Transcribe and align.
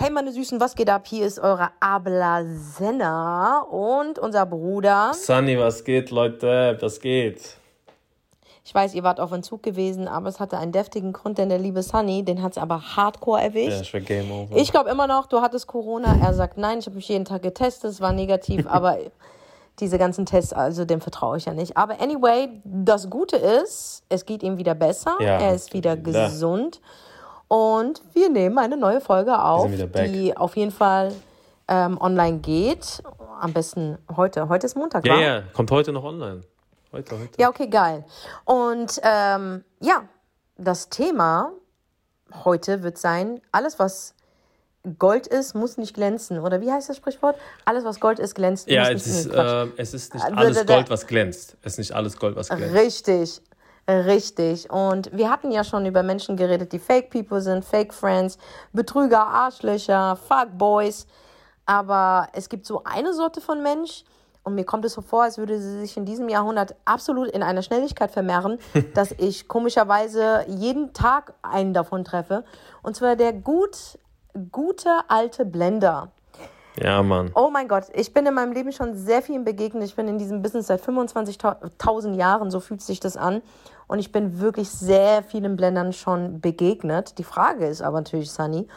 Hey 0.00 0.10
meine 0.10 0.30
Süßen, 0.30 0.60
was 0.60 0.76
geht 0.76 0.90
ab? 0.90 1.08
Hier 1.08 1.26
ist 1.26 1.40
eure 1.40 1.70
Abla 1.80 2.44
Senna 2.44 3.62
und 3.62 4.20
unser 4.20 4.46
Bruder. 4.46 5.10
Sunny, 5.12 5.58
was 5.58 5.82
geht, 5.82 6.12
Leute? 6.12 6.78
Was 6.80 7.00
geht? 7.00 7.56
Ich 8.64 8.72
weiß, 8.72 8.94
ihr 8.94 9.02
wart 9.02 9.18
auf 9.18 9.32
Entzug 9.32 9.60
gewesen, 9.64 10.06
aber 10.06 10.28
es 10.28 10.38
hatte 10.38 10.56
einen 10.56 10.70
deftigen 10.70 11.12
Grund, 11.12 11.38
denn 11.38 11.48
der 11.48 11.58
liebe 11.58 11.82
Sunny, 11.82 12.24
den 12.24 12.44
hat 12.44 12.52
es 12.52 12.58
aber 12.58 12.80
hardcore 12.94 13.42
erwischt. 13.42 13.72
Ja, 13.72 13.80
ich 13.80 13.92
war 13.92 14.00
Game 14.00 14.30
Over. 14.30 14.54
Ich 14.54 14.70
glaube 14.70 14.88
immer 14.88 15.08
noch, 15.08 15.26
du 15.26 15.40
hattest 15.40 15.66
Corona. 15.66 16.16
Er 16.22 16.32
sagt, 16.32 16.58
nein, 16.58 16.78
ich 16.78 16.86
habe 16.86 16.94
mich 16.94 17.08
jeden 17.08 17.24
Tag 17.24 17.42
getestet, 17.42 17.90
es 17.90 18.00
war 18.00 18.12
negativ, 18.12 18.66
aber 18.70 18.98
diese 19.80 19.98
ganzen 19.98 20.26
Tests, 20.26 20.52
also 20.52 20.84
dem 20.84 21.00
vertraue 21.00 21.38
ich 21.38 21.46
ja 21.46 21.54
nicht. 21.54 21.76
Aber 21.76 22.00
anyway, 22.00 22.50
das 22.62 23.10
Gute 23.10 23.34
ist, 23.36 24.04
es 24.08 24.24
geht 24.26 24.44
ihm 24.44 24.58
wieder 24.58 24.76
besser. 24.76 25.16
Ja, 25.18 25.40
er 25.40 25.56
ist 25.56 25.72
wieder 25.72 25.96
gesund. 25.96 26.76
Ja. 26.76 26.82
Und 27.48 28.02
wir 28.12 28.28
nehmen 28.28 28.58
eine 28.58 28.76
neue 28.76 29.00
Folge 29.00 29.42
auf, 29.42 29.70
die 29.70 30.36
auf 30.36 30.56
jeden 30.56 30.70
Fall 30.70 31.14
ähm, 31.66 31.98
online 32.00 32.38
geht. 32.38 33.02
Am 33.40 33.52
besten 33.52 33.98
heute. 34.16 34.48
Heute 34.48 34.66
ist 34.66 34.76
Montag, 34.76 35.06
Ja, 35.06 35.18
ja, 35.20 35.42
kommt 35.54 35.70
heute 35.70 35.92
noch 35.92 36.04
online. 36.04 36.42
Heute, 36.92 37.18
heute. 37.18 37.40
Ja, 37.40 37.48
okay, 37.48 37.68
geil. 37.68 38.04
Und 38.44 39.00
ähm, 39.02 39.64
ja, 39.80 40.02
das 40.56 40.88
Thema 40.88 41.52
heute 42.44 42.82
wird 42.82 42.98
sein, 42.98 43.40
alles, 43.52 43.78
was 43.78 44.14
Gold 44.98 45.26
ist, 45.26 45.54
muss 45.54 45.76
nicht 45.76 45.94
glänzen. 45.94 46.38
Oder 46.38 46.60
wie 46.60 46.70
heißt 46.70 46.88
das 46.88 46.96
Sprichwort? 46.96 47.36
Alles, 47.64 47.84
was 47.84 48.00
Gold 48.00 48.18
ist, 48.18 48.34
glänzt. 48.34 48.68
Ja, 48.70 48.90
es 48.90 49.06
ist, 49.06 49.26
äh, 49.26 49.66
es 49.76 49.92
ist 49.94 50.14
nicht 50.14 50.24
alles 50.24 50.64
Gold, 50.66 50.90
was 50.90 51.06
glänzt. 51.06 51.56
Es 51.62 51.72
ist 51.72 51.78
nicht 51.78 51.92
alles 51.92 52.16
Gold, 52.16 52.36
was 52.36 52.48
glänzt. 52.48 52.74
Richtig. 52.74 53.42
Richtig. 53.88 54.70
Und 54.70 55.10
wir 55.16 55.30
hatten 55.30 55.50
ja 55.50 55.64
schon 55.64 55.86
über 55.86 56.02
Menschen 56.02 56.36
geredet, 56.36 56.72
die 56.72 56.78
Fake 56.78 57.10
People 57.10 57.40
sind, 57.40 57.64
Fake 57.64 57.94
Friends, 57.94 58.36
Betrüger, 58.72 59.26
Arschlöcher, 59.26 60.16
Fuckboys. 60.16 61.06
Aber 61.64 62.28
es 62.32 62.48
gibt 62.48 62.66
so 62.66 62.84
eine 62.84 63.14
Sorte 63.14 63.40
von 63.40 63.62
Mensch, 63.62 64.04
und 64.48 64.54
mir 64.54 64.64
kommt 64.64 64.86
es 64.86 64.94
so 64.94 65.02
vor, 65.02 65.24
als 65.24 65.36
würde 65.36 65.60
sie 65.60 65.80
sich 65.80 65.98
in 65.98 66.06
diesem 66.06 66.30
Jahrhundert 66.30 66.74
absolut 66.86 67.28
in 67.28 67.42
einer 67.42 67.60
Schnelligkeit 67.60 68.10
vermehren, 68.10 68.58
dass 68.94 69.12
ich 69.12 69.46
komischerweise 69.46 70.46
jeden 70.48 70.94
Tag 70.94 71.34
einen 71.42 71.74
davon 71.74 72.02
treffe. 72.02 72.44
Und 72.82 72.96
zwar 72.96 73.14
der 73.14 73.34
gut, 73.34 73.98
gute 74.50 74.90
alte 75.08 75.44
Blender. 75.44 76.12
Ja, 76.80 77.02
Mann. 77.02 77.30
Oh 77.34 77.50
mein 77.50 77.68
Gott, 77.68 77.84
ich 77.92 78.14
bin 78.14 78.24
in 78.24 78.32
meinem 78.32 78.52
Leben 78.52 78.72
schon 78.72 78.94
sehr 78.94 79.20
vielen 79.20 79.44
begegnet. 79.44 79.84
Ich 79.84 79.96
bin 79.96 80.08
in 80.08 80.16
diesem 80.16 80.40
Business 80.40 80.68
seit 80.68 80.80
25.000 80.80 82.14
Jahren, 82.14 82.50
so 82.50 82.60
fühlt 82.60 82.80
sich 82.80 83.00
das 83.00 83.18
an. 83.18 83.42
Und 83.88 83.98
ich 83.98 84.12
bin 84.12 84.38
wirklich 84.38 84.68
sehr 84.68 85.22
vielen 85.22 85.56
Blendern 85.56 85.92
schon 85.92 86.40
begegnet. 86.40 87.18
Die 87.18 87.24
Frage 87.24 87.66
ist 87.66 87.82
aber 87.82 87.98
natürlich, 87.98 88.30
Sunny, 88.30 88.68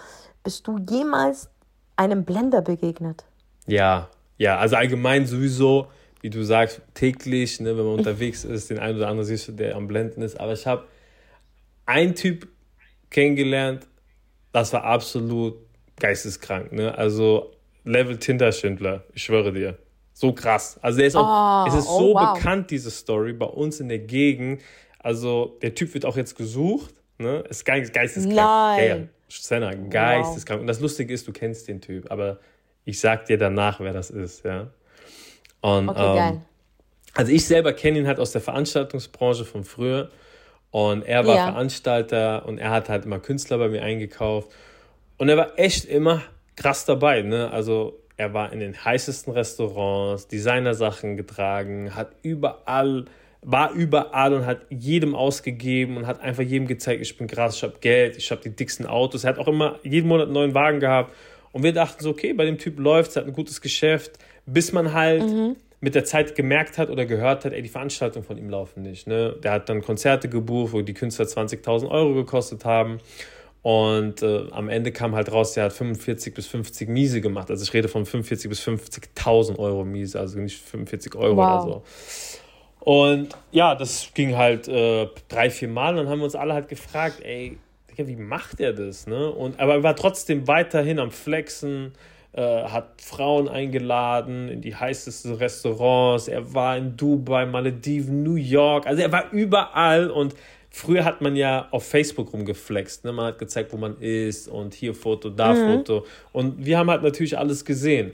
bist 0.44 0.66
du 0.68 0.80
jemals 0.90 1.50
einem 1.98 2.24
Blender 2.24 2.62
begegnet? 2.62 3.26
Ja, 3.68 4.10
ja, 4.38 4.58
also 4.58 4.78
allgemein 4.78 5.28
sowieso, 5.28 5.88
wie 6.22 6.30
du 6.30 6.44
sagst, 6.44 6.82
täglich, 6.94 7.60
ne, 7.60 7.78
wenn 7.78 7.86
man 7.86 7.96
unterwegs 7.96 8.44
ist, 8.44 8.70
den 8.70 8.80
einen 8.80 8.98
oder 8.98 9.08
anderen 9.10 9.28
siehst 9.28 9.50
du, 9.50 9.52
der 9.52 9.76
am 9.76 9.88
Blenden 9.88 10.22
ist. 10.22 10.40
Aber 10.40 10.54
ich 10.54 10.66
habe 10.66 10.86
einen 11.86 12.16
Typ 12.16 12.48
kennengelernt, 13.10 13.88
das 14.54 14.74
war 14.74 14.84
absolut 14.84 15.56
geisteskrank. 16.00 16.72
Ne? 16.72 16.98
Also 16.98 17.52
Level 17.84 18.18
Tinder-Schindler, 18.18 19.04
ich 19.14 19.24
schwöre 19.24 19.52
dir. 19.52 19.78
So 20.14 20.34
krass. 20.34 20.80
Also 20.82 21.02
er 21.02 21.08
ist 21.08 21.16
auch, 21.16 21.66
oh, 21.66 21.68
es 21.68 21.74
ist 21.76 21.88
oh, 21.90 22.00
so 22.00 22.14
wow. 22.14 22.34
bekannt, 22.34 22.72
diese 22.72 22.92
Story, 22.92 23.34
bei 23.34 23.46
uns 23.46 23.80
in 23.80 23.90
der 23.90 24.00
Gegend. 24.00 24.62
Also 25.04 25.58
der 25.62 25.76
Typ 25.76 25.94
wird 25.94 26.06
auch 26.06 26.18
jetzt 26.18 26.36
gesucht. 26.36 26.94
Ne? 27.18 27.44
Ist 27.50 27.66
geisteskrank. 27.66 28.36
Nein. 28.36 28.80
Ja, 28.80 28.96
ja. 28.96 29.04
Senna, 29.30 29.74
geisteskrank. 29.74 30.60
Wow. 30.60 30.62
Und 30.62 30.68
das 30.68 30.80
Lustige 30.80 31.14
ist, 31.14 31.28
du 31.28 31.32
kennst 31.32 31.68
den 31.68 31.82
Typ, 31.82 32.12
aber 32.12 32.40
ich 32.84 33.00
sag 33.00 33.26
dir 33.26 33.38
danach, 33.38 33.80
wer 33.80 33.94
das 33.94 34.10
ist, 34.10 34.44
ja. 34.44 34.72
Und, 35.62 35.90
okay, 35.90 36.10
ähm, 36.10 36.16
geil. 36.16 36.42
Also 37.14 37.32
ich 37.32 37.46
selber 37.46 37.74
kenne 37.74 38.00
ihn 38.00 38.08
halt 38.08 38.20
aus 38.20 38.32
der 38.32 38.42
Veranstaltungsbranche 38.42 39.46
von 39.46 39.64
früher. 39.64 40.10
Und 40.72 41.04
er 41.04 41.28
war 41.28 41.36
ja. 41.36 41.46
Veranstalter 41.52 42.46
und 42.46 42.58
er 42.58 42.72
hat 42.72 42.88
halt 42.88 43.06
immer 43.06 43.20
Künstler 43.20 43.58
bei 43.58 43.68
mir 43.68 43.84
eingekauft. 43.84 44.50
Und 45.18 45.28
er 45.28 45.36
war 45.36 45.60
echt 45.60 45.86
immer 45.86 46.22
krass 46.56 46.86
dabei, 46.86 47.22
ne? 47.22 47.52
Also 47.52 48.00
er 48.16 48.34
war 48.34 48.54
in 48.54 48.60
den 48.60 48.86
heißesten 48.86 49.34
Restaurants, 49.34 50.28
Designersachen 50.28 51.18
getragen, 51.18 51.96
hat 51.96 52.12
überall, 52.22 53.06
war 53.42 53.72
überall 53.72 54.34
und 54.34 54.46
hat 54.46 54.62
jedem 54.70 55.16
ausgegeben 55.16 55.98
und 55.98 56.06
hat 56.06 56.22
einfach 56.22 56.44
jedem 56.44 56.68
gezeigt, 56.68 57.02
ich 57.02 57.18
bin 57.18 57.28
krass, 57.28 57.56
ich 57.56 57.64
habe 57.64 57.74
Geld, 57.82 58.16
ich 58.18 58.30
habe 58.30 58.42
die 58.42 58.56
dicksten 58.56 58.86
Autos. 58.86 59.24
Er 59.24 59.32
hat 59.32 59.40
auch 59.40 59.48
immer 59.48 59.80
jeden 59.84 60.08
Monat 60.08 60.26
einen 60.26 60.34
neuen 60.34 60.54
Wagen 60.54 60.80
gehabt. 60.80 61.14
Und 61.52 61.64
wir 61.64 61.74
dachten 61.74 62.04
so, 62.04 62.12
okay, 62.12 62.34
bei 62.34 62.46
dem 62.46 62.58
Typ 62.58 62.80
läuft 62.80 63.12
es, 63.12 63.18
hat 63.18 63.26
ein 63.26 63.34
gutes 63.34 63.60
Geschäft, 63.62 64.20
bis 64.46 64.72
man 64.72 64.94
halt 64.94 65.24
mhm. 65.24 65.56
mit 65.80 65.96
der 65.96 66.06
Zeit 66.06 66.36
gemerkt 66.36 66.78
hat 66.78 66.90
oder 66.90 67.06
gehört 67.06 67.44
hat, 67.44 67.54
ey, 67.54 67.62
die 67.62 67.70
Veranstaltungen 67.70 68.24
von 68.24 68.38
ihm 68.38 68.50
laufen 68.50 68.84
nicht. 68.84 69.08
Ne? 69.08 69.36
Der 69.44 69.54
hat 69.54 69.70
dann 69.70 69.82
Konzerte 69.82 70.30
gebucht, 70.30 70.74
wo 70.74 70.82
die 70.82 70.94
Künstler 70.94 71.26
20.000 71.26 71.90
Euro 71.90 72.14
gekostet 72.14 72.64
haben. 72.64 73.00
Und 73.64 74.24
äh, 74.24 74.48
am 74.52 74.70
Ende 74.70 74.92
kam 74.92 75.14
halt 75.14 75.32
raus, 75.32 75.54
der 75.54 75.66
hat 75.66 75.74
45 75.74 76.34
bis 76.34 76.48
50 76.48 76.90
Miese 76.90 77.22
gemacht. 77.22 77.50
Also 77.50 77.64
ich 77.64 77.74
rede 77.74 77.88
von 77.88 78.06
45 78.06 78.50
bis 78.50 78.62
50.000 78.62 79.60
Euro 79.60 79.84
Miese, 79.84 80.20
also 80.20 80.40
nicht 80.40 80.60
45 80.60 81.16
Euro 81.16 81.38
wow. 81.38 81.64
oder 81.64 81.74
so. 81.74 81.84
Und 82.82 83.30
ja, 83.52 83.76
das 83.76 84.12
ging 84.14 84.36
halt 84.36 84.68
äh, 84.68 85.08
drei, 85.30 85.50
vier 85.50 85.68
Mal. 85.68 85.92
Und 85.92 85.98
dann 85.98 86.10
haben 86.10 86.20
wir 86.20 86.26
uns 86.26 86.36
alle 86.36 86.54
halt 86.54 86.68
gefragt, 86.68 87.22
ey, 87.22 87.58
wie 87.96 88.16
macht 88.16 88.60
er 88.60 88.74
das? 88.74 89.06
Ne? 89.06 89.30
Und, 89.30 89.60
aber 89.60 89.76
er 89.76 89.84
war 89.84 89.96
trotzdem 89.96 90.48
weiterhin 90.48 90.98
am 90.98 91.12
Flexen, 91.12 91.94
äh, 92.34 92.42
hat 92.42 93.00
Frauen 93.00 93.48
eingeladen 93.48 94.50
in 94.50 94.62
die 94.62 94.76
heißesten 94.76 95.36
Restaurants. 95.36 96.28
Er 96.28 96.54
war 96.56 96.76
in 96.78 96.98
Dubai, 96.98 97.46
Malediven, 97.46 98.24
New 98.24 98.36
York. 98.36 98.88
Also 98.88 99.04
er 99.04 99.12
war 99.12 99.32
überall 99.32 100.10
und 100.10 100.36
Früher 100.74 101.04
hat 101.04 101.20
man 101.20 101.36
ja 101.36 101.68
auf 101.72 101.86
Facebook 101.86 102.32
rumgeflext. 102.32 103.04
Ne? 103.04 103.12
Man 103.12 103.26
hat 103.26 103.40
gezeigt, 103.40 103.74
wo 103.74 103.78
man 103.78 103.98
ist 104.00 104.48
und 104.48 104.74
hier 104.74 104.96
Foto, 104.96 105.30
da 105.30 105.54
mhm. 105.54 105.80
Foto. 105.80 106.06
Und 106.32 106.66
wir 106.66 106.78
haben 106.78 106.90
halt 106.90 107.04
natürlich 107.04 107.38
alles 107.38 107.66
gesehen. 107.66 108.14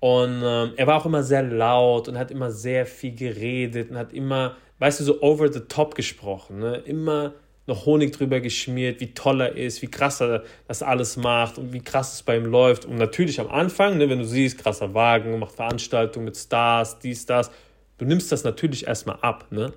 Und 0.00 0.42
ähm, 0.42 0.72
er 0.76 0.86
war 0.86 0.96
auch 0.96 1.06
immer 1.06 1.22
sehr 1.22 1.42
laut 1.42 2.08
und 2.08 2.18
hat 2.18 2.30
immer 2.30 2.50
sehr 2.50 2.86
viel 2.86 3.14
geredet 3.14 3.90
und 3.90 3.98
hat 3.98 4.12
immer, 4.14 4.56
weißt 4.78 5.00
du, 5.00 5.04
so 5.04 5.22
over 5.22 5.52
the 5.52 5.60
top 5.60 5.94
gesprochen. 5.94 6.58
Ne? 6.58 6.76
Immer 6.86 7.34
noch 7.66 7.86
Honig 7.86 8.12
drüber 8.12 8.40
geschmiert, 8.40 9.00
wie 9.00 9.12
toll 9.12 9.42
er 9.42 9.56
ist, 9.56 9.82
wie 9.82 9.86
krass 9.86 10.20
er 10.20 10.42
das 10.66 10.82
alles 10.82 11.16
macht 11.16 11.58
und 11.58 11.72
wie 11.72 11.80
krass 11.80 12.14
es 12.14 12.22
bei 12.22 12.36
ihm 12.36 12.46
läuft. 12.46 12.86
Und 12.86 12.96
natürlich 12.96 13.40
am 13.40 13.48
Anfang, 13.48 13.98
ne, 13.98 14.08
wenn 14.08 14.18
du 14.18 14.24
siehst, 14.24 14.58
krasser 14.58 14.92
Wagen, 14.94 15.38
macht 15.38 15.54
Veranstaltungen 15.54 16.24
mit 16.24 16.36
Stars, 16.36 16.98
dies, 16.98 17.26
das, 17.26 17.50
du 17.98 18.06
nimmst 18.06 18.32
das 18.32 18.42
natürlich 18.42 18.86
erstmal 18.86 19.18
ab. 19.20 19.46
Ne? 19.50 19.72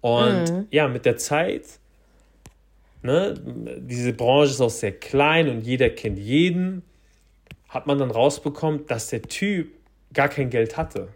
Und 0.00 0.50
mhm. 0.50 0.66
ja, 0.70 0.88
mit 0.88 1.04
der 1.04 1.16
Zeit, 1.16 1.64
ne, 3.02 3.34
diese 3.78 4.12
Branche 4.12 4.52
ist 4.52 4.60
auch 4.60 4.70
sehr 4.70 4.92
klein 4.92 5.48
und 5.48 5.62
jeder 5.62 5.90
kennt 5.90 6.18
jeden, 6.18 6.82
hat 7.76 7.86
man 7.86 7.98
dann 7.98 8.10
rausbekommen, 8.10 8.86
dass 8.86 9.08
der 9.08 9.22
Typ 9.22 9.72
gar 10.12 10.28
kein 10.28 10.50
Geld 10.50 10.76
hatte. 10.76 11.08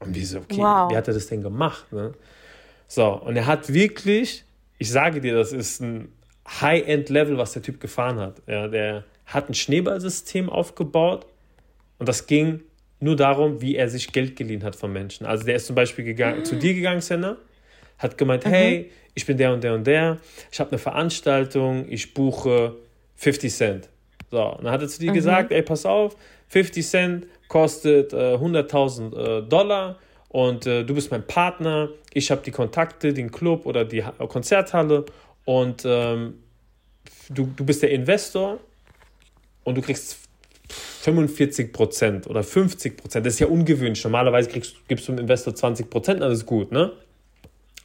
Und 0.00 0.14
wie 0.14 0.24
so, 0.24 0.38
okay, 0.38 0.56
wow. 0.56 0.90
wie 0.90 0.96
hat 0.96 1.06
er 1.06 1.14
das 1.14 1.26
denn 1.26 1.42
gemacht? 1.42 1.92
Ne? 1.92 2.12
So, 2.88 3.12
und 3.12 3.36
er 3.36 3.46
hat 3.46 3.72
wirklich, 3.72 4.44
ich 4.78 4.90
sage 4.90 5.20
dir, 5.20 5.34
das 5.34 5.52
ist 5.52 5.80
ein 5.80 6.10
High-End-Level, 6.48 7.38
was 7.38 7.52
der 7.52 7.62
Typ 7.62 7.78
gefahren 7.80 8.18
hat. 8.18 8.42
Ja, 8.46 8.68
der 8.68 9.04
hat 9.26 9.48
ein 9.48 9.54
Schneeballsystem 9.54 10.48
aufgebaut 10.48 11.26
und 11.98 12.08
das 12.08 12.26
ging 12.26 12.62
nur 12.98 13.16
darum, 13.16 13.60
wie 13.60 13.76
er 13.76 13.88
sich 13.88 14.12
Geld 14.12 14.34
geliehen 14.36 14.64
hat 14.64 14.76
von 14.76 14.92
Menschen. 14.92 15.26
Also 15.26 15.44
der 15.44 15.56
ist 15.56 15.66
zum 15.66 15.76
Beispiel 15.76 16.04
gegangen, 16.04 16.40
mhm. 16.40 16.44
zu 16.44 16.56
dir 16.56 16.74
gegangen, 16.74 17.00
Senna, 17.00 17.36
hat 17.98 18.16
gemeint, 18.16 18.46
mhm. 18.46 18.50
hey, 18.50 18.90
ich 19.14 19.26
bin 19.26 19.36
der 19.36 19.52
und 19.52 19.62
der 19.62 19.74
und 19.74 19.86
der, 19.86 20.18
ich 20.50 20.58
habe 20.58 20.70
eine 20.70 20.78
Veranstaltung, 20.78 21.86
ich 21.88 22.14
buche 22.14 22.76
50 23.16 23.52
Cent. 23.52 23.88
So, 24.32 24.42
und 24.42 24.64
dann 24.64 24.72
hat 24.72 24.80
er 24.80 24.88
zu 24.88 24.98
dir 24.98 25.10
mhm. 25.10 25.16
gesagt, 25.16 25.52
ey, 25.52 25.60
pass 25.60 25.84
auf, 25.84 26.16
50 26.48 26.86
Cent 26.86 27.26
kostet 27.48 28.14
äh, 28.14 28.36
100.000 28.36 29.14
äh, 29.14 29.42
Dollar 29.42 29.98
und 30.30 30.66
äh, 30.66 30.84
du 30.84 30.94
bist 30.94 31.10
mein 31.10 31.26
Partner, 31.26 31.90
ich 32.14 32.30
habe 32.30 32.40
die 32.42 32.50
Kontakte, 32.50 33.12
den 33.12 33.30
Club 33.30 33.66
oder 33.66 33.84
die 33.84 34.02
ha 34.02 34.12
Konzerthalle 34.26 35.04
und 35.44 35.82
ähm, 35.84 36.38
du, 37.28 37.46
du 37.54 37.66
bist 37.66 37.82
der 37.82 37.90
Investor 37.90 38.58
und 39.64 39.76
du 39.76 39.82
kriegst 39.82 40.16
45% 41.04 42.26
oder 42.26 42.40
50% 42.40 43.20
Das 43.20 43.34
ist 43.34 43.40
ja 43.40 43.48
ungewöhnlich. 43.48 44.02
Normalerweise 44.02 44.48
kriegst, 44.48 44.76
gibst 44.88 45.08
du 45.08 45.12
dem 45.12 45.18
Investor 45.18 45.52
20% 45.52 46.22
alles 46.22 46.46
gut, 46.46 46.72
ne? 46.72 46.92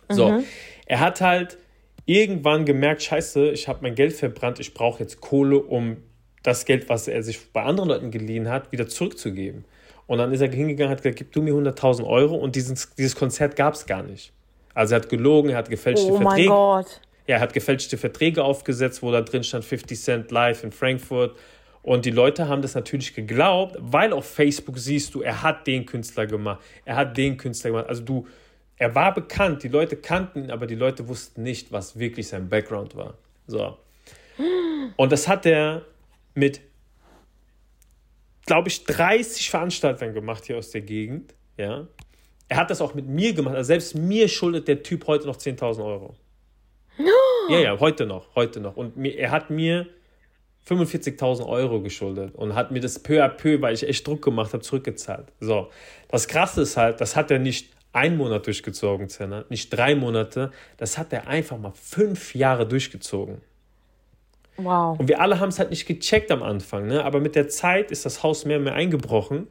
So, 0.08 0.30
mhm. 0.30 0.46
er 0.86 1.02
hat 1.02 1.20
halt 1.20 1.58
irgendwann 2.06 2.64
gemerkt, 2.64 3.04
scheiße, 3.04 3.50
ich 3.50 3.68
habe 3.68 3.80
mein 3.82 3.96
Geld 3.96 4.14
verbrannt, 4.14 4.62
ich 4.62 4.74
brauche 4.74 5.04
jetzt 5.04 5.20
Kohle, 5.20 5.58
um 5.58 5.98
das 6.48 6.66
Geld, 6.66 6.88
was 6.88 7.08
er 7.08 7.22
sich 7.24 7.52
bei 7.52 7.64
anderen 7.64 7.90
Leuten 7.90 8.12
geliehen 8.12 8.50
hat, 8.50 8.72
wieder 8.72 8.88
zurückzugeben. 8.88 9.66
Und 10.06 10.20
dann 10.20 10.32
ist 10.32 10.40
er 10.40 10.50
hingegangen, 10.50 10.90
hat 10.90 11.04
gesagt, 11.04 11.18
gib 11.18 11.34
du 11.34 11.42
mir 11.42 11.54
100.000 11.54 12.08
Euro 12.08 12.36
und 12.36 12.56
dieses, 12.56 12.96
dieses 12.96 13.16
Konzert 13.16 13.58
gab 13.58 13.74
es 13.74 13.86
gar 13.86 14.04
nicht. 14.04 14.32
Also 14.74 14.96
er 14.96 15.02
hat 15.02 15.10
gelogen, 15.10 15.50
er 15.50 15.58
hat 15.58 15.70
gefälschte 15.70 16.10
oh 16.10 16.18
Verträge. 16.18 16.50
Oh 16.50 16.74
mein 16.74 16.84
Gott. 16.84 17.02
Ja, 17.28 17.36
er 17.36 17.42
hat 17.42 17.54
gefälschte 17.54 17.98
Verträge 17.98 18.44
aufgesetzt, 18.44 19.04
wo 19.04 19.12
da 19.12 19.22
drin 19.22 19.44
stand 19.44 19.66
50 19.66 20.00
Cent 20.00 20.32
live 20.32 20.64
in 20.64 20.72
Frankfurt. 20.72 21.36
Und 21.82 22.06
die 22.06 22.12
Leute 22.12 22.48
haben 22.48 22.62
das 22.62 22.76
natürlich 22.76 23.14
geglaubt, 23.14 23.76
weil 23.80 24.14
auf 24.14 24.26
Facebook 24.26 24.78
siehst 24.78 25.14
du, 25.14 25.22
er 25.22 25.42
hat 25.42 25.68
den 25.68 25.86
Künstler 25.86 26.26
gemacht, 26.28 26.62
er 26.86 26.96
hat 26.96 27.18
den 27.18 27.36
Künstler 27.36 27.72
gemacht. 27.72 27.88
Also 27.90 28.04
du, 28.04 28.28
er 28.78 28.96
war 28.96 29.14
bekannt, 29.14 29.64
die 29.64 29.68
Leute 29.68 29.98
kannten 29.98 30.46
ihn, 30.46 30.52
aber 30.52 30.68
die 30.68 30.76
Leute 30.76 31.10
wussten 31.10 31.44
nicht, 31.44 31.74
was 31.74 32.00
wirklich 32.00 32.30
sein 32.30 32.48
Background 32.48 32.96
war. 32.96 33.16
So. 33.48 33.78
Und 34.96 35.12
das 35.12 35.28
hat 35.28 35.46
er 35.46 35.82
mit, 36.38 36.62
glaube 38.46 38.70
ich, 38.70 38.86
30 38.86 39.50
Veranstaltern 39.50 40.14
gemacht 40.14 40.46
hier 40.46 40.58
aus 40.58 40.72
der 40.72 40.82
Gegend. 40.82 41.34
Ja. 41.58 41.88
Er 42.48 42.58
hat 42.58 42.70
das 42.70 42.80
auch 42.80 42.94
mit 42.94 43.08
mir 43.08 43.34
gemacht. 43.34 43.56
Also 43.56 43.68
selbst 43.68 43.96
mir 43.96 44.30
schuldet 44.30 44.68
der 44.68 44.84
Typ 44.84 45.08
heute 45.08 45.28
noch 45.28 45.38
10.000 45.38 45.84
Euro. 45.84 46.16
No. 46.98 47.06
Ja, 47.50 47.60
ja, 47.60 47.80
heute 47.80 48.06
noch, 48.06 48.36
heute 48.36 48.60
noch. 48.60 48.78
Und 48.78 48.96
mir, 48.96 49.18
er 49.18 49.32
hat 49.32 49.50
mir 49.50 49.88
45.000 50.68 51.46
Euro 51.48 51.82
geschuldet 51.82 52.36
und 52.36 52.56
hat 52.56 52.72
mir 52.72 52.80
das 52.80 53.00
peu 53.00 53.24
à 53.24 53.30
peu, 53.30 53.62
weil 53.62 53.74
ich 53.74 53.88
echt 53.88 54.06
Druck 54.06 54.22
gemacht 54.22 54.54
habe, 54.54 54.64
zurückgezahlt. 54.64 55.32
So, 55.40 55.70
das 56.10 56.28
Krasse 56.28 56.62
ist 56.62 56.78
halt, 56.78 57.00
das 57.00 57.16
hat 57.16 57.32
er 57.32 57.40
nicht 57.40 57.74
einen 57.94 58.18
Monat 58.18 58.46
durchgezogen, 58.46 59.10
Zenner, 59.10 59.46
nicht 59.50 59.70
drei 59.70 59.96
Monate, 59.96 60.52
das 60.78 60.98
hat 60.98 61.14
er 61.14 61.28
einfach 61.28 61.58
mal 61.58 61.72
fünf 61.72 62.36
Jahre 62.36 62.68
durchgezogen. 62.68 63.42
Wow. 64.58 65.00
Und 65.00 65.08
wir 65.08 65.22
alle 65.22 65.40
haben 65.40 65.50
es 65.50 65.60
halt 65.60 65.70
nicht 65.70 65.86
gecheckt 65.86 66.32
am 66.32 66.44
Anfang, 66.44 66.88
ne? 66.88 67.04
aber 67.04 67.20
mit 67.20 67.36
der 67.36 67.48
Zeit 67.48 67.92
ist 67.92 68.06
das 68.06 68.24
Haus 68.24 68.46
mehr 68.46 68.58
und 68.58 68.64
mehr 68.64 68.74
eingebrochen. 68.74 69.48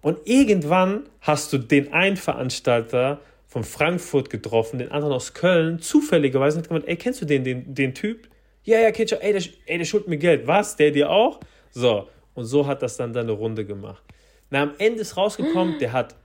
Und 0.00 0.18
irgendwann 0.24 1.04
hast 1.20 1.52
du 1.52 1.58
den 1.58 1.92
einen 1.92 2.16
Veranstalter 2.16 3.20
von 3.46 3.64
Frankfurt 3.64 4.30
getroffen, 4.30 4.78
den 4.78 4.90
anderen 4.90 5.14
aus 5.14 5.32
Köln, 5.32 5.78
zufälligerweise 5.78 6.58
hat 6.58 6.68
gemeint, 6.68 6.88
ey, 6.88 6.96
kennst 6.96 7.22
du 7.22 7.24
den, 7.24 7.44
den, 7.44 7.74
den 7.74 7.94
Typ? 7.94 8.28
Ja, 8.64 8.80
ja, 8.80 8.90
Kitcher, 8.90 9.22
ey, 9.22 9.32
der, 9.32 9.42
ey, 9.66 9.78
der 9.78 9.84
schuldet 9.84 10.08
mir 10.08 10.16
Geld. 10.16 10.46
Was? 10.46 10.76
Der 10.76 10.90
dir 10.90 11.10
auch? 11.10 11.40
So. 11.70 12.08
Und 12.34 12.46
so 12.46 12.66
hat 12.66 12.82
das 12.82 12.96
dann 12.96 13.12
dann 13.12 13.24
eine 13.24 13.32
Runde 13.32 13.64
gemacht. 13.64 14.02
Na, 14.50 14.62
am 14.62 14.72
Ende 14.78 15.02
ist 15.02 15.16
rausgekommen, 15.16 15.78
der 15.78 15.92
hat 15.92 16.16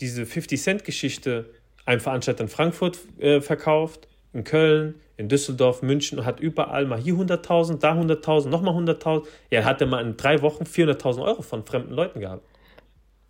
diese 0.00 0.24
50-Cent-Geschichte 0.24 1.46
einem 1.86 2.00
Veranstalter 2.00 2.42
in 2.42 2.48
Frankfurt 2.48 2.98
äh, 3.18 3.40
verkauft, 3.40 4.08
in 4.38 4.44
Köln, 4.44 4.94
in 5.16 5.28
Düsseldorf, 5.28 5.82
München 5.82 6.18
und 6.18 6.24
hat 6.24 6.40
überall 6.40 6.86
mal 6.86 6.98
hier 6.98 7.14
100.000, 7.14 7.78
da 7.78 7.92
100.000, 7.92 8.48
nochmal 8.48 8.74
100.000. 8.74 9.26
Ja, 9.50 9.64
hat 9.64 9.80
er 9.80 9.86
mal 9.86 10.00
in 10.00 10.16
drei 10.16 10.40
Wochen 10.42 10.64
400.000 10.64 11.22
Euro 11.22 11.42
von 11.42 11.64
fremden 11.64 11.92
Leuten 11.92 12.20
gehabt. 12.20 12.42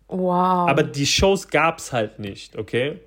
Wow. 0.07 0.69
Aber 0.69 0.83
die 0.83 1.05
Shows 1.05 1.47
gab 1.47 1.79
es 1.79 1.91
halt 1.91 2.19
nicht, 2.19 2.57
okay? 2.57 2.99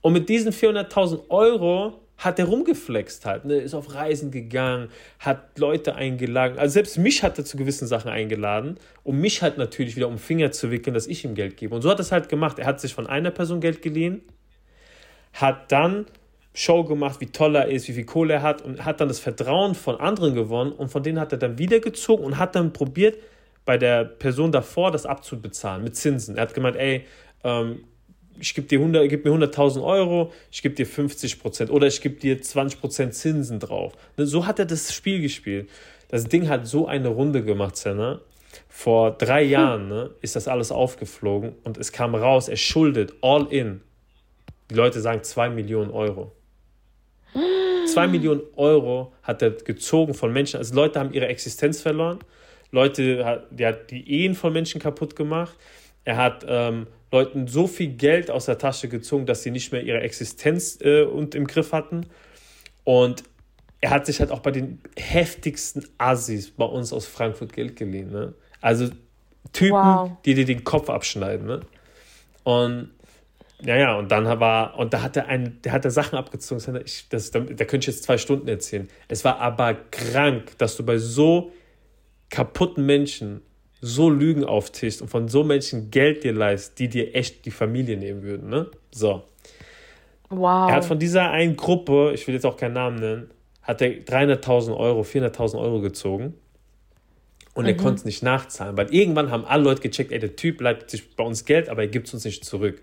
Und 0.00 0.12
mit 0.12 0.28
diesen 0.28 0.52
400.000 0.52 1.30
Euro 1.30 2.00
hat 2.18 2.38
er 2.38 2.46
rumgeflext 2.46 3.26
halt, 3.26 3.44
ne? 3.44 3.56
ist 3.56 3.74
auf 3.74 3.94
Reisen 3.94 4.30
gegangen, 4.30 4.88
hat 5.18 5.58
Leute 5.58 5.96
eingeladen, 5.96 6.58
also 6.58 6.72
selbst 6.72 6.96
mich 6.96 7.22
hat 7.22 7.36
er 7.36 7.44
zu 7.44 7.58
gewissen 7.58 7.86
Sachen 7.86 8.10
eingeladen, 8.10 8.78
um 9.02 9.20
mich 9.20 9.42
halt 9.42 9.58
natürlich 9.58 9.96
wieder 9.96 10.08
um 10.08 10.18
Finger 10.18 10.50
zu 10.50 10.70
wickeln, 10.70 10.94
dass 10.94 11.06
ich 11.06 11.24
ihm 11.24 11.34
Geld 11.34 11.58
gebe. 11.58 11.74
Und 11.74 11.82
so 11.82 11.90
hat 11.90 11.98
er 11.98 12.02
es 12.02 12.12
halt 12.12 12.30
gemacht. 12.30 12.58
Er 12.58 12.66
hat 12.66 12.80
sich 12.80 12.94
von 12.94 13.06
einer 13.06 13.30
Person 13.30 13.60
Geld 13.60 13.82
geliehen, 13.82 14.22
hat 15.34 15.70
dann 15.72 16.06
Show 16.58 16.84
gemacht, 16.84 17.20
wie 17.20 17.26
toll 17.26 17.54
er 17.54 17.68
ist, 17.68 17.86
wie 17.86 17.92
viel 17.92 18.06
Kohle 18.06 18.34
er 18.34 18.42
hat 18.42 18.62
und 18.62 18.84
hat 18.84 19.00
dann 19.00 19.08
das 19.08 19.18
Vertrauen 19.18 19.74
von 19.74 20.00
anderen 20.00 20.34
gewonnen 20.34 20.72
und 20.72 20.88
von 20.88 21.02
denen 21.02 21.20
hat 21.20 21.30
er 21.32 21.38
dann 21.38 21.58
wieder 21.58 21.80
gezogen 21.80 22.24
und 22.24 22.38
hat 22.38 22.56
dann 22.56 22.72
probiert, 22.72 23.18
bei 23.66 23.76
der 23.76 24.04
Person 24.04 24.52
davor 24.52 24.90
das 24.90 25.04
abzubezahlen 25.04 25.84
mit 25.84 25.96
Zinsen. 25.96 26.36
Er 26.36 26.42
hat 26.42 26.54
gemeint, 26.54 26.76
ey, 26.76 27.04
ähm, 27.44 27.84
ich 28.38 28.54
gebe 28.54 28.66
dir 28.66 28.78
100, 28.78 29.08
gib 29.08 29.24
mir 29.24 29.32
100.000 29.32 29.84
Euro, 29.84 30.32
ich 30.50 30.62
gebe 30.62 30.74
dir 30.74 30.86
50 30.86 31.40
Prozent 31.40 31.70
oder 31.70 31.86
ich 31.86 32.00
gebe 32.00 32.14
dir 32.14 32.40
20 32.40 32.80
Prozent 32.80 33.14
Zinsen 33.14 33.60
drauf. 33.60 33.92
Ne, 34.16 34.24
so 34.24 34.46
hat 34.46 34.58
er 34.58 34.66
das 34.66 34.94
Spiel 34.94 35.20
gespielt. 35.20 35.68
Das 36.08 36.24
Ding 36.24 36.48
hat 36.48 36.66
so 36.66 36.86
eine 36.86 37.08
Runde 37.08 37.42
gemacht, 37.42 37.76
Senna. 37.76 38.20
Vor 38.68 39.10
drei 39.10 39.42
hm. 39.42 39.50
Jahren 39.50 39.88
ne, 39.88 40.10
ist 40.22 40.36
das 40.36 40.48
alles 40.48 40.70
aufgeflogen 40.70 41.54
und 41.64 41.76
es 41.76 41.92
kam 41.92 42.14
raus, 42.14 42.48
er 42.48 42.56
schuldet 42.56 43.14
all 43.20 43.46
in. 43.50 43.82
Die 44.70 44.74
Leute 44.74 45.00
sagen 45.00 45.22
2 45.22 45.50
Millionen 45.50 45.90
Euro. 45.90 46.32
2 47.86 48.06
Millionen 48.08 48.42
Euro 48.56 49.12
hat 49.22 49.42
er 49.42 49.50
gezogen 49.50 50.14
von 50.14 50.32
Menschen. 50.32 50.58
Also 50.58 50.74
Leute 50.74 50.98
haben 50.98 51.12
ihre 51.12 51.26
Existenz 51.28 51.80
verloren. 51.80 52.18
Leute, 52.70 53.46
der 53.50 53.68
hat 53.68 53.90
die 53.90 54.22
Ehen 54.22 54.34
von 54.34 54.52
Menschen 54.52 54.80
kaputt 54.80 55.16
gemacht. 55.16 55.56
Er 56.04 56.16
hat 56.16 56.44
ähm, 56.48 56.86
Leuten 57.12 57.46
so 57.46 57.66
viel 57.66 57.88
Geld 57.88 58.30
aus 58.30 58.46
der 58.46 58.58
Tasche 58.58 58.88
gezogen, 58.88 59.26
dass 59.26 59.42
sie 59.42 59.50
nicht 59.50 59.72
mehr 59.72 59.82
ihre 59.82 60.00
Existenz 60.00 60.78
äh, 60.80 61.02
und 61.02 61.34
im 61.34 61.46
Griff 61.46 61.72
hatten. 61.72 62.06
Und 62.84 63.24
er 63.80 63.90
hat 63.90 64.06
sich 64.06 64.20
halt 64.20 64.30
auch 64.30 64.40
bei 64.40 64.50
den 64.50 64.80
heftigsten 64.96 65.86
Assis 65.98 66.50
bei 66.50 66.64
uns 66.64 66.92
aus 66.92 67.06
Frankfurt 67.06 67.52
Geld 67.52 67.76
geliehen. 67.76 68.10
Ne? 68.10 68.34
Also 68.60 68.88
Typen, 69.52 69.72
wow. 69.72 70.10
die 70.24 70.34
dir 70.34 70.44
den 70.44 70.64
Kopf 70.64 70.90
abschneiden. 70.90 71.46
Ne? 71.46 71.60
Und 72.42 72.90
ja, 73.62 73.76
ja, 73.76 73.98
und 73.98 74.10
dann 74.10 74.26
war, 74.38 74.78
und 74.78 74.92
da 74.92 75.02
hat 75.02 75.16
er 75.16 75.28
einen, 75.28 75.60
der 75.62 75.72
hat 75.72 75.90
Sachen 75.90 76.18
abgezogen. 76.18 76.80
Ich, 76.84 77.08
das, 77.08 77.30
da, 77.30 77.40
da 77.40 77.64
könnte 77.64 77.88
ich 77.88 77.94
jetzt 77.94 78.04
zwei 78.04 78.18
Stunden 78.18 78.48
erzählen. 78.48 78.88
Es 79.08 79.24
war 79.24 79.38
aber 79.38 79.74
krank, 79.90 80.58
dass 80.58 80.76
du 80.76 80.84
bei 80.84 80.98
so 80.98 81.52
kaputten 82.28 82.84
Menschen 82.84 83.42
so 83.80 84.10
Lügen 84.10 84.44
auftischst 84.44 85.00
und 85.00 85.08
von 85.08 85.28
so 85.28 85.44
Menschen 85.44 85.90
Geld 85.90 86.24
dir 86.24 86.32
leist, 86.32 86.78
die 86.78 86.88
dir 86.88 87.14
echt 87.14 87.44
die 87.44 87.50
Familie 87.50 87.96
nehmen 87.96 88.22
würden, 88.22 88.48
ne? 88.48 88.70
So. 88.90 89.22
Wow. 90.28 90.68
Er 90.68 90.76
hat 90.76 90.84
von 90.84 90.98
dieser 90.98 91.30
einen 91.30 91.56
Gruppe, 91.56 92.12
ich 92.14 92.26
will 92.26 92.34
jetzt 92.34 92.46
auch 92.46 92.56
keinen 92.56 92.74
Namen 92.74 92.96
nennen, 92.96 93.30
hat 93.62 93.80
er 93.80 93.90
300.000 93.90 94.76
Euro, 94.76 95.02
400.000 95.02 95.58
Euro 95.58 95.80
gezogen 95.80 96.34
und 97.54 97.64
mhm. 97.64 97.68
er 97.68 97.76
konnte 97.76 98.00
es 98.00 98.04
nicht 98.04 98.22
nachzahlen, 98.22 98.76
weil 98.76 98.92
irgendwann 98.92 99.30
haben 99.30 99.44
alle 99.44 99.62
Leute 99.62 99.82
gecheckt, 99.82 100.12
ey, 100.12 100.18
der 100.18 100.36
Typ 100.36 100.60
leitet 100.60 100.90
sich 100.90 101.14
bei 101.14 101.24
uns 101.24 101.44
Geld, 101.44 101.68
aber 101.68 101.82
er 101.82 101.88
gibt 101.88 102.08
es 102.08 102.14
uns 102.14 102.24
nicht 102.24 102.44
zurück. 102.44 102.82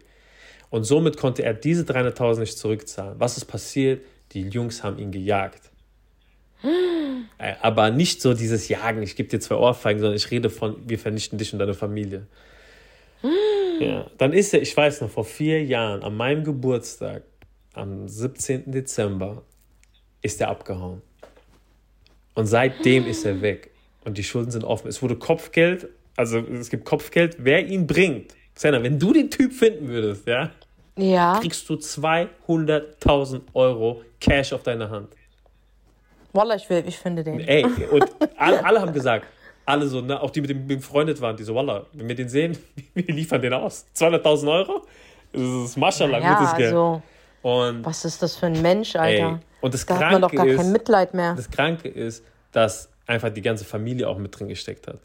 Und 0.74 0.86
somit 0.86 1.18
konnte 1.18 1.44
er 1.44 1.54
diese 1.54 1.84
300.000 1.84 2.40
nicht 2.40 2.58
zurückzahlen. 2.58 3.20
Was 3.20 3.38
ist 3.38 3.46
passiert? 3.46 4.04
Die 4.32 4.42
Jungs 4.42 4.84
haben 4.84 4.98
ihn 4.98 5.12
gejagt. 5.12 5.70
Äh, 7.38 7.54
aber 7.62 7.92
nicht 7.92 8.24
so 8.24 8.34
dieses 8.34 8.70
Jagen, 8.70 9.04
ich 9.04 9.16
gebe 9.16 9.30
dir 9.30 9.40
zwei 9.40 9.54
Ohrfeigen, 9.54 10.00
sondern 10.00 10.18
ich 10.18 10.32
rede 10.32 10.50
von, 10.50 10.78
wir 10.90 10.98
vernichten 10.98 11.38
dich 11.38 11.54
und 11.54 11.60
deine 11.60 11.76
Familie. 11.76 12.26
Ja, 13.80 14.10
dann 14.18 14.34
ist 14.34 14.52
er, 14.56 14.64
ich 14.64 14.76
weiß 14.76 15.02
noch, 15.02 15.12
vor 15.12 15.26
vier 15.26 15.64
Jahren, 15.64 16.02
an 16.02 16.18
meinem 16.18 16.44
Geburtstag, 16.44 17.22
am 17.74 18.08
17. 18.08 18.72
Dezember, 18.72 19.44
ist 20.24 20.42
er 20.42 20.48
abgehauen. 20.48 21.04
Und 22.34 22.48
seitdem 22.48 23.06
ist 23.06 23.26
er 23.26 23.44
weg. 23.44 23.70
Und 24.06 24.18
die 24.18 24.24
Schulden 24.24 24.50
sind 24.50 24.64
offen. 24.64 24.88
Es 24.88 25.04
wurde 25.04 25.18
Kopfgeld, 25.18 25.88
also 26.18 26.40
es 26.40 26.72
gibt 26.72 26.86
Kopfgeld, 26.86 27.36
wer 27.38 27.64
ihn 27.64 27.86
bringt. 27.86 28.34
Senna, 28.56 28.82
wenn 28.82 28.98
du 28.98 29.14
den 29.14 29.30
Typ 29.30 29.54
finden 29.54 29.88
würdest, 29.88 30.26
ja, 30.26 30.52
ja. 30.96 31.40
kriegst 31.40 31.68
du 31.70 31.76
200.000 31.76 33.42
Euro 33.54 34.02
Cash 34.20 34.54
auf 34.54 34.64
deine 34.64 34.90
Hand. 34.90 35.10
Wallah, 36.34 36.56
ich, 36.56 36.70
will, 36.70 36.84
ich 36.88 36.98
finde 36.98 37.24
den. 37.24 37.40
Ey, 37.40 37.64
und 37.92 38.06
alle, 38.38 38.66
alle 38.66 38.82
haben 38.82 38.94
gesagt, 38.94 39.28
alle 39.66 39.88
so, 39.88 40.02
ne, 40.02 40.22
auch 40.22 40.32
die 40.32 40.42
mit 40.42 40.50
dem 40.50 40.68
befreundet 40.68 41.22
waren, 41.22 41.38
die 41.38 41.44
so, 41.44 41.56
Wallah, 41.56 41.86
wenn 41.94 42.08
wir 42.08 42.16
den 42.16 42.30
sehen, 42.30 42.58
wir 42.94 43.14
liefern 43.14 43.42
den 43.42 43.54
aus. 43.54 43.86
200.000 43.96 44.52
Euro? 44.52 44.86
Das 45.32 45.42
ist 45.42 45.78
Maschallah, 45.78 46.20
ja, 46.20 46.36
gutes 46.36 46.56
Geld. 46.56 46.68
Also, 46.68 47.02
und, 47.42 47.86
was 47.86 48.06
ist 48.06 48.22
das 48.22 48.36
für 48.36 48.46
ein 48.48 48.62
Mensch, 48.62 48.96
Alter? 48.96 49.28
Ey, 49.28 49.38
und 49.62 49.74
das 49.74 49.86
da 49.86 49.96
Kranke 49.98 50.06
hat 50.06 50.12
man 50.14 50.22
doch 50.22 50.32
gar 50.32 50.48
ist, 50.48 50.58
kein 50.58 50.72
Mitleid 50.72 51.14
mehr. 51.14 51.36
Das 51.36 51.50
Kranke 51.50 51.90
ist, 51.90 52.24
dass 52.52 52.90
einfach 53.06 53.30
die 53.30 53.42
ganze 53.42 53.66
Familie 53.66 54.08
auch 54.08 54.18
mit 54.18 54.38
drin 54.38 54.48
gesteckt 54.48 54.88
hat. 54.88 55.00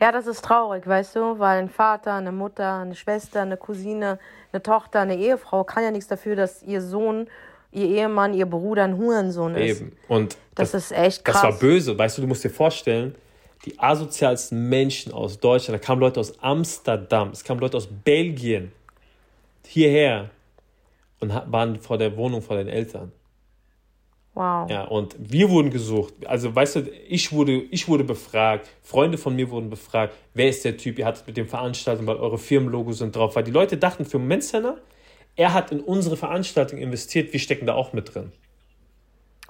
Ja, 0.00 0.10
das 0.12 0.26
ist 0.26 0.44
traurig, 0.44 0.86
weißt 0.86 1.16
du, 1.16 1.38
weil 1.38 1.58
ein 1.58 1.68
Vater, 1.68 2.14
eine 2.14 2.32
Mutter, 2.32 2.80
eine 2.80 2.94
Schwester, 2.94 3.42
eine 3.42 3.56
Cousine, 3.56 4.18
eine 4.54 4.62
Tochter, 4.62 5.00
eine 5.00 5.16
Ehefrau 5.16 5.64
kann 5.64 5.82
ja 5.82 5.90
nichts 5.90 6.08
dafür, 6.08 6.36
dass 6.36 6.62
ihr 6.62 6.80
Sohn 6.80 7.26
ihr 7.74 7.88
Ehemann, 7.88 8.34
ihr 8.34 8.46
Bruder 8.46 8.84
ein 8.84 8.96
Hurensohn 8.96 9.56
ist. 9.56 9.80
Eben. 9.80 9.92
Und 10.08 10.36
das, 10.54 10.70
das, 10.70 10.84
ist 10.84 10.92
echt 10.92 11.24
krass. 11.24 11.42
Das 11.42 11.52
war 11.52 11.58
böse. 11.58 11.98
Weißt 11.98 12.16
du, 12.16 12.22
du 12.22 12.28
musst 12.28 12.44
dir 12.44 12.50
vorstellen, 12.50 13.14
die 13.64 13.78
asozialsten 13.78 14.68
Menschen 14.68 15.12
aus 15.12 15.38
Deutschland, 15.38 15.82
da 15.82 15.84
kamen 15.84 16.00
Leute 16.00 16.20
aus 16.20 16.38
Amsterdam, 16.40 17.30
es 17.30 17.42
kamen 17.42 17.60
Leute 17.60 17.76
aus 17.76 17.88
Belgien 17.88 18.72
hierher 19.66 20.30
und 21.20 21.30
waren 21.50 21.80
vor 21.80 21.98
der 21.98 22.16
Wohnung 22.16 22.42
von 22.42 22.56
den 22.56 22.68
Eltern. 22.68 23.10
Wow. 24.34 24.68
Ja, 24.68 24.84
und 24.84 25.14
wir 25.18 25.48
wurden 25.48 25.70
gesucht. 25.70 26.14
Also, 26.26 26.52
weißt 26.52 26.76
du, 26.76 26.90
ich 27.08 27.32
wurde, 27.32 27.62
ich 27.70 27.86
wurde 27.86 28.02
befragt, 28.02 28.68
Freunde 28.82 29.16
von 29.16 29.36
mir 29.36 29.48
wurden 29.50 29.70
befragt, 29.70 30.14
wer 30.34 30.48
ist 30.48 30.64
der 30.64 30.76
Typ, 30.76 30.98
ihr 30.98 31.06
hattet 31.06 31.26
mit 31.26 31.36
dem 31.36 31.46
Veranstaltung, 31.46 32.06
weil 32.06 32.16
eure 32.16 32.38
Firmenlogos 32.38 32.98
sind 32.98 33.14
drauf. 33.14 33.36
Weil 33.36 33.44
die 33.44 33.52
Leute 33.52 33.76
dachten, 33.76 34.04
für 34.04 34.18
Moment 34.18 34.42
Center, 34.42 34.78
er 35.36 35.54
hat 35.54 35.70
in 35.70 35.80
unsere 35.80 36.16
Veranstaltung 36.16 36.78
investiert, 36.80 37.32
wir 37.32 37.40
stecken 37.40 37.66
da 37.66 37.74
auch 37.74 37.92
mit 37.92 38.12
drin. 38.12 38.32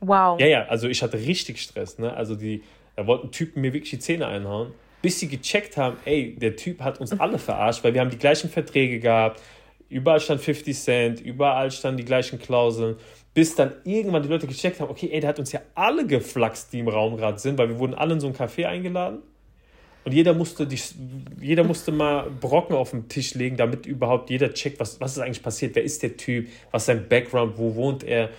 Wow. 0.01 0.39
Ja, 0.39 0.47
ja, 0.47 0.65
also 0.67 0.89
ich 0.89 1.03
hatte 1.03 1.19
richtig 1.19 1.61
Stress, 1.61 1.99
ne? 1.99 2.15
Also 2.15 2.35
die, 2.35 2.63
da 2.97 3.07
wollten 3.07 3.31
Typen 3.31 3.63
mir 3.63 3.73
wirklich 3.73 3.91
die 3.91 3.99
Zähne 3.99 4.27
einhauen, 4.27 4.73
bis 5.01 5.21
sie 5.21 5.29
gecheckt 5.29 5.79
haben, 5.79 5.97
ey, 6.05 6.35
der 6.37 6.57
Typ 6.57 6.81
hat 6.81 7.01
uns 7.01 7.19
alle 7.19 7.39
verarscht, 7.39 7.85
weil 7.85 7.95
wir 7.95 8.03
haben 8.03 8.11
die 8.11 8.19
gleichen 8.19 8.51
Verträge 8.51 9.01
gehabt, 9.01 9.41
überall 9.89 10.21
stand 10.21 10.41
50 10.41 10.77
Cent, 10.77 11.21
überall 11.21 11.71
standen 11.71 11.99
die 11.99 12.05
gleichen 12.05 12.39
Klauseln. 12.39 12.97
Bis 13.35 13.57
dann 13.57 13.73
irgendwann 13.85 14.23
die 14.23 14.29
Leute 14.29 14.47
gecheckt 14.47 14.81
haben, 14.81 14.91
okay, 14.91 15.11
ey, 15.13 15.21
der 15.21 15.31
hat 15.31 15.39
uns 15.41 15.51
ja 15.51 15.61
alle 15.75 16.07
geflaxt, 16.07 16.73
die 16.73 16.79
im 16.79 16.89
Raum 16.89 17.17
gerade 17.17 17.39
sind, 17.39 17.59
weil 17.59 17.69
wir 17.69 17.79
wurden 17.79 17.95
alle 17.95 18.15
in 18.15 18.21
so 18.21 18.29
ein 18.29 18.35
Café 18.35 18.67
eingeladen. 18.67 19.19
Und 20.05 20.13
jeder 20.13 20.35
musste, 20.35 20.67
die, 20.67 20.79
jeder 21.41 21.65
musste 21.65 21.91
mal 21.91 22.31
Brocken 22.31 22.77
auf 22.77 22.91
den 22.91 23.09
Tisch 23.09 23.35
legen, 23.35 23.57
damit 23.57 23.87
überhaupt 23.87 24.31
jeder 24.31 24.53
checkt, 24.53 24.79
was, 24.79 25.01
was 25.01 25.17
ist 25.17 25.23
eigentlich 25.23 25.43
passiert, 25.43 25.75
wer 25.75 25.83
ist 25.83 26.03
der 26.03 26.17
Typ, 26.17 26.49
was 26.71 26.83
ist 26.83 26.87
sein 26.87 27.09
Background, 27.09 27.59
wo 27.59 27.75
wohnt 27.75 28.05
er. 28.05 28.31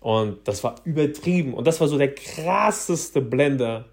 Und 0.00 0.46
das 0.46 0.62
war 0.62 0.76
übertrieben. 0.84 1.54
Und 1.54 1.66
das 1.66 1.80
war 1.80 1.88
so 1.88 1.96
der 1.96 2.14
krasseste 2.14 3.22
Blender, 3.22 3.86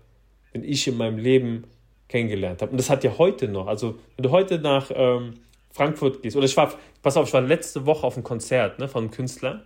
den 0.54 0.64
ich 0.64 0.88
in 0.88 0.98
meinem 0.98 1.18
Leben 1.18 1.64
kennengelernt 2.10 2.62
habe. 2.62 2.72
Und 2.72 2.78
das 2.78 2.90
hat 2.90 3.04
ja 3.04 3.18
heute 3.18 3.48
noch. 3.48 3.68
Also, 3.68 3.96
wenn 4.18 4.24
du 4.24 4.30
heute 4.30 4.60
nach 4.60 4.92
ähm, 4.94 5.36
Frankfurt 5.72 6.22
gehst, 6.22 6.36
oder 6.36 6.46
ich 6.46 6.56
war, 6.58 6.74
pass 7.02 7.16
auf, 7.18 7.28
ich 7.28 7.34
war 7.34 7.42
letzte 7.42 7.86
Woche 7.86 8.06
auf 8.06 8.16
einem 8.16 8.24
Konzert 8.24 8.80
ne, 8.80 8.88
von 8.88 9.04
einem 9.04 9.12
Künstler. 9.12 9.64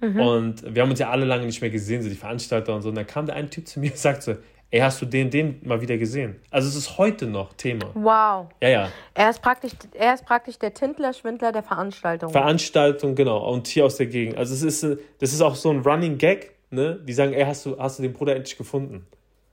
Mhm. 0.00 0.20
Und 0.20 0.74
wir 0.74 0.82
haben 0.82 0.90
uns 0.90 0.98
ja 0.98 1.10
alle 1.10 1.24
lange 1.24 1.46
nicht 1.46 1.60
mehr 1.60 1.70
gesehen, 1.70 2.02
so 2.02 2.08
die 2.08 2.14
Veranstalter 2.14 2.74
und 2.74 2.82
so. 2.82 2.88
Und 2.88 2.94
dann 2.94 3.06
kam 3.06 3.26
der 3.26 3.34
eine 3.34 3.50
Typ 3.50 3.66
zu 3.66 3.80
mir 3.80 3.90
und 3.90 3.98
sagte 3.98 4.22
so, 4.22 4.36
ey, 4.70 4.80
hast 4.80 5.00
du 5.00 5.06
den, 5.06 5.30
den 5.30 5.60
mal 5.64 5.80
wieder 5.80 5.96
gesehen? 5.96 6.36
Also 6.50 6.68
es 6.68 6.76
ist 6.76 6.98
heute 6.98 7.26
noch 7.26 7.54
Thema. 7.54 7.90
Wow. 7.94 8.48
Ja, 8.60 8.68
ja. 8.68 8.92
Er 9.14 9.30
ist 9.30 9.40
praktisch, 9.40 9.72
er 9.94 10.14
ist 10.14 10.24
praktisch 10.24 10.58
der 10.58 10.74
Tindler-Schwindler 10.74 11.52
der 11.52 11.62
Veranstaltung. 11.62 12.30
Veranstaltung, 12.30 13.14
genau. 13.14 13.50
Und 13.50 13.66
hier 13.66 13.86
aus 13.86 13.96
der 13.96 14.06
Gegend. 14.06 14.36
Also 14.36 14.54
es 14.54 14.62
ist, 14.62 15.00
das 15.20 15.32
ist 15.32 15.40
auch 15.40 15.54
so 15.54 15.70
ein 15.70 15.80
Running 15.80 16.18
Gag, 16.18 16.52
ne? 16.70 17.00
Die 17.02 17.12
sagen, 17.12 17.32
ey, 17.32 17.44
hast 17.44 17.66
du, 17.66 17.78
hast 17.78 17.98
du 17.98 18.02
den 18.02 18.12
Bruder 18.12 18.36
endlich 18.36 18.56
gefunden? 18.56 19.06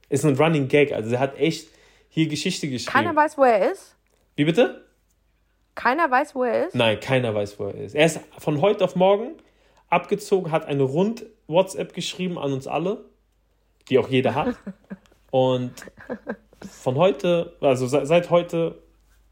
Ist 0.09 0.25
ein 0.25 0.35
Running 0.35 0.67
Gag. 0.67 0.91
Also 0.91 1.13
er 1.15 1.19
hat 1.19 1.37
echt 1.39 1.69
hier 2.09 2.27
Geschichte 2.27 2.69
geschrieben. 2.69 2.93
Keiner 2.93 3.15
weiß, 3.15 3.37
wo 3.37 3.43
er 3.43 3.71
ist? 3.71 3.95
Wie 4.35 4.45
bitte? 4.45 4.85
Keiner 5.75 6.09
weiß, 6.09 6.35
wo 6.35 6.43
er 6.43 6.67
ist? 6.67 6.75
Nein, 6.75 6.99
keiner 6.99 7.33
weiß, 7.33 7.59
wo 7.59 7.65
er 7.65 7.75
ist. 7.75 7.95
Er 7.95 8.05
ist 8.05 8.19
von 8.37 8.61
heute 8.61 8.83
auf 8.83 8.95
morgen 8.95 9.31
abgezogen, 9.89 10.51
hat 10.51 10.65
eine 10.65 10.83
Rund-WhatsApp 10.83 11.93
geschrieben 11.93 12.37
an 12.37 12.53
uns 12.53 12.67
alle, 12.67 13.05
die 13.89 13.99
auch 13.99 14.07
jeder 14.07 14.35
hat. 14.35 14.55
Und 15.31 15.73
von 16.69 16.95
heute, 16.95 17.55
also 17.61 17.87
seit, 17.87 18.07
seit 18.07 18.29
heute, 18.29 18.81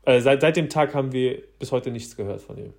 äh, 0.03 0.19
seit, 0.19 0.41
seit 0.41 0.57
dem 0.57 0.69
Tag 0.69 0.93
haben 0.93 1.11
wir 1.11 1.41
bis 1.59 1.71
heute 1.71 1.91
nichts 1.91 2.15
gehört 2.15 2.41
von 2.41 2.57
ihm. 2.57 2.73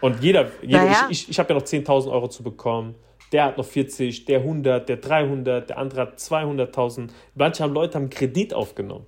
Und 0.00 0.22
jeder, 0.22 0.50
jeder 0.60 0.84
naja. 0.84 1.08
ich, 1.10 1.22
ich, 1.22 1.30
ich 1.30 1.38
habe 1.38 1.52
ja 1.52 1.58
noch 1.58 1.66
10.000 1.66 2.10
Euro 2.10 2.28
zu 2.28 2.42
bekommen. 2.42 2.96
Der 3.32 3.46
hat 3.46 3.58
noch 3.58 3.64
40, 3.64 4.24
der 4.26 4.40
100, 4.40 4.88
der 4.88 4.98
300, 4.98 5.70
der 5.70 5.78
andere 5.78 6.02
hat 6.02 6.18
200.000. 6.18 7.08
Manche 7.34 7.62
haben 7.62 7.72
Leute 7.72 7.94
haben 7.94 8.10
Kredit 8.10 8.54
aufgenommen. 8.54 9.06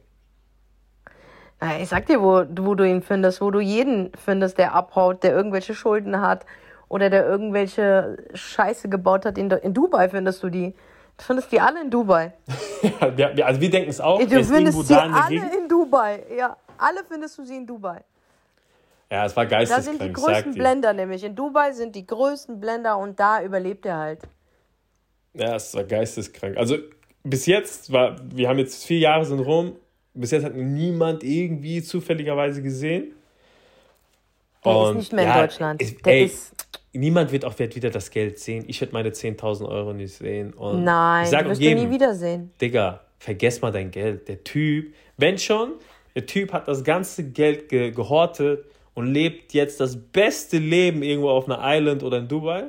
Ich 1.80 1.88
sag 1.88 2.06
dir, 2.06 2.22
wo, 2.22 2.44
wo 2.62 2.74
du 2.74 2.84
ihn 2.84 3.02
findest, 3.02 3.40
wo 3.40 3.50
du 3.50 3.58
jeden 3.58 4.12
findest, 4.16 4.58
der 4.58 4.74
abhaut, 4.74 5.24
der 5.24 5.34
irgendwelche 5.34 5.74
Schulden 5.74 6.20
hat 6.20 6.46
oder 6.88 7.10
der 7.10 7.26
irgendwelche 7.26 8.16
Scheiße 8.34 8.88
gebaut 8.88 9.24
hat. 9.24 9.38
In, 9.38 9.50
in 9.50 9.74
Dubai 9.74 10.08
findest 10.08 10.42
du 10.42 10.48
die. 10.48 10.74
Du 11.16 11.24
findest 11.24 11.50
die 11.50 11.60
alle 11.60 11.80
in 11.82 11.90
Dubai. 11.90 12.32
ja, 13.00 13.16
wir, 13.16 13.46
also 13.46 13.60
wir 13.60 13.70
denken 13.70 13.90
es 13.90 14.00
auch. 14.00 14.20
Du 14.20 14.44
findest 14.44 14.86
sie 14.86 14.94
alle 14.94 15.56
in 15.56 15.68
Dubai. 15.68 16.22
Ja, 16.36 16.56
alle 16.78 17.00
findest 17.08 17.36
du 17.38 17.44
sie 17.44 17.56
in 17.56 17.66
Dubai. 17.66 18.02
Ja, 19.10 19.24
es 19.24 19.34
war 19.36 19.46
geisteskrank. 19.46 19.86
Da 19.86 19.90
sind 19.90 20.02
die 20.02 20.12
größten 20.12 20.54
Blender 20.54 20.92
nämlich. 20.92 21.24
In 21.24 21.34
Dubai 21.34 21.72
sind 21.72 21.96
die 21.96 22.06
größten 22.06 22.60
Blender 22.60 22.98
und 22.98 23.18
da 23.18 23.42
überlebt 23.42 23.86
er 23.86 23.96
halt. 23.96 24.20
Ja, 25.34 25.56
es 25.56 25.74
war 25.74 25.84
geisteskrank. 25.84 26.56
Also 26.56 26.76
bis 27.22 27.46
jetzt 27.46 27.92
war, 27.92 28.16
wir 28.32 28.48
haben 28.48 28.58
jetzt 28.58 28.84
vier 28.84 28.98
Jahre 28.98 29.24
sind 29.24 29.40
rum, 29.40 29.76
bis 30.14 30.30
jetzt 30.30 30.44
hat 30.44 30.54
niemand 30.54 31.22
irgendwie 31.22 31.82
zufälligerweise 31.82 32.62
gesehen. 32.62 33.14
Der 34.64 34.76
und, 34.76 34.90
ist 34.90 34.96
nicht 34.96 35.12
mehr 35.12 35.26
in 35.26 35.40
Deutschland. 35.40 35.82
Ist, 35.82 36.04
Der 36.04 36.12
ey, 36.12 36.24
ist 36.24 36.54
niemand 36.92 37.32
wird 37.32 37.44
auch 37.44 37.58
wieder 37.58 37.90
das 37.90 38.10
Geld 38.10 38.38
sehen. 38.38 38.64
Ich 38.66 38.80
werde 38.80 38.92
meine 38.92 39.10
10.000 39.10 39.68
Euro 39.68 39.92
nicht 39.92 40.14
sehen. 40.14 40.52
Und 40.54 40.84
Nein, 40.84 41.24
ich 41.24 41.30
sag 41.30 41.44
du 41.44 41.50
wirst 41.50 41.60
jedem, 41.60 41.84
nie 41.84 41.94
wiedersehen. 41.94 42.50
Digga, 42.60 43.00
vergess 43.18 43.60
mal 43.60 43.72
dein 43.72 43.90
Geld. 43.90 44.28
Der 44.28 44.42
Typ, 44.44 44.94
wenn 45.16 45.38
schon, 45.38 45.74
der 46.14 46.26
Typ 46.26 46.52
hat 46.52 46.68
das 46.68 46.84
ganze 46.84 47.30
Geld 47.30 47.68
ge 47.68 47.90
gehortet 47.90 48.64
und 48.94 49.06
lebt 49.06 49.52
jetzt 49.54 49.80
das 49.80 49.96
beste 49.96 50.58
Leben 50.58 51.02
irgendwo 51.02 51.30
auf 51.30 51.48
einer 51.48 51.60
Island 51.62 52.02
oder 52.02 52.18
in 52.18 52.28
Dubai. 52.28 52.64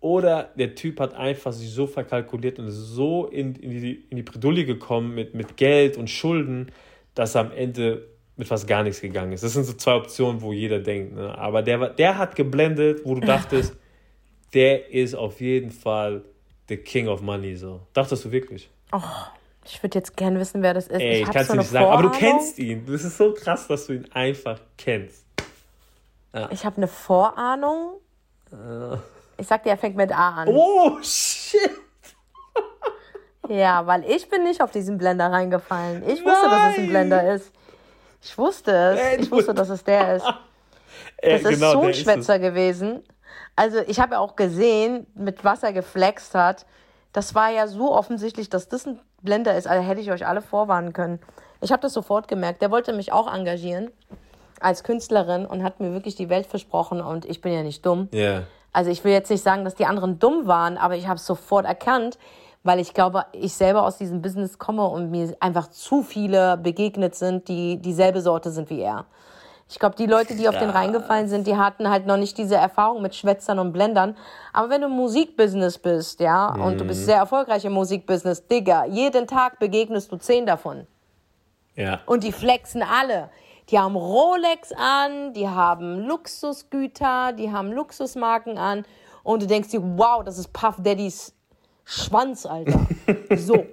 Oder 0.00 0.50
der 0.56 0.74
Typ 0.74 0.98
hat 0.98 1.14
einfach 1.14 1.52
sich 1.52 1.70
so 1.70 1.86
verkalkuliert 1.86 2.58
und 2.58 2.66
ist 2.66 2.74
so 2.74 3.26
in, 3.26 3.54
in, 3.54 3.70
die, 3.70 4.04
in 4.10 4.16
die 4.16 4.22
Bredouille 4.22 4.64
gekommen 4.64 5.14
mit, 5.14 5.34
mit 5.34 5.56
Geld 5.56 5.96
und 5.96 6.10
Schulden, 6.10 6.72
dass 7.14 7.36
er 7.36 7.42
am 7.42 7.52
Ende 7.52 8.08
mit 8.36 8.48
fast 8.48 8.66
gar 8.66 8.82
nichts 8.82 9.00
gegangen 9.00 9.32
ist. 9.32 9.44
Das 9.44 9.52
sind 9.52 9.64
so 9.64 9.74
zwei 9.74 9.94
Optionen, 9.94 10.40
wo 10.40 10.52
jeder 10.52 10.78
denkt. 10.78 11.14
Ne? 11.14 11.36
Aber 11.36 11.62
der, 11.62 11.90
der 11.90 12.18
hat 12.18 12.34
geblendet, 12.34 13.02
wo 13.04 13.14
du 13.14 13.20
dachtest, 13.20 13.74
der 14.54 14.90
ist 14.90 15.14
auf 15.14 15.40
jeden 15.40 15.70
Fall 15.70 16.24
the 16.68 16.76
King 16.76 17.08
of 17.08 17.20
Money. 17.20 17.56
So. 17.56 17.80
Dachtest 17.92 18.24
du 18.24 18.32
wirklich? 18.32 18.70
Oh, 18.92 19.00
ich 19.64 19.82
würde 19.82 19.98
jetzt 19.98 20.16
gerne 20.16 20.38
wissen, 20.40 20.62
wer 20.62 20.74
das 20.74 20.86
ist. 20.86 21.00
Ey, 21.00 21.22
ich, 21.22 21.30
kann 21.30 21.42
es 21.42 21.48
so 21.48 21.54
nicht 21.54 21.70
sagen, 21.70 21.86
aber 21.86 22.02
du 22.02 22.10
kennst 22.10 22.58
ihn. 22.58 22.84
Das 22.86 23.04
ist 23.04 23.16
so 23.16 23.32
krass, 23.32 23.68
dass 23.68 23.86
du 23.86 23.94
ihn 23.94 24.08
einfach 24.12 24.58
kennst. 24.76 25.24
Ja. 26.34 26.50
Ich 26.50 26.64
habe 26.64 26.78
eine 26.78 26.88
Vorahnung. 26.88 27.94
Uh. 28.50 28.96
Ich 29.36 29.46
sag 29.46 29.62
dir, 29.64 29.70
er 29.70 29.78
fängt 29.78 29.96
mit 29.96 30.12
A 30.12 30.42
an. 30.42 30.48
Oh, 30.48 30.98
shit! 31.02 31.70
Ja, 33.48 33.86
weil 33.86 34.04
ich 34.04 34.28
bin 34.28 34.44
nicht 34.44 34.62
auf 34.62 34.70
diesen 34.70 34.98
Blender 34.98 35.26
reingefallen. 35.26 36.02
Ich 36.08 36.24
wusste, 36.24 36.46
Nein. 36.46 36.50
dass 36.50 36.72
es 36.72 36.78
ein 36.78 36.88
Blender 36.88 37.34
ist. 37.34 37.50
Ich 38.22 38.38
wusste 38.38 38.72
es. 38.72 39.24
Ich 39.24 39.30
wusste, 39.30 39.52
dass 39.52 39.68
es 39.68 39.84
der 39.84 40.16
ist. 40.16 40.26
Das 41.24 41.42
ist 41.42 41.48
genau, 41.48 41.72
so 41.72 41.80
ein 41.82 41.94
Schwätzer 41.94 42.40
gewesen. 42.40 43.02
Also 43.54 43.78
ich 43.86 44.00
habe 44.00 44.14
ja 44.14 44.18
auch 44.18 44.34
gesehen, 44.34 45.06
mit 45.14 45.44
was 45.44 45.62
er 45.62 45.72
geflext 45.72 46.34
hat. 46.34 46.66
Das 47.12 47.34
war 47.36 47.50
ja 47.50 47.68
so 47.68 47.94
offensichtlich, 47.94 48.50
dass 48.50 48.68
das 48.68 48.86
ein 48.86 48.98
Blender 49.22 49.56
ist. 49.56 49.68
Also 49.68 49.86
hätte 49.86 50.00
ich 50.00 50.10
euch 50.10 50.26
alle 50.26 50.42
vorwarnen 50.42 50.92
können. 50.92 51.20
Ich 51.60 51.70
habe 51.70 51.80
das 51.80 51.92
sofort 51.92 52.26
gemerkt. 52.26 52.60
Der 52.60 52.72
wollte 52.72 52.92
mich 52.92 53.12
auch 53.12 53.32
engagieren 53.32 53.90
als 54.60 54.82
Künstlerin 54.82 55.46
und 55.46 55.62
hat 55.62 55.78
mir 55.78 55.92
wirklich 55.92 56.16
die 56.16 56.28
Welt 56.28 56.46
versprochen. 56.46 57.00
Und 57.00 57.24
ich 57.24 57.40
bin 57.40 57.52
ja 57.52 57.62
nicht 57.62 57.86
dumm. 57.86 58.08
Yeah. 58.12 58.42
Also 58.72 58.90
ich 58.90 59.04
will 59.04 59.12
jetzt 59.12 59.30
nicht 59.30 59.42
sagen, 59.42 59.64
dass 59.64 59.76
die 59.76 59.86
anderen 59.86 60.18
dumm 60.18 60.46
waren, 60.46 60.76
aber 60.76 60.96
ich 60.96 61.06
habe 61.06 61.16
es 61.16 61.26
sofort 61.26 61.66
erkannt 61.66 62.18
weil 62.64 62.78
ich 62.78 62.94
glaube, 62.94 63.26
ich 63.32 63.54
selber 63.54 63.84
aus 63.84 63.98
diesem 63.98 64.22
Business 64.22 64.58
komme 64.58 64.86
und 64.86 65.10
mir 65.10 65.36
einfach 65.40 65.68
zu 65.68 66.02
viele 66.02 66.56
begegnet 66.56 67.14
sind, 67.14 67.48
die 67.48 67.78
dieselbe 67.78 68.20
Sorte 68.20 68.50
sind 68.50 68.70
wie 68.70 68.80
er. 68.80 69.06
Ich 69.68 69.78
glaube, 69.78 69.96
die 69.96 70.06
Leute, 70.06 70.34
die 70.34 70.48
auf 70.48 70.58
den 70.58 70.68
reingefallen 70.68 71.28
sind, 71.28 71.46
die 71.46 71.56
hatten 71.56 71.88
halt 71.88 72.06
noch 72.06 72.18
nicht 72.18 72.36
diese 72.36 72.56
Erfahrung 72.56 73.00
mit 73.00 73.14
Schwätzern 73.14 73.58
und 73.58 73.72
Blendern. 73.72 74.16
Aber 74.52 74.68
wenn 74.68 74.82
du 74.82 74.86
im 74.86 74.92
Musikbusiness 74.92 75.78
bist, 75.78 76.20
ja, 76.20 76.52
mhm. 76.54 76.62
und 76.62 76.80
du 76.80 76.84
bist 76.84 77.00
mhm. 77.00 77.04
sehr 77.06 77.16
erfolgreich 77.16 77.64
im 77.64 77.72
Musikbusiness, 77.72 78.46
Digga, 78.46 78.84
jeden 78.84 79.26
Tag 79.26 79.58
begegnest 79.58 80.12
du 80.12 80.16
zehn 80.18 80.44
davon. 80.44 80.86
Ja. 81.74 82.00
Und 82.04 82.22
die 82.22 82.32
flexen 82.32 82.82
alle. 82.82 83.30
Die 83.70 83.78
haben 83.78 83.96
Rolex 83.96 84.72
an, 84.72 85.32
die 85.32 85.48
haben 85.48 86.00
Luxusgüter, 86.00 87.32
die 87.32 87.50
haben 87.50 87.72
Luxusmarken 87.72 88.58
an. 88.58 88.84
Und 89.22 89.42
du 89.42 89.46
denkst 89.46 89.70
dir, 89.70 89.80
wow, 89.96 90.22
das 90.22 90.36
ist 90.36 90.52
Puff 90.52 90.76
Daddys 90.82 91.32
Schwanz, 91.84 92.46
Alter. 92.46 92.86
so. 93.36 93.66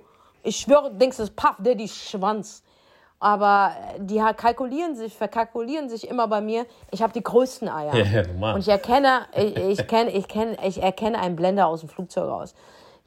Ich 0.44 0.58
schwöre, 0.58 0.90
du 0.92 0.98
denkst, 0.98 1.20
ist 1.20 1.36
Puff 1.36 1.56
Daddy 1.60 1.88
Schwanz. 1.88 2.64
Aber 3.20 3.74
die 3.98 4.20
kalkulieren 4.38 4.96
sich, 4.96 5.14
verkalkulieren 5.14 5.90
sich 5.90 6.08
immer 6.08 6.28
bei 6.30 6.40
mir. 6.40 6.66
Ich 6.92 7.02
habe 7.02 7.12
die 7.12 7.22
größten 7.22 7.68
Eier. 7.68 7.94
Ja, 7.94 8.54
Und 8.54 8.62
ich 8.62 8.70
erkenne, 8.70 9.26
ich, 9.36 9.58
ich, 9.58 9.88
kenn, 9.88 10.08
ich, 10.08 10.28
kenn, 10.30 10.56
ich 10.64 10.82
erkenne 10.82 11.20
einen 11.20 11.36
Blender 11.36 11.68
aus 11.68 11.82
dem 11.82 11.90
Flugzeug 11.90 12.30
aus. 12.30 12.56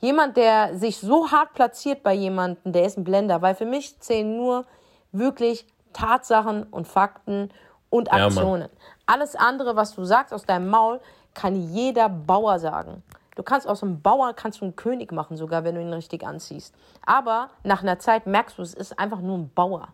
Jemand, 0.00 0.36
der 0.36 0.76
sich 0.76 0.98
so 0.98 1.30
hart 1.30 1.54
platziert 1.54 2.02
bei 2.02 2.12
jemandem, 2.12 2.72
der 2.72 2.84
ist 2.84 2.98
ein 2.98 3.04
Blender. 3.04 3.40
Weil 3.40 3.54
für 3.54 3.64
mich 3.64 3.98
zählen 4.00 4.36
nur 4.36 4.66
wirklich 5.12 5.66
Tatsachen 5.94 6.64
und 6.64 6.86
Fakten 6.86 7.50
und 7.88 8.12
Aktionen. 8.12 8.62
Ja, 8.62 8.68
Alles 9.06 9.34
andere, 9.34 9.76
was 9.76 9.94
du 9.94 10.04
sagst 10.04 10.34
aus 10.34 10.44
deinem 10.44 10.68
Maul, 10.68 11.00
kann 11.32 11.56
jeder 11.56 12.10
Bauer 12.10 12.58
sagen. 12.58 13.02
Du 13.34 13.42
kannst 13.42 13.66
aus 13.66 13.82
einem 13.82 14.02
Bauer 14.02 14.34
kannst 14.34 14.60
du 14.60 14.64
einen 14.64 14.76
König 14.76 15.12
machen, 15.12 15.36
sogar 15.36 15.64
wenn 15.64 15.74
du 15.74 15.80
ihn 15.80 15.92
richtig 15.92 16.24
anziehst. 16.26 16.74
Aber 17.06 17.50
nach 17.64 17.82
einer 17.82 17.98
Zeit 17.98 18.26
merkst 18.26 18.58
du, 18.58 18.62
es 18.62 18.74
ist 18.74 18.98
einfach 18.98 19.20
nur 19.20 19.38
ein 19.38 19.50
Bauer. 19.54 19.88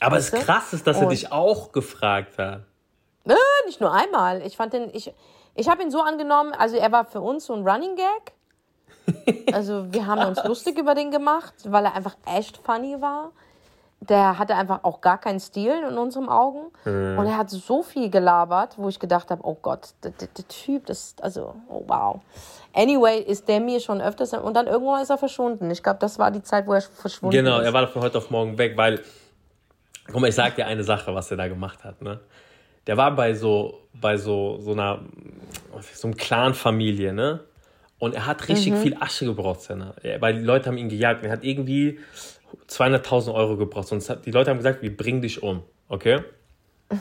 Aber 0.00 0.16
weißt 0.16 0.34
es 0.34 0.44
krass 0.44 0.72
ist, 0.72 0.86
dass 0.86 1.00
er 1.00 1.08
dich 1.08 1.32
auch 1.32 1.72
gefragt 1.72 2.38
hat. 2.38 2.62
Äh, 3.24 3.34
nicht 3.66 3.80
nur 3.80 3.92
einmal. 3.92 4.42
Ich 4.42 4.56
fand 4.56 4.72
den, 4.72 4.90
ich, 4.92 5.12
ich 5.54 5.68
habe 5.68 5.82
ihn 5.82 5.90
so 5.90 6.00
angenommen, 6.00 6.52
also 6.52 6.76
er 6.76 6.92
war 6.92 7.04
für 7.04 7.20
uns 7.20 7.46
so 7.46 7.54
ein 7.54 7.66
Running 7.66 7.96
Gag. 7.96 8.34
Also 9.54 9.90
wir 9.90 10.06
haben 10.06 10.22
uns 10.22 10.44
lustig 10.44 10.78
über 10.78 10.94
den 10.94 11.10
gemacht, 11.10 11.54
weil 11.64 11.86
er 11.86 11.94
einfach 11.94 12.14
echt 12.26 12.58
funny 12.58 13.00
war 13.00 13.32
der 14.00 14.38
hatte 14.38 14.54
einfach 14.54 14.84
auch 14.84 15.00
gar 15.00 15.18
keinen 15.18 15.40
Stil 15.40 15.72
in 15.88 15.98
unseren 15.98 16.28
Augen. 16.28 16.70
Mhm. 16.84 17.18
Und 17.18 17.26
er 17.26 17.36
hat 17.36 17.50
so 17.50 17.82
viel 17.82 18.10
gelabert, 18.10 18.74
wo 18.76 18.88
ich 18.88 18.98
gedacht 18.98 19.30
habe, 19.30 19.42
oh 19.44 19.56
Gott, 19.60 19.90
der, 20.02 20.12
der, 20.12 20.28
der, 20.28 20.48
Typ, 20.48 20.86
das, 20.86 21.16
also, 21.20 21.54
oh 21.68 21.84
wow. 21.86 22.20
Anyway, 22.74 23.18
ist 23.20 23.48
der 23.48 23.60
mir 23.60 23.80
schon 23.80 24.00
öfters, 24.00 24.32
und 24.34 24.54
dann 24.54 24.66
irgendwann 24.66 25.02
ist 25.02 25.10
er 25.10 25.18
verschwunden. 25.18 25.70
Ich 25.70 25.82
glaube, 25.82 25.98
das 26.00 26.18
war 26.18 26.30
die 26.30 26.42
Zeit, 26.42 26.66
wo 26.66 26.74
er 26.74 26.80
verschwunden 26.80 27.36
genau, 27.36 27.56
ist. 27.56 27.64
Genau, 27.64 27.68
er 27.68 27.72
war 27.72 27.88
von 27.88 28.02
heute 28.02 28.18
auf 28.18 28.30
morgen 28.30 28.56
weg, 28.56 28.76
weil, 28.76 29.00
guck 30.06 30.20
mal, 30.20 30.28
ich 30.28 30.34
sag 30.34 30.54
dir 30.54 30.66
eine 30.66 30.84
Sache, 30.84 31.14
was 31.14 31.30
er 31.30 31.36
da 31.36 31.48
gemacht 31.48 31.82
hat, 31.84 32.00
ne? 32.00 32.20
der 32.88 32.96
war 32.96 33.14
bei 33.14 33.34
so, 33.34 33.82
bei 33.92 34.16
so, 34.16 34.58
so 34.60 34.72
einer, 34.72 35.00
so 35.92 36.08
einem 36.08 36.16
Clan-Familie, 36.16 37.12
ne? 37.12 37.40
Und 37.98 38.14
er 38.14 38.26
hat 38.26 38.48
richtig 38.48 38.72
mhm. 38.72 38.76
viel 38.78 38.96
Asche 38.98 39.26
gebraucht, 39.26 39.60
Senna. 39.60 39.94
Weil 40.20 40.34
die 40.34 40.44
Leute 40.44 40.66
haben 40.66 40.78
ihn 40.78 40.88
gejagt. 40.88 41.24
Er 41.24 41.32
hat 41.32 41.44
irgendwie 41.44 41.98
200.000 42.68 43.34
Euro 43.34 43.56
gebraucht. 43.56 43.88
Sonst 43.88 44.10
hat, 44.10 44.26
die 44.26 44.30
Leute 44.30 44.50
haben 44.50 44.58
gesagt, 44.58 44.82
wir 44.82 44.96
bringen 44.96 45.22
dich 45.22 45.42
um. 45.42 45.62
Okay? 45.88 46.20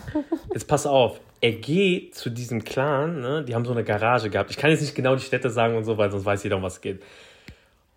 Jetzt 0.54 0.68
pass 0.68 0.86
auf. 0.86 1.20
Er 1.40 1.52
geht 1.52 2.16
zu 2.16 2.30
diesem 2.30 2.64
Clan, 2.64 3.22
ne? 3.22 3.44
die 3.44 3.54
haben 3.54 3.64
so 3.64 3.72
eine 3.72 3.84
Garage 3.84 4.30
gehabt. 4.30 4.50
Ich 4.50 4.58
kann 4.58 4.72
jetzt 4.72 4.82
nicht 4.82 4.96
genau 4.96 5.16
die 5.16 5.22
Städte 5.22 5.52
sagen 5.52 5.78
und 5.78 5.84
so, 5.84 5.96
weil 5.96 6.10
sonst 6.10 6.26
weiß 6.26 6.44
jeder, 6.44 6.56
um 6.56 6.64
was 6.64 6.74
es 6.74 6.82
geht. 6.82 7.04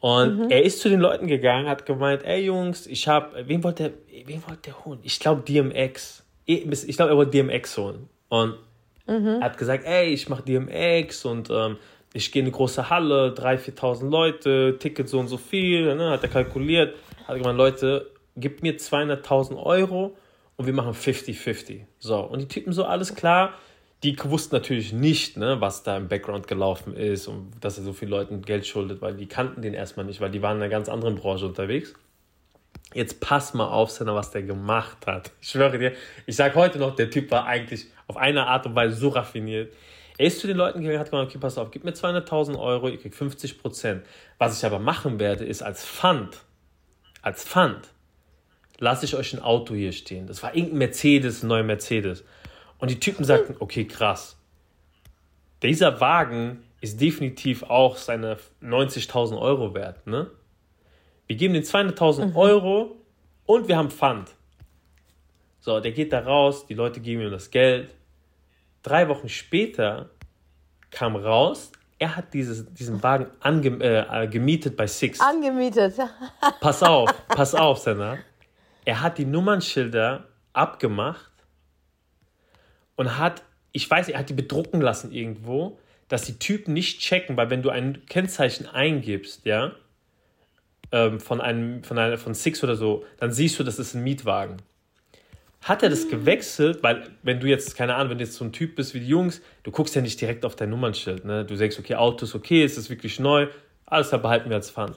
Und 0.01 0.39
mhm. 0.39 0.51
er 0.51 0.63
ist 0.63 0.81
zu 0.81 0.91
den 0.91 1.01
Leuten 1.01 1.27
gegangen, 1.27 1.67
hat 1.67 1.87
gemeint, 1.87 2.23
ey 2.25 2.45
Jungs, 2.45 2.87
ich 2.87 3.09
hab, 3.09 3.35
wen 3.47 3.65
wollte 3.65 3.85
der, 3.85 4.27
wen 4.27 4.43
wollte 4.47 4.63
der 4.67 4.85
holen? 4.85 4.99
Ich 5.03 5.21
glaube 5.21 5.43
DMX. 5.43 6.23
Ich 6.45 6.97
glaube, 6.97 7.13
er 7.13 7.17
wollte 7.17 7.31
DMX 7.31 7.79
holen. 7.79 8.09
Und 8.29 8.57
mhm. 9.07 9.39
er 9.41 9.41
hat 9.41 9.57
gesagt, 9.57 9.85
ey, 9.87 10.09
ich 10.09 10.29
mache 10.29 10.43
DMX 10.43 11.25
und 11.25 11.49
ähm, 11.49 11.77
ich 12.13 12.33
gehe 12.33 12.41
in 12.41 12.47
eine 12.47 12.53
große 12.53 12.91
Halle, 12.91 13.35
3.000, 13.37 13.77
4.000 13.79 14.11
Leute, 14.11 14.77
Ticket 14.79 15.09
so 15.09 15.21
und 15.21 15.29
so 15.29 15.37
viel, 15.37 15.95
ne, 15.95 16.11
hat 16.11 16.23
er 16.23 16.29
kalkuliert, 16.29 16.95
hat 17.31 17.39
gemeint, 17.39 17.59
Leute, 17.59 18.11
gib 18.37 18.63
mir 18.63 18.77
200.000 18.79 19.57
Euro 19.63 20.17
und 20.57 20.67
wir 20.67 20.73
machen 20.73 20.93
50-50. 20.93 21.83
So, 21.99 22.21
und 22.21 22.41
die 22.41 22.49
Typen 22.49 22.73
so, 22.73 22.85
alles 22.85 23.15
klar, 23.15 23.55
die 24.03 24.17
wussten 24.25 24.55
natürlich 24.55 24.93
nicht, 24.93 25.37
ne, 25.37 25.61
was 25.61 25.83
da 25.83 25.97
im 25.97 26.09
Background 26.09 26.49
gelaufen 26.49 26.95
ist 26.95 27.27
und 27.27 27.53
dass 27.61 27.77
er 27.77 27.85
so 27.85 27.93
vielen 27.93 28.11
Leuten 28.11 28.43
Geld 28.43 28.67
schuldet, 28.67 29.03
weil 29.03 29.15
die 29.15 29.27
kannten 29.27 29.63
den 29.63 29.75
erstmal 29.75 30.07
nicht, 30.07 30.21
weil 30.21 30.31
die 30.31 30.43
waren 30.43 30.57
in 30.57 30.63
einer 30.63 30.71
ganz 30.71 30.89
anderen 30.89 31.17
Branche 31.17 31.47
unterwegs. 31.47 31.95
Jetzt 32.95 33.21
pass 33.21 33.55
mal 33.55 33.69
auf, 33.69 33.91
Senna, 33.91 34.15
was 34.15 34.31
der 34.31 34.43
gemacht 34.43 35.07
hat. 35.07 35.31
Ich 35.41 35.51
schwöre 35.51 35.79
dir, 35.79 35.93
ich 36.27 36.35
sage 36.35 36.55
heute 36.55 36.79
noch, 36.79 36.95
der 36.95 37.11
Typ 37.11 37.31
war 37.31 37.47
eigentlich 37.47 37.87
auf 38.07 38.17
eine 38.17 38.47
Art 38.47 38.67
und 38.67 38.75
Weise 38.75 38.97
so 38.97 39.11
raffiniert. 39.11 39.73
Er 40.19 40.27
ist 40.27 40.41
zu 40.41 40.47
den 40.47 40.57
Leuten 40.57 40.81
gegangen, 40.81 40.99
hat 40.99 41.11
gesagt, 41.11 41.29
okay, 41.29 41.39
pass 41.39 41.57
auf, 41.57 41.71
gib 41.71 41.85
mir 41.85 41.93
200.000 41.93 42.59
Euro, 42.59 42.89
ich 42.89 43.01
krieg 43.01 43.15
50 43.15 43.59
Prozent. 43.59 44.05
Was 44.39 44.59
ich 44.59 44.67
aber 44.67 44.79
machen 44.79 45.19
werde, 45.21 45.45
ist 45.45 45.63
als 45.63 45.85
Pfand, 45.85 46.43
als 47.23 47.45
Pfand, 47.45 47.89
lasse 48.79 49.05
ich 49.05 49.15
euch 49.15 49.33
ein 49.33 49.43
Auto 49.43 49.75
hier 49.75 49.93
stehen. 49.93 50.27
Das 50.27 50.43
war 50.43 50.55
irgendein 50.55 50.79
Mercedes, 50.79 51.43
ein 51.43 51.49
neuer 51.49 51.63
Mercedes. 51.63 52.25
Und 52.79 52.91
die 52.91 53.01
Typen 53.01 53.25
sagten, 53.25 53.57
okay, 53.59 53.85
krass. 53.87 54.37
Dieser 55.63 56.01
Wagen 56.01 56.65
ist 56.81 57.01
definitiv 57.01 57.63
auch 57.65 57.97
seine 57.97 58.39
90.000 58.63 59.39
Euro 59.39 59.75
wert, 59.75 60.07
ne? 60.07 60.31
Wir 61.27 61.37
geben 61.37 61.55
den 61.55 61.63
200.000 61.63 62.27
mhm. 62.27 62.37
Euro 62.37 62.97
und 63.47 63.69
wir 63.69 63.77
haben 63.77 63.91
Pfand. 63.91 64.35
So, 65.61 65.79
der 65.79 65.93
geht 65.93 66.13
da 66.13 66.21
raus, 66.21 66.67
die 66.67 66.75
Leute 66.75 67.01
geben 67.01 67.23
ihm 67.23 67.31
das 67.31 67.51
Geld. 67.51 67.95
Drei 68.83 69.09
Wochen 69.09 69.29
später 69.29 70.11
kam 70.91 71.15
raus, 71.15 71.71
er 72.01 72.17
hat 72.17 72.33
dieses, 72.33 72.65
diesen 72.73 73.03
Wagen 73.03 73.27
ange, 73.41 73.69
äh, 73.69 74.27
gemietet 74.27 74.77
bei 74.77 74.87
Six. 74.87 75.21
Angemietet. 75.21 75.95
pass 76.61 76.83
auf, 76.83 77.11
pass 77.29 77.55
auf, 77.55 77.79
Senna. 77.79 78.19
Er 78.87 79.03
hat 79.03 79.19
die 79.19 79.27
Nummernschilder 79.27 80.25
abgemacht 80.55 81.31
und 82.97 83.19
hat, 83.19 83.43
ich 83.73 83.89
weiß, 83.89 84.09
er 84.09 84.19
hat 84.19 84.31
die 84.31 84.35
bedrucken 84.35 84.81
lassen 84.81 85.13
irgendwo, 85.13 85.79
dass 86.09 86.23
die 86.23 86.39
Typen 86.39 86.73
nicht 86.73 87.01
checken, 87.01 87.37
weil 87.37 87.51
wenn 87.51 87.63
du 87.63 87.69
ein 87.69 88.07
Kennzeichen 88.07 88.67
eingibst, 88.67 89.45
ja, 89.45 89.73
ähm, 90.93 91.21
von 91.21 91.43
einem, 91.43 91.85
von 91.85 91.99
einer, 91.99 92.17
von 92.17 92.33
Six 92.33 92.65
oder 92.65 92.77
so, 92.77 93.05
dann 93.19 93.31
siehst 93.31 93.59
du, 93.59 93.63
das 93.63 93.79
ist 93.79 93.93
ein 93.93 94.03
Mietwagen. 94.03 94.57
Hat 95.63 95.83
er 95.83 95.91
das 95.91 96.09
gewechselt, 96.09 96.83
weil 96.83 97.11
wenn 97.23 97.39
du 97.39 97.47
jetzt, 97.47 97.77
keine 97.77 97.95
Ahnung, 97.95 98.11
wenn 98.11 98.19
du 98.19 98.25
jetzt 98.25 98.37
so 98.37 98.45
ein 98.45 98.53
Typ 98.53 98.77
bist 98.77 98.95
wie 98.95 99.01
die 99.01 99.09
Jungs, 99.09 99.43
du 99.63 99.71
guckst 99.71 99.95
ja 99.95 100.01
nicht 100.01 100.19
direkt 100.21 100.45
auf 100.47 100.57
dein 100.57 100.71
Nummernschild, 100.71 101.25
ne? 101.25 101.45
Du 101.45 101.55
sagst, 101.55 101.79
okay, 101.79 101.97
Auto 101.97 102.25
ist 102.25 102.35
okay, 102.35 102.65
ist 102.65 102.79
es 102.79 102.89
wirklich 102.89 103.21
neu, 103.21 103.47
alles 103.85 104.09
da 104.09 104.17
behalten 104.17 104.49
wir 104.49 104.57
als 104.57 104.71
Pfand. 104.71 104.97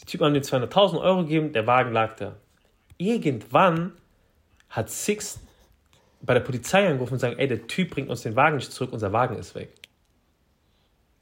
Die 0.00 0.06
Typen 0.06 0.26
haben 0.26 0.34
dir 0.34 0.42
200.000 0.42 1.00
Euro 1.00 1.22
gegeben, 1.22 1.52
der 1.52 1.66
Wagen 1.66 1.92
lag 1.92 2.16
da. 2.16 2.34
Irgendwann 2.96 3.92
hat 4.68 4.90
Six 4.90 5.40
bei 6.22 6.34
der 6.34 6.40
Polizei 6.40 6.86
angerufen 6.88 7.14
und 7.14 7.18
sagen, 7.20 7.38
ey, 7.38 7.46
der 7.48 7.66
Typ 7.66 7.90
bringt 7.90 8.08
uns 8.08 8.22
den 8.22 8.36
Wagen 8.36 8.56
nicht 8.56 8.72
zurück, 8.72 8.92
unser 8.92 9.12
Wagen 9.12 9.36
ist 9.36 9.54
weg. 9.54 9.72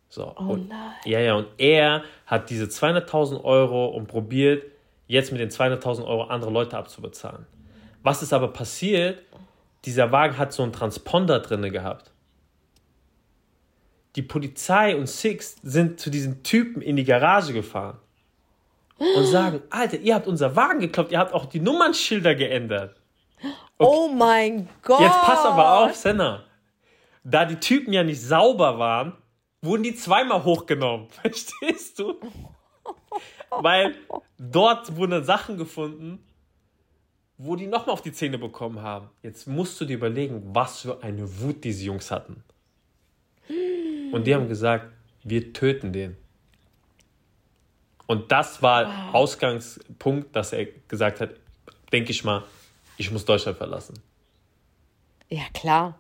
So. 0.09 0.35
Oh 0.39 0.53
und, 0.53 0.69
nein. 0.69 0.93
Ja, 1.05 1.21
ja, 1.21 1.35
und 1.35 1.49
er 1.59 2.05
hat 2.27 2.51
diese 2.51 2.65
200.000 2.65 3.45
Euro 3.45 3.87
und 3.87 4.07
probiert, 4.07 4.65
jetzt 5.07 5.31
mit 5.31 5.41
den 5.41 5.51
200.000 5.51 6.07
Euro 6.07 6.25
andere 6.25 6.51
Leute 6.51 6.77
abzubezahlen. 6.77 7.47
Was 8.03 8.23
ist 8.23 8.33
aber 8.33 8.49
passiert? 8.49 9.23
Dieser 9.85 10.13
Wagen 10.13 10.39
hat 10.39 10.53
so 10.53 10.63
einen 10.63 10.73
Transponder 10.73 11.41
drin 11.41 11.71
gehabt. 11.71 12.13
Die 14.17 14.23
Polizei 14.23 14.97
und 14.97 15.09
Six 15.09 15.57
sind 15.63 16.01
zu 16.01 16.11
diesem 16.11 16.43
Typen 16.43 16.83
in 16.83 16.97
die 16.97 17.05
Garage 17.05 17.53
gefahren 17.53 17.99
und 18.99 19.27
sagen, 19.27 19.63
Alter, 19.71 19.99
ihr 19.99 20.15
habt 20.15 20.27
unser 20.27 20.57
Wagen 20.57 20.81
gekloppt, 20.81 21.13
ihr 21.13 21.19
habt 21.19 21.33
auch 21.33 21.47
die 21.47 21.61
Nummernschilder 21.61 22.35
geändert. 22.35 22.97
Okay. 23.41 23.53
Oh 23.79 24.09
mein 24.09 24.69
Gott. 24.83 25.01
Jetzt 25.01 25.21
pass 25.21 25.45
aber 25.45 25.79
auf, 25.85 25.95
Senna. 25.95 26.45
Da 27.23 27.45
die 27.45 27.61
Typen 27.61 27.93
ja 27.93 28.03
nicht 28.03 28.21
sauber 28.21 28.79
waren, 28.79 29.13
wurden 29.63 29.85
die 29.85 29.95
zweimal 29.95 30.43
hochgenommen. 30.45 31.09
Verstehst 31.23 31.99
du? 31.99 32.17
Weil 33.51 33.95
dort 34.39 34.97
wurden 34.97 35.23
Sachen 35.23 35.57
gefunden, 35.57 36.25
wo 37.39 37.55
die 37.55 37.69
nochmal 37.69 37.93
auf 37.93 38.03
die 38.03 38.13
Zähne 38.13 38.37
bekommen 38.37 38.83
haben. 38.83 39.09
Jetzt 39.23 39.47
musst 39.47 39.81
du 39.81 39.85
dir 39.85 39.97
überlegen, 39.97 40.43
was 40.53 40.81
für 40.81 41.03
eine 41.03 41.41
Wut 41.41 41.63
diese 41.63 41.85
Jungs 41.85 42.11
hatten. 42.11 42.43
Und 44.13 44.27
die 44.27 44.35
haben 44.35 44.49
gesagt, 44.49 44.87
wir 45.23 45.53
töten 45.53 45.93
den. 45.93 46.17
Und 48.07 48.33
das 48.33 48.63
war 48.63 48.87
wow. 48.87 49.15
Ausgangspunkt, 49.15 50.35
dass 50.35 50.53
er 50.53 50.67
gesagt 50.89 51.21
hat, 51.21 51.31
denke 51.93 52.11
ich 52.11 52.25
mal, 52.25 52.43
ich 52.97 53.11
muss 53.11 53.25
Deutschland 53.25 53.57
verlassen. 53.57 53.99
Ja, 55.29 55.43
klar. 55.53 55.99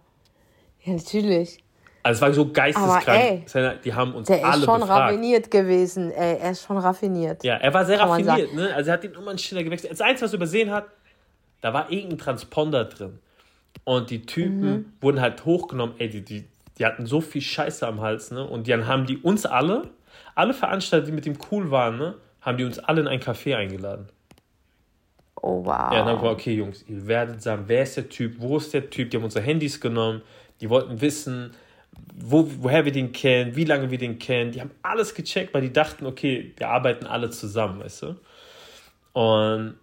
Ja, 0.83 0.95
natürlich. 0.95 1.63
Also 2.03 2.19
es 2.19 2.23
war 2.23 2.33
so 2.33 2.51
geisteskrank. 2.51 3.47
Ey, 3.55 3.79
die 3.85 3.93
haben 3.93 4.15
uns 4.15 4.27
der 4.27 4.45
alle 4.45 4.61
befragt. 4.61 4.81
Ist 4.81 4.87
schon 4.87 4.91
raffiniert 4.91 5.51
gewesen. 5.51 6.11
Ey, 6.11 6.39
er 6.39 6.51
ist 6.53 6.63
schon 6.63 6.79
raffiniert. 6.79 7.45
Ja, 7.45 7.57
er 7.57 7.75
war 7.75 7.85
sehr 7.85 7.99
Kann 7.99 8.09
raffiniert. 8.09 8.55
Ne? 8.55 8.75
Also 8.75 8.91
er 8.91 8.95
hat 8.95 9.05
den 9.05 9.13
Nummernschilder 9.13 9.63
gewechselt. 9.63 9.93
Das 9.93 10.01
Einzige, 10.01 10.25
was 10.25 10.33
er 10.33 10.37
übersehen 10.37 10.71
hat, 10.71 10.87
da 11.61 11.73
war 11.73 11.91
irgendein 11.91 12.19
Transponder 12.19 12.85
drin. 12.85 13.19
Und 13.85 14.11
die 14.11 14.27
Typen 14.27 14.71
mhm. 14.71 14.93
wurden 15.01 15.21
halt 15.21 15.45
hochgenommen. 15.45 15.95
Ey, 15.99 16.09
die, 16.09 16.23
die, 16.23 16.45
die 16.79 16.87
hatten 16.87 17.07
so 17.07 17.21
viel 17.21 17.43
Scheiße 17.43 17.87
am 17.87 18.01
Hals. 18.01 18.31
Ne? 18.31 18.45
Und 18.45 18.69
dann 18.69 18.87
haben 18.87 19.07
die 19.07 19.19
uns 19.19 19.47
alle, 19.47 19.91
alle 20.35 20.55
Veranstalter, 20.55 21.07
die 21.07 21.13
mit 21.13 21.27
dem 21.27 21.37
cool 21.51 21.71
waren, 21.71 21.99
ne? 21.99 22.15
haben 22.41 22.59
die 22.59 22.65
uns 22.65 22.79
alle 22.79 23.01
in 23.01 23.09
ein 23.09 23.21
Café 23.21 23.57
eingeladen. 23.57 24.09
Oh, 25.41 25.65
wow. 25.65 25.93
Ja, 25.93 26.05
dann 26.05 26.21
war 26.21 26.33
okay, 26.33 26.55
Jungs, 26.55 26.85
ihr 26.89 27.07
werdet 27.07 27.43
sagen, 27.43 27.65
wer 27.67 27.83
ist 27.83 27.97
der 27.97 28.09
Typ, 28.09 28.37
wo 28.39 28.57
ist 28.57 28.75
der 28.75 28.91
Typ? 28.91 29.11
Die 29.11 29.17
haben 29.17 29.25
unsere 29.25 29.45
Handys 29.45 29.81
genommen, 29.81 30.23
die 30.61 30.69
wollten 30.69 31.01
wissen, 31.01 31.53
wo, 32.15 32.49
woher 32.61 32.85
wir 32.85 32.93
den 32.93 33.13
kennen, 33.13 33.55
wie 33.55 33.65
lange 33.65 33.91
wir 33.91 33.99
den 33.99 34.19
kennen. 34.19 34.53
Die 34.53 34.61
haben 34.61 34.73
alles 34.83 35.15
gecheckt, 35.15 35.55
weil 35.55 35.63
die 35.63 35.73
dachten, 35.73 36.07
okay, 36.07 36.53
wir 36.57 36.69
arbeiten 36.69 37.07
alle 37.07 37.31
zusammen, 37.31 37.81
weißt 37.81 38.03
du? 38.03 38.17
Und 39.13 39.79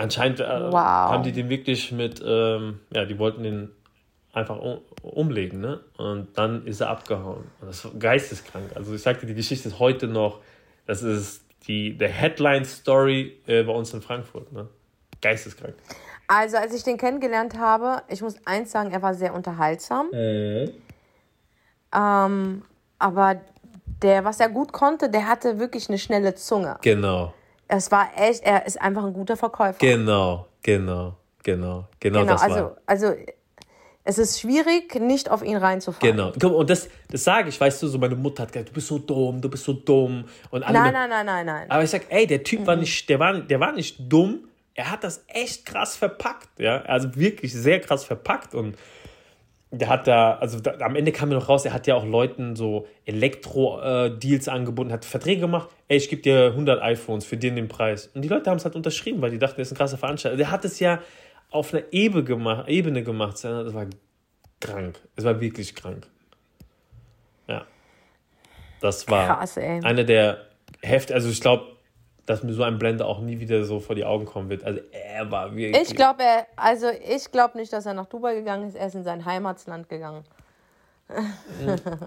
anscheinend 0.00 0.40
äh, 0.40 0.44
wow. 0.44 0.74
haben 0.74 1.22
die 1.22 1.32
den 1.32 1.48
wirklich 1.48 1.92
mit, 1.92 2.22
ähm, 2.24 2.80
ja, 2.92 3.04
die 3.04 3.18
wollten 3.18 3.42
den 3.42 3.70
einfach 4.32 4.58
um, 4.58 4.78
umlegen, 5.02 5.60
ne? 5.60 5.80
Und 5.96 6.36
dann 6.38 6.66
ist 6.66 6.80
er 6.80 6.88
abgehauen. 6.88 7.44
Und 7.60 7.68
das 7.68 7.84
war 7.84 7.92
geisteskrank. 7.92 8.70
Also 8.74 8.94
ich 8.94 9.02
sagte, 9.02 9.26
die 9.26 9.34
Geschichte 9.34 9.68
ist 9.68 9.78
heute 9.78 10.06
noch, 10.06 10.40
das 10.86 11.02
ist 11.02 11.42
die 11.66 11.96
der 11.96 12.08
Headline-Story 12.08 13.40
äh, 13.46 13.62
bei 13.62 13.72
uns 13.72 13.92
in 13.92 14.02
Frankfurt, 14.02 14.52
ne? 14.52 14.68
Geisteskrank. 15.20 15.74
Also, 16.26 16.56
als 16.56 16.72
ich 16.72 16.84
den 16.84 16.96
kennengelernt 16.96 17.58
habe, 17.58 18.02
ich 18.08 18.22
muss 18.22 18.36
eins 18.46 18.70
sagen, 18.70 18.92
er 18.92 19.02
war 19.02 19.14
sehr 19.14 19.34
unterhaltsam. 19.34 20.06
Mhm. 20.12 20.70
Ähm, 21.92 22.62
aber 23.00 23.40
der, 24.00 24.24
was 24.24 24.38
er 24.38 24.48
gut 24.48 24.72
konnte, 24.72 25.10
der 25.10 25.26
hatte 25.26 25.58
wirklich 25.58 25.88
eine 25.88 25.98
schnelle 25.98 26.36
Zunge. 26.36 26.78
Genau. 26.82 27.34
Es 27.72 27.92
war 27.92 28.10
echt, 28.16 28.42
er 28.42 28.66
ist 28.66 28.80
einfach 28.80 29.04
ein 29.04 29.12
guter 29.12 29.36
Verkäufer. 29.36 29.78
Genau, 29.78 30.46
genau, 30.62 31.14
genau, 31.44 31.84
genau, 32.00 32.20
genau 32.20 32.24
das 32.24 32.42
also, 32.42 32.56
war. 32.56 32.76
Also, 32.84 33.14
es 34.02 34.18
ist 34.18 34.40
schwierig, 34.40 34.94
nicht 34.96 35.30
auf 35.30 35.44
ihn 35.44 35.56
reinzufallen. 35.56 36.32
Genau. 36.34 36.56
Und 36.56 36.68
das, 36.68 36.88
das 37.08 37.22
sage 37.22 37.48
ich, 37.48 37.60
weißt 37.60 37.82
du, 37.82 37.86
so 37.86 37.98
meine 37.98 38.16
Mutter 38.16 38.42
hat 38.42 38.52
gesagt, 38.52 38.70
du 38.70 38.72
bist 38.72 38.88
so 38.88 38.98
dumm, 38.98 39.40
du 39.40 39.48
bist 39.48 39.62
so 39.62 39.72
dumm. 39.72 40.24
Und 40.50 40.64
alle 40.64 40.80
nein, 40.80 40.92
nein, 40.92 41.10
nein, 41.10 41.26
nein, 41.26 41.46
nein. 41.46 41.70
Aber 41.70 41.84
ich 41.84 41.90
sag, 41.90 42.06
ey, 42.08 42.26
der 42.26 42.42
Typ 42.42 42.60
mhm. 42.60 42.66
war 42.66 42.76
nicht, 42.76 43.08
der 43.08 43.20
war, 43.20 43.38
der 43.38 43.60
war 43.60 43.72
nicht 43.72 43.98
dumm, 44.00 44.48
er 44.74 44.90
hat 44.90 45.04
das 45.04 45.24
echt 45.28 45.64
krass 45.64 45.94
verpackt, 45.96 46.58
ja. 46.58 46.82
Also 46.82 47.14
wirklich 47.14 47.52
sehr 47.52 47.80
krass 47.80 48.02
verpackt 48.02 48.52
und 48.54 48.76
der 49.72 49.88
hat 49.88 50.06
da, 50.06 50.34
also 50.34 50.58
da, 50.58 50.72
am 50.80 50.96
Ende 50.96 51.12
kam 51.12 51.28
mir 51.28 51.36
noch 51.36 51.48
raus, 51.48 51.64
er 51.64 51.72
hat 51.72 51.86
ja 51.86 51.94
auch 51.94 52.04
Leuten 52.04 52.56
so 52.56 52.86
Elektro-Deals 53.04 54.46
äh, 54.48 54.50
angeboten, 54.50 54.92
hat 54.92 55.04
Verträge 55.04 55.42
gemacht, 55.42 55.68
ey, 55.88 55.96
ich 55.96 56.08
gebe 56.08 56.22
dir 56.22 56.46
100 56.46 56.82
iPhones 56.82 57.24
für 57.24 57.36
den 57.36 57.54
den 57.54 57.68
Preis. 57.68 58.10
Und 58.14 58.22
die 58.22 58.28
Leute 58.28 58.50
haben 58.50 58.56
es 58.56 58.64
halt 58.64 58.74
unterschrieben, 58.74 59.22
weil 59.22 59.30
die 59.30 59.38
dachten, 59.38 59.58
das 59.58 59.68
ist 59.68 59.72
ein 59.72 59.76
krasser 59.76 59.98
Veranstalter. 59.98 60.36
Der 60.36 60.50
hat 60.50 60.64
es 60.64 60.80
ja 60.80 61.00
auf 61.50 61.72
einer 61.72 61.84
Ebene 61.92 62.24
gemacht, 62.24 62.68
Ebene 62.68 63.02
gemacht. 63.04 63.44
Das 63.44 63.74
war 63.74 63.86
krank. 64.60 65.00
Es 65.16 65.24
war 65.24 65.40
wirklich 65.40 65.74
krank. 65.74 66.06
Ja. 67.46 67.64
Das 68.80 69.08
war 69.08 69.36
Krass, 69.36 69.56
ey. 69.56 69.80
eine 69.84 70.04
der 70.04 70.46
Heft, 70.82 71.12
also 71.12 71.28
ich 71.28 71.40
glaube, 71.40 71.76
dass 72.30 72.44
mir 72.44 72.52
so 72.52 72.62
ein 72.62 72.78
Blender 72.78 73.06
auch 73.06 73.20
nie 73.20 73.40
wieder 73.40 73.64
so 73.64 73.80
vor 73.80 73.96
die 73.96 74.04
Augen 74.04 74.24
kommen 74.24 74.48
wird. 74.48 74.62
Also 74.62 74.80
er 74.92 75.28
war 75.32 75.56
wirklich. 75.56 75.90
Ich 75.90 75.96
glaube, 75.96 76.22
er, 76.22 76.46
also 76.54 76.86
ich 76.88 77.32
glaube 77.32 77.58
nicht, 77.58 77.72
dass 77.72 77.86
er 77.86 77.94
nach 77.94 78.06
Dubai 78.06 78.36
gegangen 78.36 78.68
ist. 78.68 78.76
Er 78.76 78.86
ist 78.86 78.94
in 78.94 79.02
sein 79.02 79.24
Heimatsland 79.24 79.88
gegangen. 79.88 80.22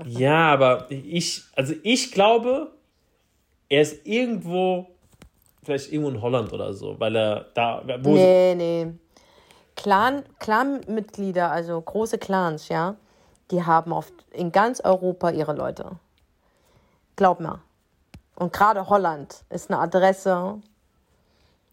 ja, 0.05 0.53
aber 0.53 0.85
ich, 0.89 1.43
also 1.57 1.73
ich 1.83 2.13
glaube, 2.13 2.71
er 3.67 3.81
ist 3.81 4.07
irgendwo, 4.07 4.87
vielleicht 5.61 5.91
irgendwo 5.91 6.11
in 6.11 6.21
Holland 6.21 6.53
oder 6.53 6.73
so, 6.73 6.97
weil 6.97 7.17
er 7.17 7.47
da. 7.53 7.83
Wo 8.01 8.13
nee, 8.13 8.55
nee. 8.55 8.93
Clan, 9.75 10.23
Clan-Mitglieder, 10.39 11.51
also 11.51 11.81
große 11.81 12.17
Clans, 12.17 12.69
ja, 12.69 12.95
die 13.51 13.65
haben 13.65 13.91
oft 13.91 14.13
in 14.31 14.53
ganz 14.53 14.79
Europa 14.79 15.31
ihre 15.31 15.53
Leute. 15.53 15.97
Glaub 17.17 17.41
mir. 17.41 17.59
Und 18.35 18.51
gerade 18.53 18.89
Holland 18.89 19.43
ist 19.49 19.69
eine 19.69 19.79
Adresse, 19.79 20.59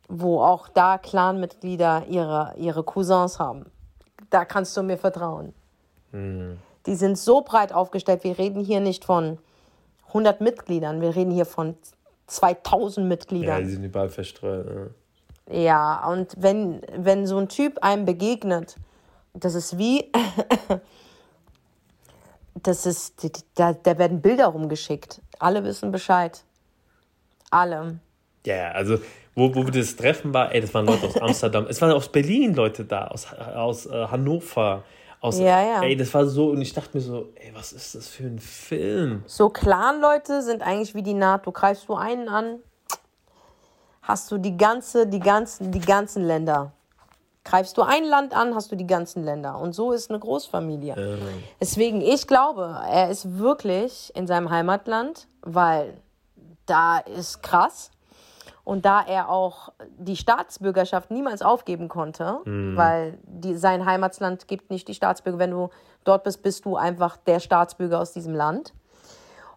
wo 0.09 0.41
auch 0.41 0.69
da 0.69 0.99
Clanmitglieder 0.99 2.05
ihre, 2.09 2.55
ihre 2.57 2.83
Cousins 2.83 3.39
haben. 3.39 3.67
Da 4.29 4.45
kannst 4.45 4.77
du 4.77 4.83
mir 4.83 4.99
vertrauen. 4.99 5.55
Mhm. 6.13 6.59
Die 6.87 6.95
sind 6.95 7.19
so 7.19 7.43
breit 7.43 7.73
aufgestellt. 7.73 8.25
Wir 8.25 8.39
reden 8.39 8.63
hier 8.63 8.81
nicht 8.81 9.05
von 9.05 9.39
100 10.09 10.41
Mitgliedern, 10.41 11.01
wir 11.01 11.15
reden 11.15 11.31
hier 11.31 11.47
von 11.47 11.77
2000 12.27 13.07
Mitgliedern. 13.07 13.61
Ja, 13.61 13.65
die 13.65 13.71
sind 13.71 13.85
überall 13.85 14.09
verstreut. 14.09 14.93
Ja, 15.49 15.59
ja 15.59 16.09
und 16.09 16.35
wenn, 16.39 16.83
wenn 16.97 17.27
so 17.27 17.39
ein 17.39 17.49
Typ 17.49 17.79
einem 17.83 18.05
begegnet, 18.05 18.77
das 19.35 19.55
ist 19.55 19.79
wie, 19.79 20.11
das 22.55 22.87
ist, 22.87 23.31
da, 23.55 23.73
da 23.73 23.99
werden 23.99 24.21
Bilder 24.21 24.47
rumgeschickt. 24.47 25.21
Alle 25.39 25.65
wissen 25.65 25.93
Bescheid. 25.93 26.45
Alle. 27.51 28.01
Ja, 28.47 28.71
also 28.73 28.99
wo, 29.35 29.55
wo 29.55 29.65
das 29.65 29.97
Treffen 29.97 30.33
war, 30.33 30.53
ey, 30.55 30.61
das 30.61 30.73
waren 30.75 30.87
Leute 30.87 31.07
aus 31.07 31.17
Amsterdam, 31.21 31.67
es 31.69 31.81
waren 31.81 31.93
aus 31.93 32.09
Berlin 32.09 32.55
Leute 32.55 32.85
da, 32.85 33.07
aus, 33.09 33.27
aus 33.33 33.87
äh, 33.87 34.07
Hannover, 34.07 34.83
aus, 35.21 35.39
ja, 35.39 35.63
ja. 35.63 35.83
Ey, 35.83 35.97
das 35.97 36.13
war 36.15 36.27
so, 36.27 36.51
und 36.51 36.63
ich 36.63 36.73
dachte 36.73 36.97
mir 36.97 37.03
so, 37.03 37.29
ey, 37.35 37.51
was 37.55 37.73
ist 37.73 37.95
das 37.95 38.09
für 38.09 38.25
ein 38.25 38.39
Film? 38.39 39.23
So 39.27 39.51
Clan-Leute 39.51 40.43
sind 40.43 40.63
eigentlich 40.63 40.95
wie 40.95 41.03
die 41.03 41.15
NATO. 41.15 41.53
Greifst 41.53 41.89
du 41.89 41.95
einen 41.95 42.29
an, 42.29 42.61
hast 44.01 44.31
du 44.31 44.39
die 44.39 44.57
ganze, 44.57 45.07
die 45.07 45.21
ganzen, 45.21 45.71
die 45.73 45.81
ganzen 45.81 46.25
Länder. 46.25 46.73
Greifst 47.45 47.77
du 47.77 47.83
ein 47.83 48.05
Land 48.05 48.35
an, 48.35 48.55
hast 48.55 48.73
du 48.73 48.77
die 48.77 48.87
ganzen 48.87 49.25
Länder. 49.25 49.59
Und 49.59 49.75
so 49.75 49.93
ist 49.93 50.11
eine 50.11 50.19
Großfamilie. 50.19 50.95
Ähm. 50.97 51.43
Deswegen, 51.61 52.01
ich 52.01 52.27
glaube, 52.27 52.81
er 52.91 53.11
ist 53.11 53.39
wirklich 53.39 54.13
in 54.15 54.27
seinem 54.27 54.51
Heimatland, 54.51 55.27
weil 55.43 55.95
da 56.71 56.99
ist 56.99 57.43
krass. 57.43 57.91
Und 58.63 58.85
da 58.85 59.03
er 59.03 59.31
auch 59.31 59.73
die 59.99 60.17
Staatsbürgerschaft 60.17 61.11
niemals 61.11 61.43
aufgeben 61.43 61.89
konnte, 61.89 62.39
mhm. 62.45 62.77
weil 62.77 63.19
die, 63.25 63.57
sein 63.57 63.85
Heimatsland 63.85 64.47
gibt 64.47 64.71
nicht 64.71 64.87
die 64.87 64.95
Staatsbürger, 64.95 65.39
wenn 65.39 65.51
du 65.51 65.71
dort 66.05 66.25
bist, 66.25 66.43
bist 66.43 66.65
du 66.65 66.77
einfach 66.77 67.17
der 67.17 67.41
Staatsbürger 67.41 67.99
aus 68.01 68.13
diesem 68.13 68.35
Land. 68.35 68.73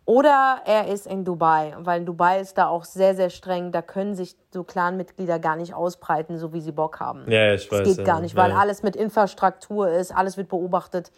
Oder 0.06 0.62
er 0.66 0.88
ist 0.88 1.08
in 1.08 1.24
Dubai, 1.24 1.76
weil 1.80 2.02
in 2.02 2.06
Dubai 2.06 2.42
ist 2.42 2.58
da 2.58 2.68
auch 2.68 2.84
sehr, 2.84 3.16
sehr 3.16 3.30
streng. 3.30 3.72
Da 3.72 3.82
können 3.82 4.16
sich 4.16 4.36
so 4.52 4.64
Clanmitglieder 4.64 5.40
gar 5.40 5.56
nicht 5.56 5.74
ausbreiten, 5.74 6.38
so 6.38 6.52
wie 6.52 6.60
sie 6.60 6.74
Bock 6.74 7.00
haben. 7.00 7.30
Ja, 7.30 7.54
ich 7.54 7.72
weiß. 7.72 7.80
Das 7.80 7.88
geht 7.88 7.98
ja. 8.00 8.04
gar 8.04 8.20
nicht, 8.20 8.36
weil 8.36 8.52
ja. 8.52 8.58
alles 8.58 8.84
mit 8.84 8.98
Infrastruktur 8.98 9.90
ist, 9.90 10.14
alles 10.14 10.36
wird 10.36 10.50
beobachtet. 10.50 11.12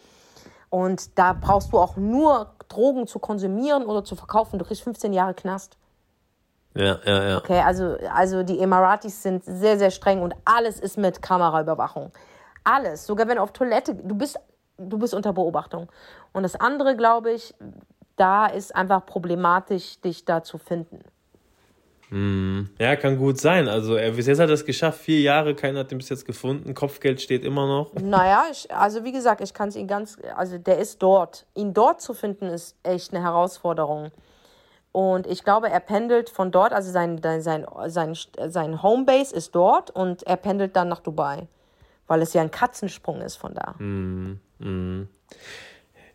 Und 0.70 1.18
da 1.18 1.32
brauchst 1.32 1.72
du 1.72 1.78
auch 1.78 1.96
nur 1.96 2.50
Drogen 2.68 3.06
zu 3.06 3.18
konsumieren 3.18 3.84
oder 3.84 4.04
zu 4.04 4.14
verkaufen. 4.14 4.58
Du 4.58 4.64
kriegst 4.64 4.82
15 4.82 5.12
Jahre 5.12 5.34
Knast. 5.34 5.76
Ja, 6.76 6.98
ja, 7.04 7.28
ja. 7.28 7.38
Okay, 7.38 7.60
also, 7.60 7.96
also 8.12 8.42
die 8.42 8.60
Emiratis 8.60 9.22
sind 9.22 9.44
sehr, 9.44 9.78
sehr 9.78 9.90
streng 9.90 10.20
und 10.20 10.34
alles 10.44 10.78
ist 10.78 10.98
mit 10.98 11.22
Kameraüberwachung. 11.22 12.12
Alles. 12.64 13.06
Sogar 13.06 13.26
wenn 13.28 13.36
du 13.36 13.42
auf 13.42 13.52
Toilette, 13.52 13.94
du 13.94 14.14
bist, 14.14 14.38
du 14.76 14.98
bist 14.98 15.14
unter 15.14 15.32
Beobachtung. 15.32 15.88
Und 16.32 16.42
das 16.42 16.54
andere, 16.54 16.96
glaube 16.96 17.32
ich, 17.32 17.54
da 18.16 18.46
ist 18.46 18.74
einfach 18.74 19.06
problematisch, 19.06 20.00
dich 20.00 20.24
da 20.24 20.42
zu 20.42 20.58
finden. 20.58 21.00
Mhm. 22.10 22.70
Ja, 22.78 22.94
kann 22.96 23.18
gut 23.18 23.40
sein. 23.40 23.68
Also 23.68 23.96
er 23.96 24.12
bis 24.12 24.26
jetzt 24.26 24.38
hat 24.38 24.48
er 24.48 24.54
es 24.54 24.64
geschafft, 24.64 25.00
vier 25.00 25.20
Jahre, 25.20 25.54
keiner 25.54 25.80
hat 25.80 25.92
ihn 25.92 25.98
bis 25.98 26.08
jetzt 26.08 26.24
gefunden. 26.24 26.74
Kopfgeld 26.74 27.20
steht 27.20 27.44
immer 27.44 27.66
noch. 27.66 27.92
Naja, 28.00 28.44
ich, 28.50 28.72
also 28.72 29.02
wie 29.04 29.12
gesagt, 29.12 29.40
ich 29.40 29.54
kann 29.54 29.70
es 29.70 29.76
ihn 29.76 29.88
ganz, 29.88 30.18
also 30.36 30.58
der 30.58 30.78
ist 30.78 31.02
dort. 31.02 31.46
Ihn 31.54 31.74
dort 31.74 32.00
zu 32.00 32.14
finden, 32.14 32.46
ist 32.46 32.76
echt 32.82 33.12
eine 33.12 33.24
Herausforderung. 33.24 34.10
Und 34.96 35.26
ich 35.26 35.44
glaube, 35.44 35.68
er 35.68 35.80
pendelt 35.80 36.30
von 36.30 36.50
dort, 36.50 36.72
also 36.72 36.90
sein, 36.90 37.20
sein, 37.22 37.66
sein, 37.88 38.16
sein 38.48 38.82
Homebase 38.82 39.36
ist 39.36 39.54
dort 39.54 39.90
und 39.90 40.22
er 40.22 40.38
pendelt 40.38 40.74
dann 40.74 40.88
nach 40.88 41.00
Dubai, 41.00 41.48
weil 42.06 42.22
es 42.22 42.32
ja 42.32 42.40
ein 42.40 42.50
Katzensprung 42.50 43.20
ist 43.20 43.36
von 43.36 43.52
da. 43.52 43.74
Mm, 43.76 44.40
mm. 44.58 45.08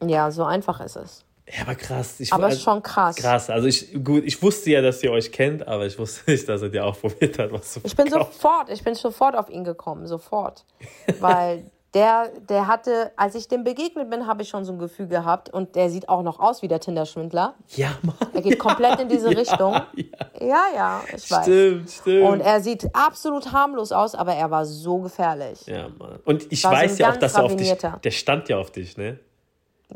Ja, 0.08 0.32
so 0.32 0.46
einfach 0.46 0.82
ist 0.82 0.96
es. 0.96 1.24
Ja, 1.46 1.62
aber 1.62 1.76
krass. 1.76 2.20
Ich, 2.20 2.34
aber 2.34 2.46
also, 2.46 2.60
schon 2.60 2.82
krass. 2.82 3.17
Krass. 3.17 3.52
Also 3.52 3.67
ich, 3.67 4.04
gut, 4.04 4.24
ich 4.26 4.41
wusste 4.41 4.72
ja, 4.72 4.82
dass 4.82 5.04
ihr 5.04 5.12
euch 5.12 5.32
kennt, 5.32 5.67
aber 5.67 5.86
ich 5.86 6.00
wusste 6.00 6.32
nicht, 6.32 6.50
dass 6.50 6.63
er 6.63 6.70
dir 6.70 6.84
auch 6.84 7.00
probiert 7.00 7.38
hat, 7.38 7.52
was 7.52 7.74
zu 7.74 7.82
Ich 7.84 7.96
bin 7.96 8.10
sofort, 8.10 8.72
ich 8.72 8.84
bin 8.84 8.96
sofort 8.96 9.36
auf 9.36 9.52
ihn 9.52 9.63
gekommen, 9.63 10.08
sofort. 10.08 10.65
Weil 11.20 11.70
der, 11.93 12.32
der 12.47 12.67
hatte, 12.67 13.12
als 13.17 13.36
ich 13.36 13.49
dem 13.49 13.65
begegnet 13.65 14.10
bin, 14.10 14.25
habe 14.25 14.43
ich 14.43 14.49
schon 14.49 14.63
so 14.63 14.71
ein 14.71 14.80
Gefühl 14.80 15.08
gehabt 15.08 15.49
und 15.49 15.75
der 15.75 15.89
sieht 15.89 16.08
auch 16.08 16.21
noch 16.23 16.39
aus 16.39 16.62
wie 16.62 16.69
der 16.69 16.80
Tinder-Schwindler. 16.80 17.56
Ja, 17.75 17.89
Mann. 18.01 18.15
Er 18.34 18.41
geht 18.41 18.60
komplett 18.60 19.01
in 19.01 19.10
diese 19.10 19.30
ja, 19.32 19.38
Richtung. 19.38 19.73
Ja. 19.73 20.04
ja, 20.39 20.63
ja, 20.73 21.01
ich 21.13 21.30
weiß. 21.30 21.43
Stimmt, 21.43 21.91
stimmt. 21.91 22.30
Und 22.30 22.39
er 22.39 22.62
sieht 22.62 22.89
absolut 22.95 23.51
harmlos 23.51 23.91
aus, 23.91 24.15
aber 24.15 24.34
er 24.34 24.49
war 24.49 24.65
so 24.65 24.99
gefährlich. 24.99 25.65
Ja, 25.65 25.89
Mann. 25.89 26.19
Und 26.23 26.49
ich 26.51 26.63
weiß 26.63 26.95
so 26.95 27.04
ja 27.04 27.12
auch, 27.12 27.17
dass 27.17 27.36
er 27.36 27.43
auf 27.43 27.56
dich, 27.58 27.73
der 27.73 28.12
stand 28.12 28.47
ja 28.47 28.58
auf 28.58 28.71
dich, 28.71 28.95
ne? 28.95 29.19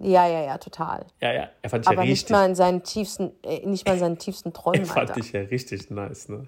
Ja, 0.02 0.28
ja, 0.28 0.44
ja, 0.44 0.58
total. 0.58 1.06
Ja, 1.22 1.32
ja, 1.32 1.50
er 1.62 1.70
fand 1.70 1.86
dich 1.86 1.90
aber 1.90 2.04
ja 2.04 2.10
richtig. 2.10 2.30
Aber 2.36 2.40
nicht 2.46 2.46
mal 2.46 2.50
in 2.50 2.56
seinen 2.56 2.84
tiefsten, 2.84 3.32
äh, 3.44 3.66
nicht 3.66 3.88
mal 3.88 3.94
in 3.94 4.00
seinen 4.00 4.18
tiefsten 4.18 4.52
Träumen, 4.52 4.82
Er 4.82 4.88
fand 4.88 5.10
Alter. 5.12 5.14
dich 5.14 5.32
ja 5.32 5.40
richtig 5.40 5.90
nice, 5.90 6.28
ne? 6.28 6.48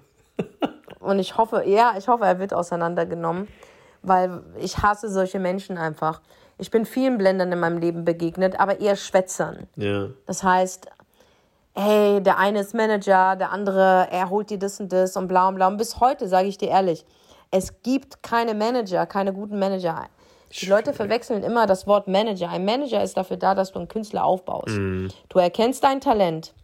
und 1.00 1.18
ich 1.18 1.38
hoffe, 1.38 1.64
ja, 1.66 1.94
ich 1.96 2.06
hoffe, 2.06 2.24
er 2.24 2.38
wird 2.38 2.52
auseinandergenommen 2.52 3.48
weil 4.02 4.42
ich 4.58 4.78
hasse 4.78 5.10
solche 5.10 5.38
Menschen 5.38 5.78
einfach. 5.78 6.20
Ich 6.58 6.70
bin 6.70 6.84
vielen 6.86 7.18
Blendern 7.18 7.52
in 7.52 7.60
meinem 7.60 7.78
Leben 7.78 8.04
begegnet, 8.04 8.58
aber 8.58 8.80
eher 8.80 8.96
Schwätzern. 8.96 9.68
Ja. 9.76 10.08
Das 10.26 10.42
heißt, 10.42 10.88
hey, 11.74 12.20
der 12.20 12.38
eine 12.38 12.60
ist 12.60 12.74
Manager, 12.74 13.36
der 13.36 13.52
andere, 13.52 14.08
er 14.10 14.30
holt 14.30 14.50
dir 14.50 14.58
das 14.58 14.80
und 14.80 14.92
das 14.92 15.16
und 15.16 15.28
bla 15.28 15.48
und 15.48 15.54
bla. 15.54 15.68
Und 15.68 15.76
bis 15.76 16.00
heute, 16.00 16.26
sage 16.28 16.48
ich 16.48 16.58
dir 16.58 16.68
ehrlich, 16.68 17.04
es 17.50 17.82
gibt 17.82 18.22
keine 18.22 18.54
Manager, 18.54 19.06
keine 19.06 19.32
guten 19.32 19.58
Manager. 19.58 20.06
Die 20.50 20.66
Leute 20.66 20.92
verwechseln 20.92 21.42
immer 21.42 21.66
das 21.66 21.86
Wort 21.86 22.08
Manager. 22.08 22.48
Ein 22.48 22.64
Manager 22.64 23.02
ist 23.02 23.16
dafür 23.16 23.36
da, 23.36 23.54
dass 23.54 23.72
du 23.72 23.78
einen 23.78 23.88
Künstler 23.88 24.24
aufbaust. 24.24 24.76
Mhm. 24.76 25.08
Du 25.28 25.38
erkennst 25.38 25.84
dein 25.84 26.00
Talent. 26.00 26.54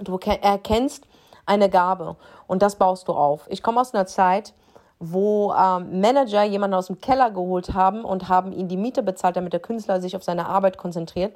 Du 0.00 0.18
erkennst 0.18 1.06
eine 1.44 1.68
Gabe 1.68 2.16
und 2.46 2.62
das 2.62 2.76
baust 2.76 3.08
du 3.08 3.12
auf. 3.12 3.46
Ich 3.48 3.62
komme 3.62 3.80
aus 3.80 3.92
einer 3.92 4.06
Zeit, 4.06 4.54
wo 5.04 5.52
ähm, 5.52 6.00
Manager 6.00 6.44
jemanden 6.44 6.74
aus 6.74 6.86
dem 6.86 7.00
Keller 7.00 7.32
geholt 7.32 7.74
haben 7.74 8.04
und 8.04 8.28
haben 8.28 8.52
ihn 8.52 8.68
die 8.68 8.76
Miete 8.76 9.02
bezahlt, 9.02 9.36
damit 9.36 9.52
der 9.52 9.58
Künstler 9.58 10.00
sich 10.00 10.14
auf 10.14 10.22
seine 10.22 10.46
Arbeit 10.46 10.78
konzentriert 10.78 11.34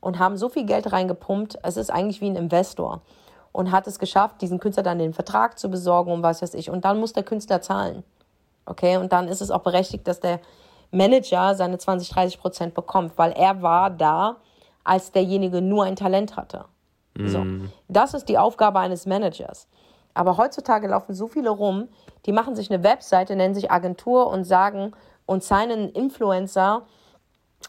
und 0.00 0.18
haben 0.18 0.36
so 0.36 0.48
viel 0.48 0.66
Geld 0.66 0.92
reingepumpt, 0.92 1.56
es 1.62 1.76
ist 1.76 1.90
eigentlich 1.90 2.20
wie 2.20 2.28
ein 2.28 2.34
Investor 2.34 3.02
und 3.52 3.70
hat 3.70 3.86
es 3.86 4.00
geschafft, 4.00 4.42
diesen 4.42 4.58
Künstler 4.58 4.82
dann 4.82 4.98
den 4.98 5.14
Vertrag 5.14 5.56
zu 5.56 5.70
besorgen 5.70 6.10
und 6.10 6.24
was 6.24 6.42
weiß 6.42 6.54
ich. 6.54 6.68
Und 6.68 6.84
dann 6.84 6.98
muss 6.98 7.12
der 7.12 7.22
Künstler 7.22 7.62
zahlen. 7.62 8.02
Okay, 8.64 8.96
und 8.96 9.12
dann 9.12 9.28
ist 9.28 9.40
es 9.40 9.52
auch 9.52 9.62
berechtigt, 9.62 10.08
dass 10.08 10.18
der 10.18 10.40
Manager 10.90 11.54
seine 11.54 11.78
20, 11.78 12.08
30 12.08 12.40
Prozent 12.40 12.74
bekommt, 12.74 13.16
weil 13.16 13.30
er 13.32 13.62
war 13.62 13.90
da, 13.90 14.36
als 14.82 15.12
derjenige 15.12 15.62
nur 15.62 15.84
ein 15.84 15.94
Talent 15.94 16.36
hatte. 16.36 16.64
Mm. 17.14 17.28
So. 17.28 17.46
Das 17.86 18.14
ist 18.14 18.28
die 18.28 18.36
Aufgabe 18.36 18.80
eines 18.80 19.06
Managers. 19.06 19.68
Aber 20.16 20.38
heutzutage 20.38 20.88
laufen 20.88 21.14
so 21.14 21.28
viele 21.28 21.50
rum, 21.50 21.88
die 22.24 22.32
machen 22.32 22.56
sich 22.56 22.70
eine 22.72 22.82
Webseite, 22.82 23.36
nennen 23.36 23.54
sich 23.54 23.70
Agentur 23.70 24.28
und 24.28 24.44
sagen 24.44 24.92
und 25.26 25.44
signen 25.44 25.90
Influencer 25.90 26.86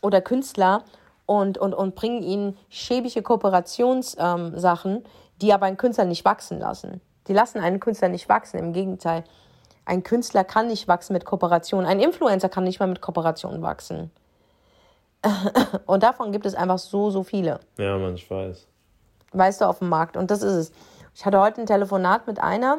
oder 0.02 0.22
Künstler 0.22 0.84
und, 1.26 1.58
und, 1.58 1.74
und 1.74 1.96
bringen 1.96 2.24
ihnen 2.24 2.58
schäbige 2.70 3.22
Kooperationssachen, 3.22 4.96
ähm, 4.96 5.04
die 5.42 5.52
aber 5.52 5.66
einen 5.66 5.76
Künstler 5.76 6.06
nicht 6.06 6.24
wachsen 6.24 6.60
lassen. 6.60 7.02
Die 7.28 7.34
lassen 7.34 7.60
einen 7.60 7.82
Künstler 7.82 8.08
nicht 8.08 8.30
wachsen, 8.30 8.58
im 8.60 8.72
Gegenteil. 8.72 9.26
Ein 9.84 10.04
Künstler 10.04 10.46
kann 10.46 10.68
nicht 10.68 10.88
wachsen 10.88 11.12
mit 11.12 11.26
Kooperation. 11.26 11.86
Ein 11.86 12.00
Influencer 12.00 12.48
kann 12.48 12.64
nicht 12.64 12.80
mal 12.80 12.88
mit 12.88 13.02
Kooperation 13.02 13.62
wachsen. 13.62 14.10
Und 15.86 16.04
davon 16.04 16.32
gibt 16.32 16.46
es 16.46 16.56
einfach 16.56 16.80
so, 16.80 17.10
so 17.10 17.24
viele. 17.24 17.60
Ja, 17.78 17.98
man, 17.98 18.16
ich 18.16 18.32
weiß. 18.32 18.68
Weißt 19.34 19.60
du, 19.60 19.66
auf 19.66 19.80
dem 19.80 19.90
Markt. 19.90 20.16
Und 20.16 20.32
das 20.32 20.42
ist 20.42 20.54
es. 20.54 20.72
Ich 21.17 21.25
hatte 21.25 21.39
heute 21.39 21.62
ein 21.62 21.65
Telefonat 21.65 22.27
mit 22.27 22.39
einer, 22.39 22.77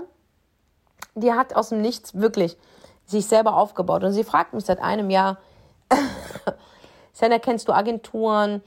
die 1.16 1.33
hat 1.33 1.57
aus 1.57 1.70
dem 1.70 1.81
Nichts 1.81 2.14
wirklich 2.14 2.57
sich 3.05 3.27
selber 3.27 3.57
aufgebaut. 3.57 4.05
Und 4.05 4.12
sie 4.12 4.22
fragt 4.22 4.55
mich 4.55 4.64
seit 4.64 4.79
einem 4.79 5.11
Jahr, 5.11 5.38
Sender, 7.12 7.40
kennst 7.40 7.66
du 7.66 7.72
Agenturen, 7.72 8.62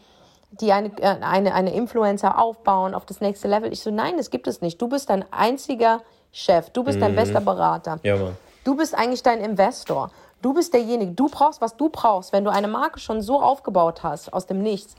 die 0.52 0.74
eine, 0.74 0.90
äh, 1.02 1.22
eine, 1.22 1.54
eine 1.54 1.74
Influencer 1.74 2.38
aufbauen 2.38 2.94
auf 2.94 3.06
das 3.06 3.22
nächste 3.22 3.48
Level? 3.48 3.72
Ich 3.72 3.80
so, 3.80 3.92
nein, 3.92 4.18
das 4.18 4.30
gibt 4.30 4.48
es 4.48 4.60
nicht. 4.60 4.82
Du 4.82 4.90
bist 4.90 5.10
dein 5.10 5.24
einziger 5.32 6.02
Chef. 6.34 6.70
Du 6.72 6.84
bist 6.84 6.98
mhm. 6.98 7.04
dein 7.04 7.16
bester 7.16 7.40
Berater. 7.40 7.98
Ja. 8.04 8.18
Du 8.66 8.76
bist 8.76 8.94
eigentlich 8.94 9.24
dein 9.24 9.40
Investor. 9.40 10.12
Du 10.42 10.54
bist 10.54 10.74
derjenige. 10.74 11.14
Du 11.14 11.30
brauchst, 11.30 11.62
was 11.62 11.78
du 11.78 11.88
brauchst. 11.88 12.34
Wenn 12.34 12.44
du 12.44 12.52
eine 12.52 12.68
Marke 12.68 13.00
schon 13.00 13.22
so 13.22 13.42
aufgebaut 13.42 14.04
hast, 14.04 14.34
aus 14.34 14.48
dem 14.48 14.62
Nichts, 14.62 14.96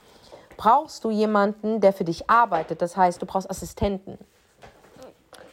brauchst 0.56 1.04
du 1.04 1.11
jemanden, 1.11 1.82
der 1.82 1.92
für 1.92 2.04
dich 2.04 2.30
arbeitet. 2.30 2.80
Das 2.80 2.96
heißt, 2.96 3.20
du 3.20 3.26
brauchst 3.26 3.50
Assistenten. 3.50 4.16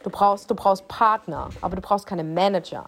Du 0.02 0.10
brauchst, 0.10 0.50
du 0.50 0.54
brauchst 0.54 0.88
Partner, 0.88 1.50
aber 1.60 1.76
du 1.76 1.82
brauchst 1.82 2.06
keine 2.06 2.24
Manager. 2.24 2.86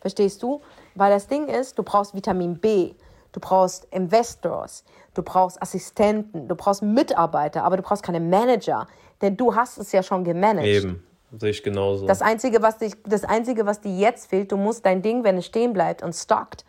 Verstehst 0.00 0.42
du? 0.42 0.60
Weil 0.94 1.10
das 1.10 1.26
Ding 1.26 1.48
ist, 1.48 1.78
du 1.78 1.82
brauchst 1.82 2.14
Vitamin 2.14 2.58
B, 2.58 2.94
du 3.32 3.40
brauchst 3.40 3.86
Investors, 3.90 4.84
du 5.14 5.22
brauchst 5.22 5.60
Assistenten, 5.60 6.46
du 6.46 6.54
brauchst 6.54 6.82
Mitarbeiter, 6.82 7.64
aber 7.64 7.76
du 7.76 7.82
brauchst 7.82 8.02
keine 8.02 8.20
Manager, 8.20 8.86
denn 9.22 9.36
du 9.36 9.54
hast 9.54 9.78
es 9.78 9.90
ja 9.92 10.02
schon 10.02 10.22
gemanagt. 10.22 10.66
Eben, 10.66 11.04
sehe 11.36 11.50
ich 11.50 11.62
genauso. 11.62 12.06
Das 12.06 12.22
Einzige, 12.22 12.62
was 12.62 12.78
dich, 12.78 12.94
das 13.04 13.24
Einzige, 13.24 13.66
was 13.66 13.80
dir 13.80 13.96
jetzt 13.96 14.26
fehlt, 14.26 14.52
du 14.52 14.56
musst 14.56 14.86
dein 14.86 15.02
Ding, 15.02 15.24
wenn 15.24 15.36
es 15.38 15.46
stehen 15.46 15.72
bleibt 15.72 16.02
und 16.02 16.12
stockt, 16.14 16.64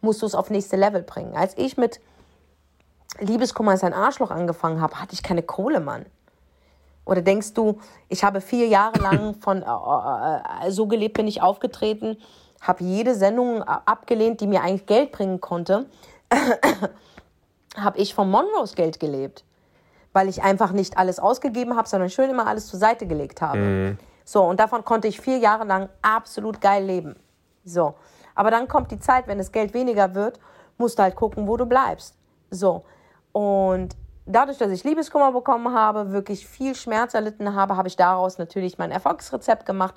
musst 0.00 0.22
du 0.22 0.26
es 0.26 0.34
auf 0.34 0.50
nächste 0.50 0.76
Level 0.76 1.02
bringen. 1.02 1.34
Als 1.34 1.56
ich 1.56 1.76
mit 1.76 2.00
Liebeskummer 3.18 3.74
ist 3.74 3.82
ein 3.82 3.94
Arschloch 3.94 4.30
angefangen 4.30 4.80
habe, 4.80 5.00
hatte 5.00 5.14
ich 5.14 5.22
keine 5.22 5.42
Kohle, 5.42 5.80
Mann. 5.80 6.06
Oder 7.04 7.22
denkst 7.22 7.52
du, 7.54 7.80
ich 8.08 8.24
habe 8.24 8.40
vier 8.40 8.66
Jahre 8.66 8.98
lang 9.00 9.34
von 9.40 9.62
äh, 9.62 10.66
äh, 10.66 10.70
so 10.70 10.86
gelebt 10.86 11.14
bin 11.14 11.26
ich 11.26 11.42
aufgetreten, 11.42 12.16
habe 12.60 12.82
jede 12.84 13.14
Sendung 13.14 13.62
abgelehnt, 13.62 14.40
die 14.40 14.46
mir 14.46 14.62
eigentlich 14.62 14.86
Geld 14.86 15.12
bringen 15.12 15.40
konnte, 15.40 15.86
habe 17.76 17.98
ich 17.98 18.14
vom 18.14 18.30
Monrose 18.30 18.74
Geld 18.74 18.98
gelebt, 19.00 19.44
weil 20.12 20.28
ich 20.28 20.42
einfach 20.42 20.72
nicht 20.72 20.96
alles 20.96 21.18
ausgegeben 21.18 21.76
habe, 21.76 21.88
sondern 21.88 22.08
schön 22.08 22.30
immer 22.30 22.46
alles 22.46 22.66
zur 22.66 22.78
Seite 22.78 23.06
gelegt 23.06 23.42
habe. 23.42 23.58
Mhm. 23.58 23.98
So, 24.24 24.42
und 24.42 24.58
davon 24.58 24.84
konnte 24.84 25.08
ich 25.08 25.20
vier 25.20 25.36
Jahre 25.36 25.64
lang 25.64 25.90
absolut 26.00 26.62
geil 26.62 26.84
leben. 26.84 27.16
So, 27.64 27.94
aber 28.34 28.50
dann 28.50 28.66
kommt 28.66 28.90
die 28.90 28.98
Zeit, 28.98 29.26
wenn 29.28 29.38
das 29.38 29.52
Geld 29.52 29.74
weniger 29.74 30.14
wird, 30.14 30.40
musst 30.78 30.98
du 30.98 31.02
halt 31.02 31.16
gucken, 31.16 31.46
wo 31.46 31.58
du 31.58 31.66
bleibst. 31.66 32.16
So, 32.50 32.84
und 33.32 33.94
dadurch, 34.26 34.58
dass 34.58 34.70
ich 34.70 34.84
Liebeskummer 34.84 35.32
bekommen 35.32 35.74
habe, 35.74 36.12
wirklich 36.12 36.46
viel 36.46 36.74
Schmerz 36.74 37.14
erlitten 37.14 37.54
habe, 37.54 37.76
habe 37.76 37.88
ich 37.88 37.96
daraus 37.96 38.38
natürlich 38.38 38.78
mein 38.78 38.90
Erfolgsrezept 38.90 39.66
gemacht 39.66 39.94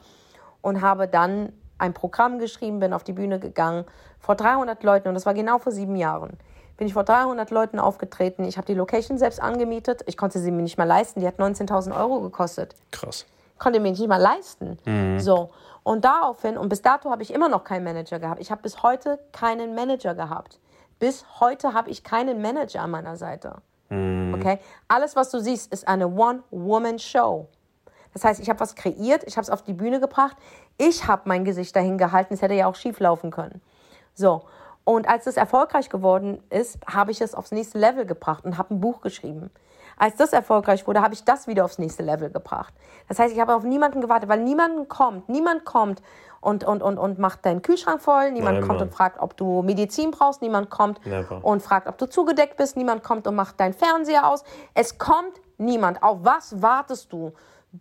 und 0.62 0.82
habe 0.82 1.08
dann 1.08 1.54
ein 1.78 1.94
Programm 1.94 2.40
geschrieben, 2.40 2.80
bin 2.80 2.94
auf 2.94 3.04
die 3.04 3.14
Bühne 3.14 3.40
gegangen 3.40 3.86
vor 4.20 4.36
300 4.36 4.84
Leuten 4.84 5.08
und 5.08 5.14
das 5.14 5.26
war 5.26 5.34
genau 5.34 5.60
vor 5.60 5.72
sieben 5.72 5.96
Jahren. 5.96 6.38
Bin 6.78 6.88
ich 6.88 6.94
vor 6.94 7.04
300 7.04 7.50
Leuten 7.50 7.80
aufgetreten. 7.80 8.44
Ich 8.44 8.58
habe 8.58 8.68
die 8.68 8.76
Location 8.76 9.18
selbst 9.18 9.42
angemietet. 9.42 10.04
Ich 10.06 10.16
konnte 10.16 10.38
sie 10.40 10.52
mir 10.52 10.62
nicht 10.62 10.78
mal 10.78 10.84
leisten. 10.84 11.20
Die 11.20 11.28
hat 11.28 11.40
19.000 11.40 11.98
Euro 11.98 12.22
gekostet. 12.22 12.76
Krass. 12.92 13.26
Konnte 13.58 13.80
mir 13.80 13.90
nicht 13.90 14.08
mal 14.08 14.22
leisten. 14.22 14.78
Mhm. 14.86 15.20
So. 15.20 15.50
Und 15.82 16.06
daraufhin, 16.06 16.56
und 16.56 16.70
bis 16.70 16.84
dato 16.84 17.10
habe 17.10 17.24
ich 17.24 17.34
immer 17.34 17.50
noch 17.50 17.64
keinen 17.64 17.84
Manager 17.84 18.20
gehabt. 18.20 18.40
Ich 18.42 18.52
habe 18.52 18.62
bis 18.62 18.84
heute 18.84 19.18
keinen 19.32 19.74
Manager 19.74 20.14
gehabt. 20.14 20.60
Bis 21.00 21.26
heute 21.40 21.74
habe 21.74 21.90
ich 21.90 22.04
keinen 22.04 22.42
Manager 22.42 22.82
an 22.82 22.92
meiner 22.92 23.16
Seite. 23.16 23.56
Mhm. 23.90 24.34
Okay? 24.36 24.60
Alles, 24.88 25.16
was 25.16 25.30
du 25.30 25.40
siehst, 25.40 25.72
ist 25.72 25.88
eine 25.88 26.08
One-Woman-Show. 26.08 27.48
Das 28.14 28.24
heißt, 28.24 28.40
ich 28.40 28.50
habe 28.50 28.60
was 28.60 28.76
kreiert, 28.76 29.24
ich 29.26 29.38
habe 29.38 29.44
es 29.44 29.50
auf 29.50 29.62
die 29.62 29.74
Bühne 29.74 30.00
gebracht, 30.00 30.36
ich 30.78 31.08
habe 31.08 31.24
mein 31.26 31.46
Gesicht 31.46 31.76
dahin 31.76 31.98
gehalten, 31.98 32.34
es 32.34 32.42
hätte 32.42 32.56
ja 32.56 32.68
auch 32.68 32.76
schief 32.76 33.00
laufen 33.00 33.32
können. 33.32 33.62
So. 34.14 34.44
Und 34.88 35.10
als 35.10 35.28
es 35.28 35.36
erfolgreich 35.36 35.90
geworden 35.90 36.42
ist, 36.50 36.78
habe 36.88 37.12
ich 37.12 37.20
es 37.20 37.36
aufs 37.36 37.52
nächste 37.52 37.78
Level 37.78 38.06
gebracht 38.06 38.46
und 38.46 38.58
habe 38.58 38.74
ein 38.74 38.80
Buch 38.80 39.02
geschrieben. 39.02 39.52
Als 39.98 40.16
das 40.16 40.32
erfolgreich 40.32 40.88
wurde, 40.88 41.02
habe 41.02 41.14
ich 41.14 41.26
das 41.26 41.46
wieder 41.46 41.66
aufs 41.66 41.78
nächste 41.78 42.04
Level 42.04 42.30
gebracht. 42.30 42.74
Das 43.10 43.20
heißt, 43.20 43.34
ich 43.34 43.42
habe 43.42 43.54
auf 43.54 43.64
niemanden 43.64 44.00
gewartet, 44.00 44.30
weil 44.30 44.40
niemand 44.40 44.88
kommt, 44.88 45.28
niemand 45.28 45.66
kommt 45.66 46.02
und, 46.40 46.64
und, 46.64 46.82
und, 46.82 46.98
und 46.98 47.20
macht 47.20 47.46
deinen 47.46 47.64
Kühlschrank 47.64 48.02
voll. 48.02 48.32
Niemand 48.32 48.60
Nein, 48.60 48.66
kommt 48.66 48.80
Mann. 48.80 48.88
und 48.88 48.94
fragt, 48.94 49.20
ob 49.20 49.36
du 49.36 49.62
Medizin 49.62 50.12
brauchst. 50.12 50.42
Niemand 50.42 50.70
kommt 50.70 51.06
Never. 51.06 51.44
und 51.44 51.62
fragt, 51.62 51.90
ob 51.90 51.98
du 51.98 52.06
zugedeckt 52.06 52.56
bist. 52.56 52.78
Niemand 52.78 53.04
kommt 53.04 53.28
und 53.28 53.36
macht 53.36 53.60
deinen 53.60 53.74
Fernseher 53.74 54.26
aus. 54.26 54.46
Es 54.74 54.98
kommt 54.98 55.42
niemand. 55.58 56.02
Auf 56.02 56.20
was 56.22 56.62
wartest 56.62 57.12
du? 57.12 57.34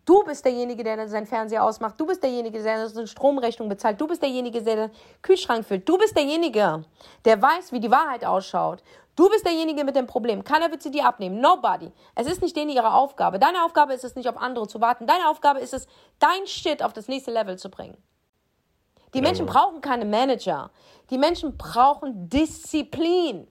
Du 0.04 0.24
bist 0.24 0.44
derjenige, 0.44 0.82
der 0.82 1.08
seinen 1.08 1.26
Fernseher 1.26 1.62
ausmacht. 1.62 1.98
Du 1.98 2.06
bist 2.06 2.22
derjenige, 2.22 2.62
der 2.62 2.88
seine 2.88 3.06
Stromrechnung 3.06 3.68
bezahlt. 3.68 4.00
Du 4.00 4.06
bist 4.06 4.22
derjenige, 4.22 4.62
der 4.62 4.88
den 4.88 4.90
Kühlschrank 5.22 5.64
füllt. 5.64 5.88
Du 5.88 5.96
bist 5.96 6.16
derjenige, 6.16 6.84
der 7.24 7.40
weiß, 7.40 7.72
wie 7.72 7.80
die 7.80 7.90
Wahrheit 7.90 8.24
ausschaut. 8.24 8.82
Du 9.14 9.30
bist 9.30 9.46
derjenige 9.46 9.84
mit 9.84 9.96
dem 9.96 10.06
Problem. 10.06 10.44
Keiner 10.44 10.70
wird 10.70 10.82
sie 10.82 10.90
dir 10.90 11.06
abnehmen. 11.06 11.40
Nobody. 11.40 11.90
Es 12.14 12.26
ist 12.26 12.42
nicht 12.42 12.54
denen 12.54 12.70
ihre 12.70 12.92
Aufgabe. 12.92 13.38
Deine 13.38 13.64
Aufgabe 13.64 13.94
ist 13.94 14.04
es 14.04 14.14
nicht, 14.14 14.28
auf 14.28 14.36
andere 14.36 14.68
zu 14.68 14.80
warten. 14.80 15.06
Deine 15.06 15.28
Aufgabe 15.30 15.60
ist 15.60 15.72
es, 15.72 15.86
dein 16.18 16.46
Shit 16.46 16.82
auf 16.82 16.92
das 16.92 17.08
nächste 17.08 17.30
Level 17.30 17.56
zu 17.56 17.70
bringen. 17.70 17.96
Die 19.14 19.22
Menschen 19.22 19.46
brauchen 19.46 19.80
keine 19.80 20.04
Manager. 20.04 20.70
Die 21.08 21.16
Menschen 21.16 21.56
brauchen 21.56 22.28
Disziplin. 22.28 23.48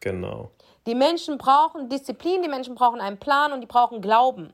Genau. 0.00 0.50
Die 0.86 0.94
Menschen 0.94 1.38
brauchen 1.38 1.88
Disziplin, 1.88 2.42
die 2.42 2.48
Menschen 2.48 2.74
brauchen 2.74 3.00
einen 3.00 3.18
Plan 3.18 3.52
und 3.52 3.62
die 3.62 3.66
brauchen 3.66 4.02
Glauben. 4.02 4.52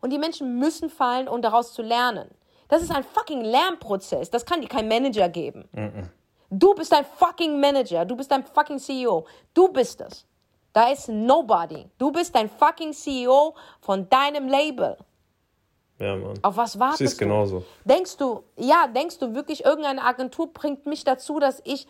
Und 0.00 0.10
die 0.10 0.18
Menschen 0.18 0.58
müssen 0.58 0.90
fallen, 0.90 1.28
um 1.28 1.42
daraus 1.42 1.72
zu 1.72 1.82
lernen. 1.82 2.30
Das 2.68 2.82
ist 2.82 2.94
ein 2.94 3.04
fucking 3.04 3.42
Lernprozess. 3.42 4.30
Das 4.30 4.44
kann 4.46 4.60
dir 4.60 4.68
kein 4.68 4.88
Manager 4.88 5.28
geben. 5.28 5.68
Du 6.50 6.74
bist 6.74 6.92
ein 6.92 7.04
fucking 7.04 7.60
Manager. 7.60 8.04
Du 8.04 8.16
bist 8.16 8.32
ein 8.32 8.44
fucking 8.44 8.78
CEO. 8.78 9.26
Du 9.52 9.68
bist 9.68 10.00
es. 10.00 10.26
Da 10.72 10.90
ist 10.90 11.08
nobody. 11.08 11.88
Du 11.98 12.12
bist 12.12 12.34
ein 12.36 12.48
fucking 12.48 12.92
CEO 12.92 13.54
von 13.80 14.08
deinem 14.08 14.48
Label. 14.48 14.96
Ja, 15.98 16.16
Mann. 16.16 16.38
Auf 16.42 16.56
was 16.56 16.78
wartest 16.78 17.02
ist 17.02 17.20
du? 17.20 17.24
genauso. 17.24 17.64
Denkst 17.84 18.16
du, 18.16 18.44
ja, 18.56 18.86
denkst 18.86 19.18
du 19.18 19.34
wirklich, 19.34 19.64
irgendeine 19.64 20.02
Agentur 20.02 20.52
bringt 20.52 20.86
mich 20.86 21.04
dazu, 21.04 21.40
dass 21.40 21.60
ich 21.64 21.86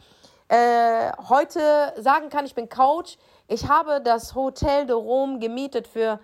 äh, 0.49 1.13
heute 1.29 1.93
sagen 1.99 2.29
kann, 2.29 2.45
ich 2.45 2.55
bin 2.55 2.69
Coach, 2.69 3.19
ich 3.47 3.69
habe 3.69 4.01
das 4.01 4.35
Hotel 4.35 4.87
de 4.87 4.97
Rome 4.97 5.39
gemietet 5.39 5.87
für, 5.87 6.19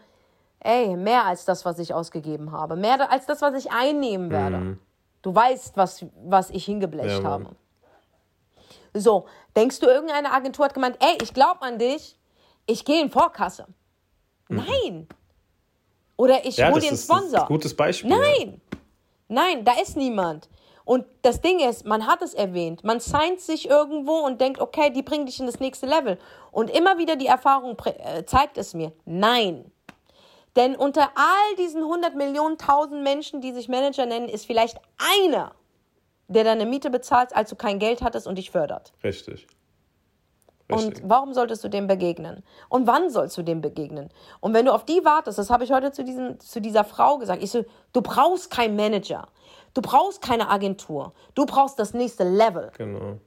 ey, 0.67 0.97
mehr 0.97 1.25
als 1.25 1.45
das, 1.45 1.65
was 1.65 1.79
ich 1.79 1.95
ausgegeben 1.95 2.53
habe. 2.53 2.77
Mehr 2.77 3.11
als 3.11 3.27
das, 3.27 3.41
was 3.41 3.55
ich 3.55 3.71
einnehmen 3.71 4.31
werde. 4.31 4.57
Mhm. 4.57 4.79
Du 5.23 5.35
weißt, 5.35 5.77
was, 5.77 6.05
was 6.25 6.51
ich 6.51 6.65
hingeblecht 6.65 7.23
ja, 7.23 7.25
habe. 7.25 7.57
So, 8.93 9.27
denkst 9.55 9.81
du, 9.81 9.87
irgendeine 9.87 10.33
Agentur 10.33 10.65
hat 10.65 10.75
gemeint, 10.75 10.97
ey, 11.01 11.19
ich 11.23 11.33
glaube 11.33 11.63
an 11.63 11.79
dich, 11.79 12.19
ich 12.67 12.85
gehe 12.85 13.01
in 13.01 13.11
Vorkasse. 13.11 13.67
Mhm. 14.49 14.57
Nein. 14.57 15.09
Oder 16.17 16.45
ich 16.45 16.57
ja, 16.57 16.71
hole 16.71 16.81
dir 16.81 16.89
einen 16.89 16.97
Sponsor. 16.97 17.43
Ein 17.43 17.47
gutes 17.47 17.77
Beispiel. 17.77 18.11
Nein, 18.11 18.61
ja. 18.73 18.79
nein, 19.29 19.65
da 19.65 19.73
ist 19.81 19.97
niemand. 19.97 20.49
Und 20.85 21.05
das 21.23 21.41
Ding 21.41 21.59
ist, 21.59 21.85
man 21.85 22.07
hat 22.07 22.23
es 22.23 22.33
erwähnt, 22.33 22.85
man 22.85 23.01
signed 23.01 23.41
sich 23.41 23.69
irgendwo 23.69 24.19
und 24.21 24.41
denkt, 24.41 24.61
okay, 24.61 24.91
die 24.91 25.03
bringen 25.03 25.27
dich 25.27 25.41
in 25.41 25.47
das 25.47 25.59
nächste 25.59 25.87
Level. 25.87 26.19
Und 26.53 26.71
immer 26.71 26.97
wieder 26.97 27.17
die 27.17 27.27
Erfahrung 27.27 27.77
äh, 27.85 28.25
zeigt 28.25 28.57
es 28.57 28.73
mir, 28.73 28.93
nein. 29.05 29.71
Denn 30.57 30.75
unter 30.75 31.11
all 31.14 31.57
diesen 31.59 31.83
100 31.83 32.14
Millionen, 32.16 32.59
1000 32.59 33.03
Menschen, 33.03 33.40
die 33.42 33.53
sich 33.53 33.69
Manager 33.69 34.07
nennen, 34.07 34.29
ist 34.29 34.47
vielleicht 34.47 34.79
einer, 35.21 35.53
der 36.29 36.45
deine 36.45 36.64
Miete 36.64 36.90
bezahlt, 36.90 37.37
als 37.37 37.51
du 37.51 37.57
kein 37.57 37.79
Geld 37.79 38.03
hattest 38.03 38.27
und 38.27 38.37
dich 38.37 38.51
fördert. 38.51 38.95
Richtig. 39.05 39.47
Richtig. 40.69 41.03
Und 41.03 41.09
warum 41.09 41.33
solltest 41.33 41.62
du 41.62 41.69
dem 41.69 41.87
begegnen? 41.87 42.42
Und 42.69 42.88
wann 42.88 43.11
sollst 43.11 43.37
du 43.37 43.42
dem 43.42 43.61
begegnen? 43.61 44.09
Und 44.40 44.53
wenn 44.53 44.66
du 44.66 44.73
auf 44.73 44.85
die 44.85 45.05
wartest, 45.05 45.38
das 45.38 45.51
habe 45.51 45.62
ich 45.62 45.71
heute 45.71 45.92
zu, 45.92 46.03
diesem, 46.03 46.40
zu 46.40 46.61
dieser 46.61 46.83
Frau 46.83 47.19
gesagt, 47.19 47.42
ich 47.42 47.51
so, 47.51 47.64
du 47.92 48.03
brauchst 48.03 48.51
keinen 48.51 48.75
Manager. 48.75 49.29
Du 49.75 49.83
brauchst 49.83 50.23
keine 50.23 50.49
Agentur. 50.49 51.12
Du 51.35 51.47
brauchst 51.47 51.79
das 51.79 51.95
nächste 51.95 52.25
Level. 52.25 52.73
Genau. 52.77 53.21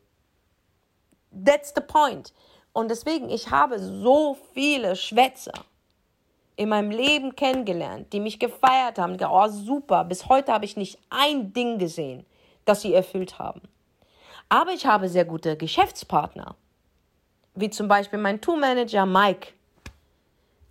That's 1.31 1.71
the 1.75 1.81
point. 1.81 2.33
Und 2.73 2.89
deswegen, 2.89 3.29
ich 3.29 3.51
habe 3.51 3.79
so 3.79 4.35
viele 4.53 4.95
Schwätzer 4.95 5.53
in 6.59 6.67
meinem 6.67 6.91
Leben 6.91 7.37
kennengelernt, 7.37 8.11
die 8.11 8.19
mich 8.19 8.37
gefeiert 8.37 8.99
haben. 8.99 9.17
Oh, 9.23 9.47
super. 9.47 10.03
Bis 10.03 10.27
heute 10.27 10.51
habe 10.51 10.65
ich 10.65 10.75
nicht 10.75 10.99
ein 11.09 11.53
Ding 11.53 11.79
gesehen, 11.79 12.25
das 12.65 12.81
sie 12.81 12.93
erfüllt 12.93 13.39
haben. 13.39 13.61
Aber 14.49 14.73
ich 14.73 14.85
habe 14.85 15.07
sehr 15.07 15.23
gute 15.23 15.55
Geschäftspartner 15.55 16.57
wie 17.55 17.69
zum 17.69 17.87
Beispiel 17.87 18.19
mein 18.19 18.41
Tourmanager 18.41 19.05
Mike, 19.05 19.53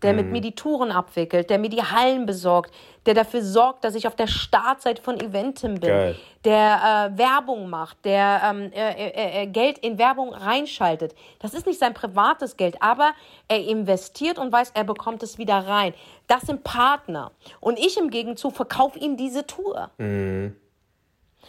der 0.02 0.12
mhm. 0.12 0.16
mit 0.16 0.30
mir 0.30 0.40
die 0.40 0.54
Touren 0.54 0.90
abwickelt, 0.90 1.50
der 1.50 1.58
mir 1.58 1.68
die 1.68 1.82
Hallen 1.82 2.26
besorgt, 2.26 2.72
der 3.06 3.14
dafür 3.14 3.42
sorgt, 3.42 3.84
dass 3.84 3.94
ich 3.94 4.06
auf 4.06 4.16
der 4.16 4.26
Startseite 4.26 5.02
von 5.02 5.18
Eventim 5.18 5.74
bin, 5.76 5.90
Geil. 5.90 6.16
der 6.44 7.12
äh, 7.14 7.18
Werbung 7.18 7.70
macht, 7.70 8.04
der 8.04 8.40
ähm, 8.44 8.72
äh, 8.72 8.90
äh, 8.90 9.42
äh, 9.42 9.46
Geld 9.46 9.78
in 9.78 9.98
Werbung 9.98 10.32
reinschaltet. 10.32 11.14
Das 11.38 11.54
ist 11.54 11.66
nicht 11.66 11.78
sein 11.78 11.94
privates 11.94 12.56
Geld, 12.56 12.82
aber 12.82 13.12
er 13.48 13.64
investiert 13.64 14.38
und 14.38 14.52
weiß, 14.52 14.72
er 14.74 14.84
bekommt 14.84 15.22
es 15.22 15.38
wieder 15.38 15.66
rein. 15.66 15.94
Das 16.26 16.42
sind 16.42 16.64
Partner. 16.64 17.32
Und 17.60 17.78
ich 17.78 17.96
im 17.96 18.10
Gegenzug 18.10 18.54
verkaufe 18.54 18.98
ihm 18.98 19.16
diese 19.16 19.46
Tour. 19.46 19.90
Mhm. 19.98 20.56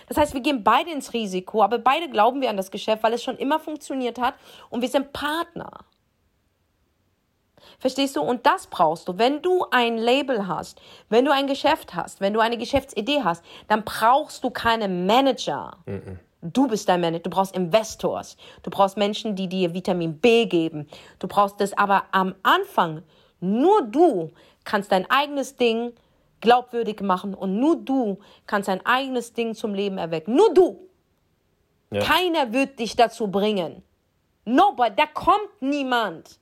Das 0.08 0.18
heißt, 0.18 0.34
wir 0.34 0.42
gehen 0.42 0.64
beide 0.64 0.92
ins 0.92 1.14
Risiko, 1.14 1.62
aber 1.62 1.78
beide 1.78 2.10
glauben 2.10 2.42
wir 2.42 2.50
an 2.50 2.58
das 2.58 2.72
Geschäft, 2.72 3.04
weil 3.04 3.14
es 3.14 3.24
schon 3.24 3.38
immer 3.38 3.60
funktioniert 3.60 4.20
hat 4.20 4.36
und 4.70 4.82
wir 4.82 4.90
sind 4.90 5.12
Partner. 5.14 5.72
Verstehst 7.80 8.16
du? 8.16 8.22
Und 8.22 8.46
das 8.46 8.68
brauchst 8.68 9.08
du. 9.08 9.18
Wenn 9.18 9.42
du 9.42 9.66
ein 9.72 9.98
Label 9.98 10.48
hast, 10.48 10.82
wenn 11.10 11.26
du 11.26 11.34
ein 11.34 11.48
Geschäft 11.48 11.96
hast, 11.96 12.22
wenn 12.22 12.34
du 12.34 12.40
eine 12.40 12.58
Geschäftsidee 12.58 13.22
hast, 13.24 13.44
dann 13.68 13.84
brauchst 13.84 14.44
du 14.44 14.50
keine 14.50 14.88
Manager. 14.88 15.78
Mhm. 15.86 16.20
Du 16.42 16.68
bist 16.68 16.88
dein 16.88 17.02
Manager. 17.02 17.24
Du 17.24 17.30
brauchst 17.30 17.56
Investors. 17.56 18.38
Du 18.64 18.70
brauchst 18.70 18.98
Menschen, 18.98 19.36
die 19.36 19.48
dir 19.48 19.74
Vitamin 19.74 20.18
B 20.18 20.46
geben. 20.46 20.88
Du 21.20 21.28
brauchst 21.28 21.60
das. 21.60 21.78
Aber 21.78 22.04
am 22.12 22.36
Anfang, 22.44 23.04
nur 23.42 23.82
du 23.82 24.32
kannst 24.64 24.92
dein 24.92 25.10
eigenes 25.10 25.58
Ding 25.58 25.94
glaubwürdig 26.42 27.02
machen 27.02 27.34
und 27.34 27.60
nur 27.60 27.76
du 27.76 28.20
kannst 28.48 28.70
dein 28.70 28.86
eigenes 28.86 29.34
Ding 29.34 29.56
zum 29.56 29.74
Leben 29.74 29.98
erwecken. 29.98 30.36
Nur 30.36 30.54
du. 30.54 30.90
Ja. 31.92 32.02
Keiner 32.02 32.54
wird 32.54 32.80
dich 32.80 32.96
dazu 32.96 33.28
bringen. 33.28 33.84
Nobody. 34.46 34.96
Da 34.96 35.06
kommt 35.08 35.62
niemand. 35.62 36.40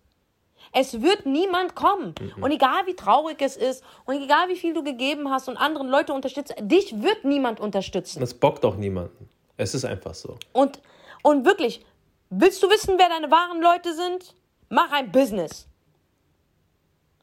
Es 0.74 1.02
wird 1.02 1.26
niemand 1.26 1.76
kommen. 1.76 2.14
Mhm. 2.20 2.44
Und 2.44 2.52
egal 2.52 2.86
wie 2.86 2.96
traurig 2.96 3.42
es 3.42 3.58
ist 3.58 3.84
und 4.06 4.22
egal 4.22 4.50
wie 4.50 4.56
viel 4.56 4.74
du 4.74 4.84
gegeben 4.84 5.30
hast 5.30 5.48
und 5.48 5.58
anderen 5.58 5.88
Leute 5.88 6.14
unterstützt, 6.14 6.54
dich 6.60 7.02
wird 7.02 7.24
niemand 7.24 7.60
unterstützen. 7.60 8.20
Das 8.20 8.34
bockt 8.34 8.66
auch 8.66 8.76
niemanden. 8.76 9.30
Es 9.58 9.74
ist 9.74 9.86
einfach 9.86 10.14
so. 10.14 10.38
Und, 10.54 10.80
und 11.24 11.46
wirklich, 11.46 11.86
willst 12.30 12.62
du 12.62 12.70
wissen, 12.70 12.96
wer 12.98 13.10
deine 13.10 13.32
wahren 13.32 13.62
Leute 13.62 13.94
sind? 13.94 14.36
Mach 14.70 14.92
ein 14.92 15.12
Business. 15.12 15.68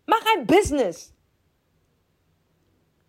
Mach 0.07 0.23
ein 0.37 0.47
Business. 0.47 1.13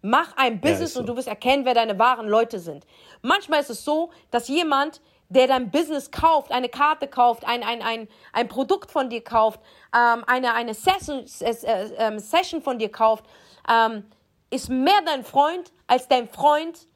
Mach 0.02 0.38
ein 0.38 0.62
Business 0.62 0.93
ja, 0.93 0.95
so. 0.95 1.00
und 1.00 1.08
du 1.08 1.15
wirst 1.17 1.28
erkennen, 1.28 1.65
wer 1.65 1.74
deine 1.74 1.98
wahren 1.98 2.28
Leute 2.28 2.60
sind. 2.60 2.86
Manchmal 3.24 3.62
ist 3.62 3.71
es 3.71 3.84
so, 3.84 4.12
dass 4.30 4.48
jemand, 4.48 5.02
der 5.30 5.48
dein 5.48 5.72
Business 5.72 6.12
kauft, 6.12 6.52
eine 6.52 6.70
Karte 6.70 7.08
kauft, 7.08 7.46
ein, 7.46 7.64
ein, 7.64 7.82
ein, 7.82 8.08
ein 8.34 8.48
Produkt 8.48 8.92
von 8.92 9.10
dir 9.10 9.24
kauft, 9.24 9.60
ähm, 9.96 10.24
eine, 10.28 10.54
eine 10.54 10.74
Session, 10.74 11.26
äh, 11.40 11.50
äh, 11.50 12.20
Session 12.20 12.62
von 12.62 12.80
dir 12.80 12.90
kauft, 12.90 13.26
ähm, 13.70 14.06
ist 14.50 14.70
mehr 14.70 15.02
dein 15.06 15.24
Freund 15.24 15.72
als 15.88 16.08
dein 16.08 16.30
Freund, 16.30 16.88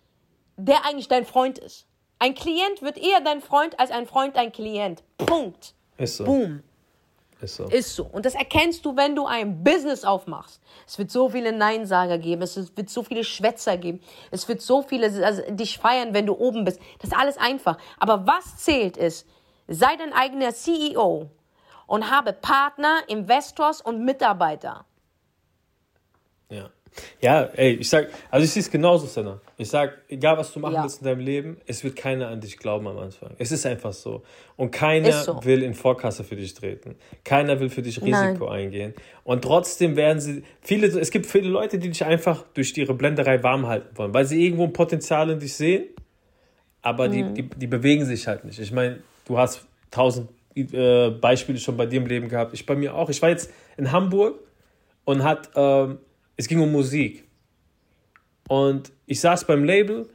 der 0.58 0.86
eigentlich 0.86 1.08
dein 1.08 1.26
Freund 1.26 1.58
ist. 1.58 1.88
Ein 2.20 2.36
Klient 2.36 2.82
wird 2.82 2.98
eher 2.98 3.22
dein 3.22 3.42
Freund 3.42 3.80
als 3.80 3.92
ein 3.92 4.06
Freund 4.06 4.36
dein 4.36 4.52
Klient. 4.52 5.04
Punkt. 5.18 5.74
Ist 5.98 6.18
so. 6.18 6.26
Boom. 6.26 6.64
Ist 7.42 7.56
so. 7.56 7.66
Ist 7.66 7.96
so. 7.96 8.06
Und 8.06 8.26
das 8.26 8.36
erkennst 8.36 8.86
du, 8.86 8.98
wenn 8.98 9.16
du 9.16 9.26
ein 9.26 9.64
Business 9.64 10.04
aufmachst. 10.04 10.62
Es 10.86 10.98
wird 10.98 11.10
so 11.10 11.30
viele 11.30 11.54
Neinsager 11.54 12.18
geben, 12.18 12.42
es 12.42 12.76
wird 12.76 12.90
so 12.90 13.04
viele 13.04 13.24
Schwätzer 13.24 13.78
geben, 13.78 14.02
es 14.32 14.48
wird 14.48 14.62
so 14.62 14.82
viele 14.82 15.08
also, 15.26 15.42
dich 15.50 15.78
feiern, 15.78 16.14
wenn 16.14 16.26
du 16.26 16.34
oben 16.34 16.66
bist. 16.66 16.82
Das 17.00 17.12
ist 17.12 17.18
alles 17.18 17.38
einfach. 17.38 17.78
Aber 17.98 18.28
was 18.28 18.58
zählt 18.58 18.98
ist, 18.98 19.26
sei 19.68 19.96
dein 19.96 20.12
eigener 20.12 20.54
CEO 20.54 21.30
und 21.88 22.12
habe 22.12 22.34
Partner, 22.34 23.04
Investors 23.08 23.82
und 23.82 24.04
Mitarbeiter. 24.04 24.86
Ja. 26.50 26.70
Ja, 27.22 27.50
ey, 27.56 27.76
ich 27.76 27.90
sag, 27.90 28.10
also 28.30 28.44
ich 28.44 28.52
sehe 28.52 28.62
es 28.62 28.72
genauso, 28.72 29.06
Senna. 29.08 29.40
Ich 29.58 29.70
sag, 29.70 29.98
egal 30.10 30.38
was 30.38 30.54
du 30.54 30.60
machen 30.60 30.76
ja. 30.76 30.84
willst 30.84 31.02
in 31.02 31.06
deinem 31.06 31.20
Leben, 31.20 31.58
es 31.66 31.84
wird 31.84 31.96
keiner 31.96 32.30
an 32.30 32.42
dich 32.42 32.58
glauben 32.58 32.88
am 32.88 32.98
Anfang. 32.98 33.32
Es 33.38 33.52
ist 33.52 33.66
einfach 33.66 33.94
so. 33.94 34.24
Und 34.56 34.72
keiner 34.72 35.12
so. 35.12 35.44
will 35.44 35.64
in 35.64 35.74
Vorkasse 35.74 36.24
für 36.24 36.36
dich 36.36 36.54
treten. 36.54 36.96
Keiner 37.24 37.60
will 37.60 37.70
für 37.70 37.82
dich 37.82 38.02
Risiko 38.02 38.46
Nein. 38.46 38.66
eingehen. 38.66 38.94
Und 39.24 39.44
trotzdem 39.44 39.96
werden 39.96 40.20
sie, 40.20 40.44
viele, 40.62 40.88
es 40.88 41.12
gibt 41.12 41.26
viele 41.26 41.50
Leute, 41.50 41.80
die 41.80 41.90
dich 41.90 42.04
einfach 42.06 42.44
durch 42.54 42.76
ihre 42.78 42.94
Blenderei 42.94 43.44
warm 43.44 43.68
halten 43.68 43.98
wollen, 43.98 44.14
weil 44.14 44.26
sie 44.26 44.44
irgendwo 44.44 44.64
ein 44.64 44.74
Potenzial 44.74 45.30
in 45.30 45.40
dich 45.40 45.54
sehen, 45.56 45.86
aber 46.82 47.08
mhm. 47.10 47.34
die, 47.34 47.44
die, 47.44 47.50
die 47.50 47.68
bewegen 47.68 48.06
sich 48.06 48.28
halt 48.28 48.46
nicht. 48.46 48.60
Ich 48.60 48.72
meine, 48.72 49.00
du 49.26 49.38
hast 49.38 49.66
tausend 49.92 50.30
äh, 50.56 51.10
Beispiele 51.10 51.60
schon 51.60 51.78
bei 51.78 51.86
dir 51.86 51.98
im 51.98 52.08
Leben 52.08 52.30
gehabt. 52.30 52.54
Ich 52.54 52.66
bei 52.66 52.76
mir 52.76 52.96
auch. 52.96 53.10
Ich 53.10 53.22
war 53.22 53.30
jetzt 53.30 53.52
in 53.78 53.92
Hamburg 53.92 54.40
und 55.06 55.24
hat, 55.24 55.50
ähm, 55.56 56.00
es 56.40 56.48
ging 56.48 56.62
um 56.62 56.72
Musik. 56.72 57.26
Und 58.48 58.94
ich 59.06 59.20
saß 59.20 59.44
beim 59.44 59.66
Label 59.66 60.08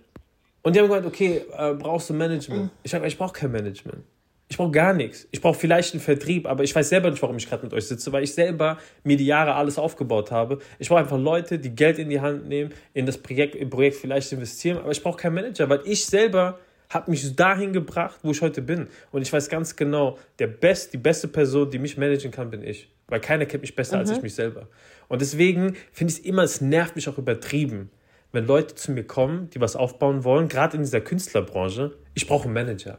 und 0.63 0.75
die 0.75 0.81
haben 0.81 0.89
gesagt, 0.89 1.05
okay, 1.05 1.43
äh, 1.57 1.75
brauchst 1.75 2.09
du 2.09 2.15
Management? 2.15 2.71
Ich 2.83 2.91
sage, 2.91 3.07
ich 3.07 3.19
brauche 3.19 3.35
kein 3.35 3.53
Management. 3.53 4.03
Ich 4.49 4.57
brauche 4.57 4.71
gar 4.71 4.95
nichts. 4.95 5.29
Ich 5.33 5.43
brauche 5.43 5.59
vielleicht 5.59 5.93
einen 5.93 6.01
Vertrieb, 6.01 6.47
aber 6.47 6.65
ich 6.65 6.75
weiß 6.75 6.89
selber 6.89 7.11
nicht, 7.11 7.21
warum 7.21 7.37
ich 7.37 7.47
gerade 7.47 7.63
mit 7.63 7.75
euch 7.75 7.87
sitze, 7.87 8.11
weil 8.11 8.25
ich 8.25 8.33
selber 8.33 8.79
mir 9.03 9.19
die 9.19 9.27
Jahre 9.27 9.55
alles 9.55 9.79
aufgebaut 9.79 10.31
habe. 10.31 10.61
Ich 10.79 10.89
brauche 10.89 11.01
einfach 11.01 11.19
Leute, 11.19 11.59
die 11.59 11.75
Geld 11.75 11.99
in 11.99 12.09
die 12.09 12.23
Hand 12.23 12.49
nehmen, 12.49 12.73
in 12.95 13.05
das 13.05 13.19
Projekt, 13.19 13.55
im 13.55 13.69
Projekt 13.69 13.97
vielleicht 13.97 14.33
investieren, 14.33 14.79
aber 14.79 14.93
ich 14.93 15.03
brauche 15.03 15.19
keinen 15.19 15.35
Manager, 15.35 15.69
weil 15.69 15.81
ich 15.85 16.07
selber 16.07 16.59
habe 16.89 17.11
mich 17.11 17.37
dahin 17.37 17.75
gebracht, 17.75 18.21
wo 18.23 18.31
ich 18.31 18.41
heute 18.41 18.63
bin. 18.63 18.89
Und 19.13 19.21
ich 19.21 19.31
weiß 19.31 19.51
ganz 19.51 19.77
genau, 19.77 20.17
der 20.39 20.47
best, 20.47 20.95
die 20.95 20.99
beste 20.99 21.29
Person, 21.29 21.71
die 21.71 21.79
mich 21.79 21.99
managen 21.99 22.31
kann, 22.31 22.49
bin 22.49 22.63
ich. 22.63 22.89
Weil 23.09 23.21
keiner 23.21 23.47
kennt 23.47 23.63
mich 23.63 23.77
besser 23.77 23.97
mhm. 23.97 24.01
als 24.01 24.11
ich 24.11 24.23
mich 24.23 24.35
selber. 24.35 24.69
Und 25.09 25.21
deswegen 25.21 25.77
finde 25.93 26.13
ich 26.13 26.21
es 26.21 26.25
immer, 26.25 26.43
es 26.43 26.61
nervt 26.61 26.97
mich 26.97 27.09
auch 27.09 27.19
übertrieben, 27.19 27.91
wenn 28.33 28.47
Leute 28.47 28.75
zu 28.75 28.93
mir 28.93 29.05
kommen, 29.05 29.51
die 29.51 29.61
was 29.61 29.77
aufbauen 29.77 30.25
wollen, 30.25 30.49
gerade 30.49 30.77
in 30.77 30.83
dieser 30.83 31.01
Künstlerbranche. 31.01 31.97
Ich 32.15 32.27
brauche 32.27 32.45
einen 32.45 32.55
Manager. 32.55 32.99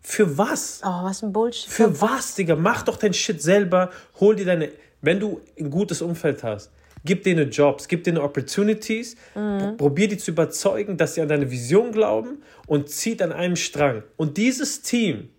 Für 0.00 0.38
was? 0.38 0.80
Oh, 0.84 1.04
was 1.04 1.22
ein 1.22 1.32
Bullshit. 1.32 1.70
Für, 1.70 1.84
Für 1.92 2.00
was, 2.00 2.34
Digga? 2.34 2.56
Mach 2.56 2.82
doch 2.82 2.96
dein 2.96 3.14
Shit 3.14 3.42
selber. 3.42 3.90
Hol 4.20 4.36
dir 4.36 4.46
deine. 4.46 4.70
Wenn 5.00 5.20
du 5.20 5.40
ein 5.58 5.70
gutes 5.70 6.02
Umfeld 6.02 6.42
hast, 6.42 6.72
gib 7.04 7.22
denen 7.22 7.50
Jobs, 7.50 7.88
gib 7.88 8.04
denen 8.04 8.18
Opportunities, 8.18 9.16
mhm. 9.34 9.76
probier 9.76 10.08
die 10.08 10.18
zu 10.18 10.32
überzeugen, 10.32 10.96
dass 10.96 11.14
sie 11.14 11.20
an 11.20 11.28
deine 11.28 11.50
Vision 11.50 11.92
glauben 11.92 12.42
und 12.66 12.88
zieht 12.88 13.22
an 13.22 13.32
einem 13.32 13.56
Strang. 13.56 14.02
Und 14.16 14.36
dieses 14.36 14.82
Team 14.82 15.30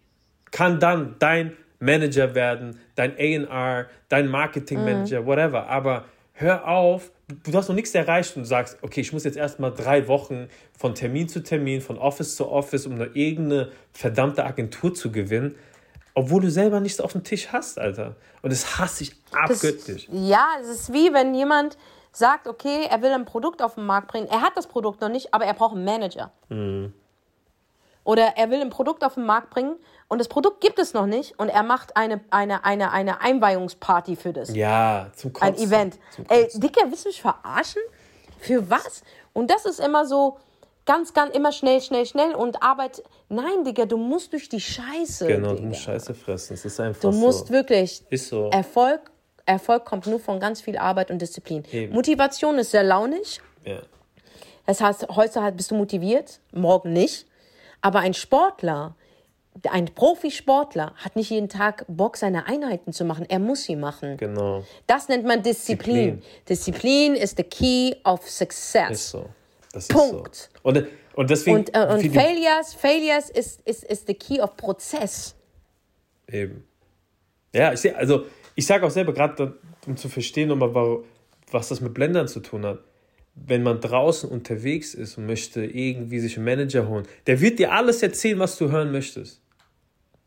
kann 0.52 0.80
dann 0.80 1.16
dein 1.20 1.54
Manager 1.80 2.36
werden, 2.36 2.80
dein 2.96 3.48
AR, 3.48 3.88
dein 4.10 4.28
Marketingmanager, 4.28 5.22
mhm. 5.22 5.26
whatever. 5.26 5.68
Aber 5.68 6.06
hör 6.34 6.68
auf, 6.68 7.12
du 7.44 7.54
hast 7.54 7.70
noch 7.70 7.76
nichts 7.76 7.94
erreicht 7.96 8.36
und 8.38 8.46
sagst, 8.46 8.78
okay, 8.82 9.02
ich 9.02 9.14
muss 9.14 9.24
jetzt 9.24 9.38
erstmal 9.38 9.72
drei 9.74 10.08
Wochen 10.08 10.50
von 10.78 10.96
Termin 10.96 11.30
zu 11.30 11.42
Termin, 11.42 11.82
von 11.82 11.98
Office 11.98 12.36
zu 12.36 12.50
Office, 12.50 12.86
um 12.86 12.94
eine 12.94 13.06
irgendeine 13.08 13.72
verdammte 13.92 14.46
Agentur 14.46 14.94
zu 14.94 15.12
gewinnen, 15.12 15.56
obwohl 16.14 16.42
du 16.42 16.52
selber 16.52 16.80
nichts 16.80 17.00
auf 17.00 17.14
dem 17.14 17.24
Tisch 17.24 17.50
hast, 17.52 17.80
Alter. 17.80 18.16
Und 18.42 18.52
das 18.52 18.80
hasse 18.80 19.04
ich 19.04 19.16
abgöttlich. 19.32 20.10
Ja, 20.12 20.48
es 20.62 20.68
ist 20.68 20.94
wie 20.94 21.14
wenn 21.14 21.34
jemand 21.34 21.78
sagt, 22.12 22.48
okay, 22.48 22.88
er 22.90 23.02
will 23.02 23.12
ein 23.12 23.26
Produkt 23.26 23.62
auf 23.62 23.76
den 23.76 23.86
Markt 23.86 24.08
bringen. 24.08 24.28
Er 24.28 24.42
hat 24.42 24.58
das 24.58 24.68
Produkt 24.68 25.02
noch 25.02 25.10
nicht, 25.10 25.34
aber 25.34 25.46
er 25.46 25.54
braucht 25.54 25.76
einen 25.76 25.86
Manager. 25.86 26.32
Mhm. 26.50 26.94
Oder 28.10 28.38
er 28.38 28.50
will 28.50 28.60
ein 28.60 28.72
Produkt 28.72 29.04
auf 29.04 29.14
den 29.14 29.28
Markt 29.28 29.52
bringen 29.52 29.76
und 30.08 30.18
das 30.18 30.28
Produkt 30.28 30.62
gibt 30.62 30.80
es 30.80 30.96
noch 30.96 31.06
nicht 31.06 31.38
und 31.38 31.48
er 31.48 31.62
macht 31.62 31.96
eine, 31.96 32.22
eine, 32.32 32.66
eine, 32.66 32.92
eine 32.92 33.22
Einweihungsparty 33.22 34.16
für 34.16 34.34
das. 34.34 34.56
Ja, 34.56 35.12
zum 35.16 35.32
Kotzen. 35.32 35.54
Ein 35.56 35.62
Event. 35.62 36.00
Ey, 36.28 36.50
Dicker, 36.56 36.90
willst 36.90 37.06
du 37.06 37.10
mich 37.10 37.22
verarschen? 37.22 37.84
Für 38.40 38.68
was? 38.68 39.04
Und 39.32 39.52
das 39.52 39.66
ist 39.66 39.80
immer 39.80 40.08
so 40.08 40.40
ganz, 40.88 41.14
ganz, 41.14 41.36
immer 41.36 41.52
schnell, 41.52 41.82
schnell, 41.82 42.08
schnell 42.08 42.34
und 42.34 42.64
Arbeit. 42.64 43.04
Nein, 43.28 43.64
Digga, 43.64 43.86
du 43.86 43.98
musst 43.98 44.34
durch 44.34 44.50
die 44.50 44.60
Scheiße. 44.60 45.28
Genau, 45.28 45.50
Digga. 45.50 45.62
du 45.62 45.68
musst 45.68 45.82
Scheiße 45.82 46.16
fressen. 46.16 46.56
Das 46.56 46.66
ist 46.66 46.80
einfach 46.80 47.02
Du 47.02 47.12
musst 47.12 47.50
so. 47.50 47.54
wirklich. 47.54 48.04
Ist 48.10 48.30
so. 48.30 48.50
Erfolg, 48.50 49.02
Erfolg 49.46 49.86
kommt 49.86 50.08
nur 50.08 50.20
von 50.20 50.40
ganz 50.40 50.62
viel 50.62 50.80
Arbeit 50.80 51.12
und 51.12 51.22
Disziplin. 51.22 51.64
Eben. 51.72 51.94
Motivation 51.94 52.58
ist 52.58 52.72
sehr 52.72 52.82
launig. 52.82 53.40
Ja. 53.64 53.82
Das 54.66 54.82
heißt, 54.82 55.10
heute 55.10 55.52
bist 55.52 55.70
du 55.70 55.76
motiviert, 55.76 56.40
morgen 56.52 56.92
nicht. 56.94 57.29
Aber 57.82 58.00
ein 58.00 58.14
Sportler, 58.14 58.96
ein 59.70 59.86
Profisportler 59.86 60.94
hat 60.96 61.16
nicht 61.16 61.30
jeden 61.30 61.50
Tag 61.50 61.86
Bock, 61.88 62.18
seine 62.18 62.46
Einheiten 62.46 62.94
zu 62.94 63.06
machen. 63.06 63.26
Er 63.28 63.40
muss 63.40 63.64
sie 63.64 63.76
machen. 63.76 64.18
Genau. 64.18 64.64
Das 64.88 65.08
nennt 65.08 65.26
man 65.26 65.44
Disziplin. 65.44 66.22
Disziplin, 66.48 67.14
Disziplin 67.14 67.16
is 67.16 67.34
the 67.38 67.44
key 67.44 67.96
of 68.04 68.28
success. 68.28 68.92
Ist 68.92 69.10
so. 69.10 69.30
Das 69.72 69.88
Punkt. 69.88 70.36
Ist 70.36 70.50
so. 70.54 70.70
Und, 70.70 70.88
und 71.16 71.30
deswegen. 71.30 71.58
Und, 71.58 71.76
äh, 71.76 71.88
und 71.88 72.14
Failures, 72.14 72.74
Failures 72.74 73.30
ist, 73.30 73.62
ist, 73.62 73.84
ist 73.84 74.08
the 74.08 74.14
key 74.14 74.42
of 74.42 74.56
Prozess. 74.58 75.36
Eben. 76.28 76.66
Ja, 77.54 77.74
ich 77.74 77.80
sehe, 77.80 77.96
also 77.96 78.26
ich 78.56 78.66
sage 78.66 78.86
auch 78.86 78.92
selber, 78.92 79.14
gerade 79.14 79.58
um 79.88 79.98
zu 79.98 80.10
verstehen, 80.10 80.50
nochmal, 80.50 81.04
was 81.52 81.70
das 81.70 81.82
mit 81.82 81.94
Blendern 81.94 82.28
zu 82.28 82.42
tun 82.42 82.66
hat 82.66 82.80
wenn 83.46 83.64
man 83.64 83.80
draußen 83.80 84.30
unterwegs 84.30 84.94
ist 84.94 85.18
und 85.18 85.26
möchte 85.26 85.64
irgendwie 85.64 86.20
sich 86.20 86.38
einen 86.38 86.46
Manager 86.46 86.88
holen, 86.88 87.06
der 87.28 87.42
wird 87.42 87.60
dir 87.60 87.72
alles 87.72 88.04
erzählen, 88.04 88.40
was 88.40 88.58
du 88.58 88.70
hören 88.70 88.92
möchtest. 88.92 89.42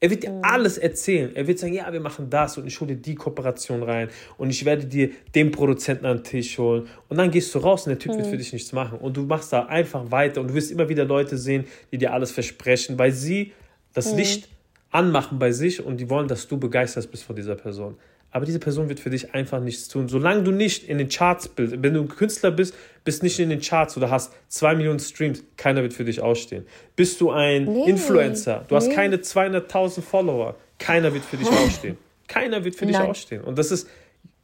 Er 0.02 0.10
wird 0.10 0.24
dir 0.24 0.30
mhm. 0.30 0.40
alles 0.42 0.78
erzählen. 0.78 1.30
Er 1.36 1.46
wird 1.46 1.60
sagen, 1.60 1.74
ja, 1.74 1.92
wir 1.92 2.00
machen 2.00 2.28
das 2.28 2.58
und 2.58 2.66
ich 2.66 2.80
hole 2.80 2.96
dir 2.96 3.00
die 3.00 3.14
Kooperation 3.14 3.84
rein 3.84 4.08
und 4.36 4.50
ich 4.50 4.64
werde 4.64 4.84
dir 4.84 5.10
den 5.32 5.52
Produzenten 5.52 6.06
an 6.06 6.18
den 6.18 6.24
Tisch 6.24 6.58
holen. 6.58 6.88
Und 7.08 7.18
dann 7.18 7.30
gehst 7.30 7.54
du 7.54 7.60
raus 7.60 7.86
und 7.86 7.90
der 7.90 8.00
Typ 8.00 8.12
mhm. 8.12 8.18
wird 8.18 8.26
für 8.26 8.36
dich 8.36 8.52
nichts 8.52 8.72
machen. 8.72 8.98
Und 8.98 9.16
du 9.16 9.22
machst 9.22 9.52
da 9.52 9.66
einfach 9.66 10.10
weiter 10.10 10.40
und 10.40 10.48
du 10.48 10.54
wirst 10.54 10.72
immer 10.72 10.88
wieder 10.88 11.04
Leute 11.04 11.38
sehen, 11.38 11.66
die 11.92 11.98
dir 11.98 12.12
alles 12.12 12.32
versprechen, 12.32 12.98
weil 12.98 13.12
sie 13.12 13.52
das 13.94 14.10
mhm. 14.10 14.18
Licht 14.18 14.48
anmachen 14.90 15.38
bei 15.38 15.52
sich 15.52 15.84
und 15.84 15.98
die 15.98 16.10
wollen, 16.10 16.26
dass 16.26 16.48
du 16.48 16.58
begeistert 16.58 17.08
bist 17.12 17.22
von 17.22 17.36
dieser 17.36 17.54
Person 17.54 17.96
aber 18.32 18.46
diese 18.46 18.58
Person 18.58 18.88
wird 18.88 18.98
für 18.98 19.10
dich 19.10 19.34
einfach 19.34 19.60
nichts 19.60 19.88
tun. 19.88 20.08
Solange 20.08 20.42
du 20.42 20.50
nicht 20.50 20.88
in 20.88 20.98
den 20.98 21.08
Charts 21.08 21.48
bist, 21.48 21.74
wenn 21.78 21.94
du 21.94 22.00
ein 22.00 22.08
Künstler 22.08 22.50
bist, 22.50 22.74
bist 23.04 23.22
nicht 23.22 23.38
in 23.38 23.50
den 23.50 23.60
Charts 23.60 23.96
oder 23.96 24.10
hast 24.10 24.32
zwei 24.48 24.74
Millionen 24.74 24.98
Streams, 24.98 25.44
keiner 25.56 25.82
wird 25.82 25.92
für 25.92 26.04
dich 26.04 26.20
ausstehen. 26.20 26.66
Bist 26.96 27.20
du 27.20 27.30
ein 27.30 27.64
nee, 27.64 27.90
Influencer, 27.90 28.64
du 28.68 28.74
nee. 28.74 28.80
hast 28.80 28.92
keine 28.92 29.16
200.000 29.18 30.00
Follower, 30.00 30.56
keiner 30.78 31.12
wird 31.12 31.24
für 31.24 31.36
dich 31.36 31.48
ausstehen. 31.48 31.98
Keiner 32.26 32.64
wird 32.64 32.74
für 32.74 32.86
Nein. 32.86 32.94
dich 32.94 33.02
ausstehen. 33.02 33.42
Und 33.42 33.58
das 33.58 33.70
ist, 33.70 33.86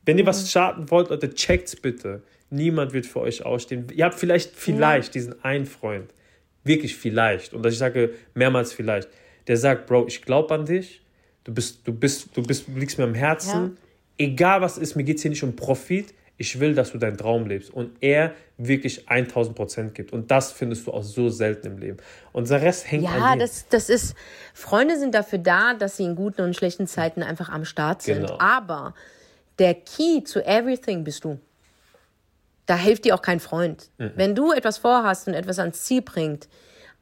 Wenn 0.05 0.19
ihr 0.19 0.25
mhm. 0.25 0.29
was 0.29 0.51
starten 0.51 0.91
wollt, 0.91 1.09
Leute, 1.09 1.33
checkt's 1.35 1.75
bitte. 1.75 2.23
Niemand 2.51 2.93
wird 2.93 3.07
für 3.07 3.21
euch 3.21 3.45
ausstehen. 3.45 3.87
Ihr 3.95 4.05
habt 4.05 4.15
vielleicht, 4.15 4.55
vielleicht 4.55 5.15
ja. 5.15 5.21
diesen 5.21 5.45
einen 5.45 5.67
Freund, 5.67 6.13
wirklich 6.65 6.97
vielleicht, 6.97 7.55
und 7.55 7.65
ich 7.65 7.79
sage 7.79 8.11
mehrmals 8.35 8.73
vielleicht, 8.73 9.09
der 9.47 9.57
sagt, 9.57 9.87
Bro, 9.87 10.07
ich 10.09 10.23
glaube 10.23 10.55
an 10.55 10.67
dich, 10.67 11.01
du 11.49 11.55
bist, 11.55 11.81
du 11.85 11.93
bist, 11.93 12.37
du 12.37 12.43
bist, 12.43 12.69
du 12.69 12.79
liegst 12.79 12.99
mir 12.99 13.05
am 13.05 13.15
Herzen, 13.15 13.77
ja. 14.19 14.27
egal 14.27 14.61
was 14.61 14.77
ist, 14.77 14.97
mir 14.97 15.05
geht 15.05 15.17
es 15.17 15.23
hier 15.23 15.31
nicht 15.31 15.43
um 15.43 15.57
Profit, 15.57 16.13
ich 16.37 16.61
will, 16.61 16.75
dass 16.75 16.93
du 16.93 16.99
deinen 16.99 17.17
Traum 17.17 17.47
lebst. 17.47 17.71
Und 17.71 17.97
er 18.01 18.35
wirklich 18.59 19.09
1000 19.09 19.57
Prozent 19.57 19.95
gibt. 19.95 20.13
Und 20.13 20.31
das 20.31 20.53
findest 20.53 20.87
du 20.87 20.93
auch 20.93 21.03
so 21.03 21.31
selten 21.31 21.67
im 21.67 21.79
Leben. 21.79 21.97
Und 22.33 22.49
der 22.49 22.63
Rest 22.63 22.91
hängt 22.91 23.05
ja, 23.05 23.11
an 23.11 23.19
Ja, 23.19 23.37
das, 23.37 23.67
das 23.69 23.89
ist, 23.89 24.15
Freunde 24.55 24.99
sind 24.99 25.15
dafür 25.15 25.39
da, 25.39 25.75
dass 25.75 25.97
sie 25.97 26.05
in 26.05 26.15
guten 26.15 26.43
und 26.43 26.55
schlechten 26.55 26.87
Zeiten 26.87 27.23
einfach 27.25 27.49
am 27.49 27.65
Start 27.65 28.03
sind. 28.03 28.21
Genau. 28.21 28.39
Aber 28.39 28.95
der 29.59 29.75
Key 29.75 30.23
to 30.23 30.41
everything 30.41 31.03
bist 31.03 31.25
du. 31.25 31.41
Da 32.67 32.77
hilft 32.77 33.05
dir 33.05 33.15
auch 33.15 33.23
kein 33.23 33.41
Freund. 33.41 33.91
Mhm. 33.99 34.13
Wenn 34.15 34.35
du 34.35 34.53
etwas 34.53 34.79
vorhast 34.79 35.27
und 35.27 35.35
etwas 35.35 35.59
ans 35.59 35.83
Ziel 35.83 36.03
bringt, 36.03 36.49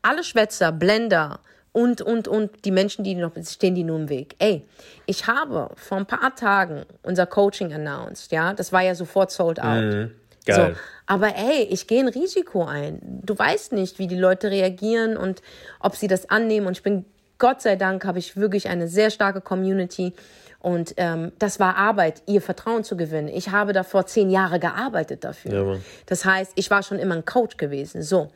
alle 0.01 0.25
Schwätzer, 0.25 0.73
Blender, 0.73 1.41
und, 1.77 2.01
und, 2.01 2.27
und 2.27 2.65
die 2.65 2.71
Menschen, 2.71 3.05
die 3.05 3.15
noch 3.15 3.33
stehen, 3.45 3.75
die 3.75 3.85
nur 3.85 3.99
im 3.99 4.09
Weg. 4.09 4.35
Ey, 4.39 4.63
ich 5.05 5.27
habe 5.27 5.69
vor 5.77 5.99
ein 5.99 6.07
paar 6.07 6.35
Tagen 6.35 6.87
unser 7.03 7.27
Coaching 7.27 7.71
announced, 7.75 8.33
ja, 8.33 8.55
das 8.55 8.73
war 8.73 8.81
ja 8.81 8.95
sofort 8.95 9.31
sold 9.31 9.61
out. 9.61 9.85
Mhm. 9.85 10.11
Geil. 10.47 10.75
So, 10.75 10.81
aber 11.05 11.37
ey, 11.37 11.65
ich 11.65 11.87
gehe 11.87 12.01
ein 12.01 12.09
Risiko 12.09 12.65
ein. 12.65 12.99
Du 13.03 13.39
weißt 13.39 13.73
nicht, 13.73 13.99
wie 13.99 14.07
die 14.07 14.17
Leute 14.17 14.51
reagieren 14.51 15.19
und 15.19 15.43
ob 15.79 15.97
sie 15.97 16.09
das 16.09 16.31
annehmen. 16.31 16.67
Und 16.67 16.79
ich 16.79 16.83
bin, 16.83 17.05
Gott 17.37 17.61
sei 17.61 17.77
Dank, 17.77 18.07
habe 18.07 18.21
ich 18.21 18.39
wirklich 18.39 18.71
eine 18.71 18.89
sehr 18.89 19.11
starke 19.11 19.43
Community. 19.43 20.15
Und 20.61 20.95
ähm, 20.97 21.33
das 21.39 21.61
war 21.61 21.77
Arbeit, 21.77 22.23
ihr 22.25 22.41
Vertrauen 22.41 22.85
zu 22.85 22.97
gewinnen. 22.97 23.29
Ich 23.29 23.51
habe 23.51 23.75
da 23.75 23.83
vor 23.83 24.07
zehn 24.07 24.31
Jahren 24.31 24.61
gearbeitet 24.61 25.25
dafür. 25.25 25.53
Ja, 25.75 25.79
das 26.07 26.25
heißt, 26.25 26.53
ich 26.55 26.71
war 26.71 26.83
schon 26.83 26.99
immer 26.99 27.17
ein 27.17 27.27
Coach 27.27 27.59
gewesen. 27.59 28.03
So. 28.03 28.31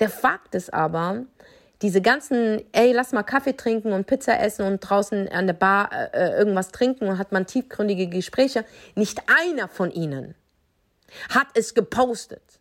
Der 0.00 0.08
Fakt 0.08 0.54
ist 0.54 0.72
aber, 0.72 1.24
diese 1.82 2.00
ganzen, 2.00 2.62
ey, 2.72 2.92
lass 2.92 3.12
mal 3.12 3.24
Kaffee 3.24 3.56
trinken 3.56 3.92
und 3.92 4.06
Pizza 4.06 4.40
essen 4.40 4.64
und 4.64 4.80
draußen 4.80 5.28
an 5.28 5.46
der 5.46 5.54
Bar 5.54 5.90
äh, 6.14 6.38
irgendwas 6.38 6.70
trinken 6.70 7.08
und 7.08 7.18
hat 7.18 7.32
man 7.32 7.46
tiefgründige 7.46 8.08
Gespräche. 8.08 8.64
Nicht 8.94 9.20
einer 9.26 9.68
von 9.68 9.90
ihnen 9.90 10.34
hat 11.28 11.48
es 11.54 11.74
gepostet. 11.74 12.60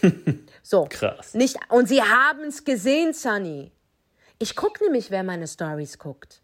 so. 0.62 0.86
Krass. 0.88 1.34
Nicht, 1.34 1.58
und 1.68 1.88
sie 1.88 2.02
haben 2.02 2.44
es 2.44 2.64
gesehen, 2.64 3.12
Sunny. 3.12 3.72
Ich 4.38 4.56
gucke 4.56 4.82
nämlich, 4.84 5.10
wer 5.10 5.22
meine 5.22 5.46
Stories 5.46 5.98
guckt. 5.98 6.42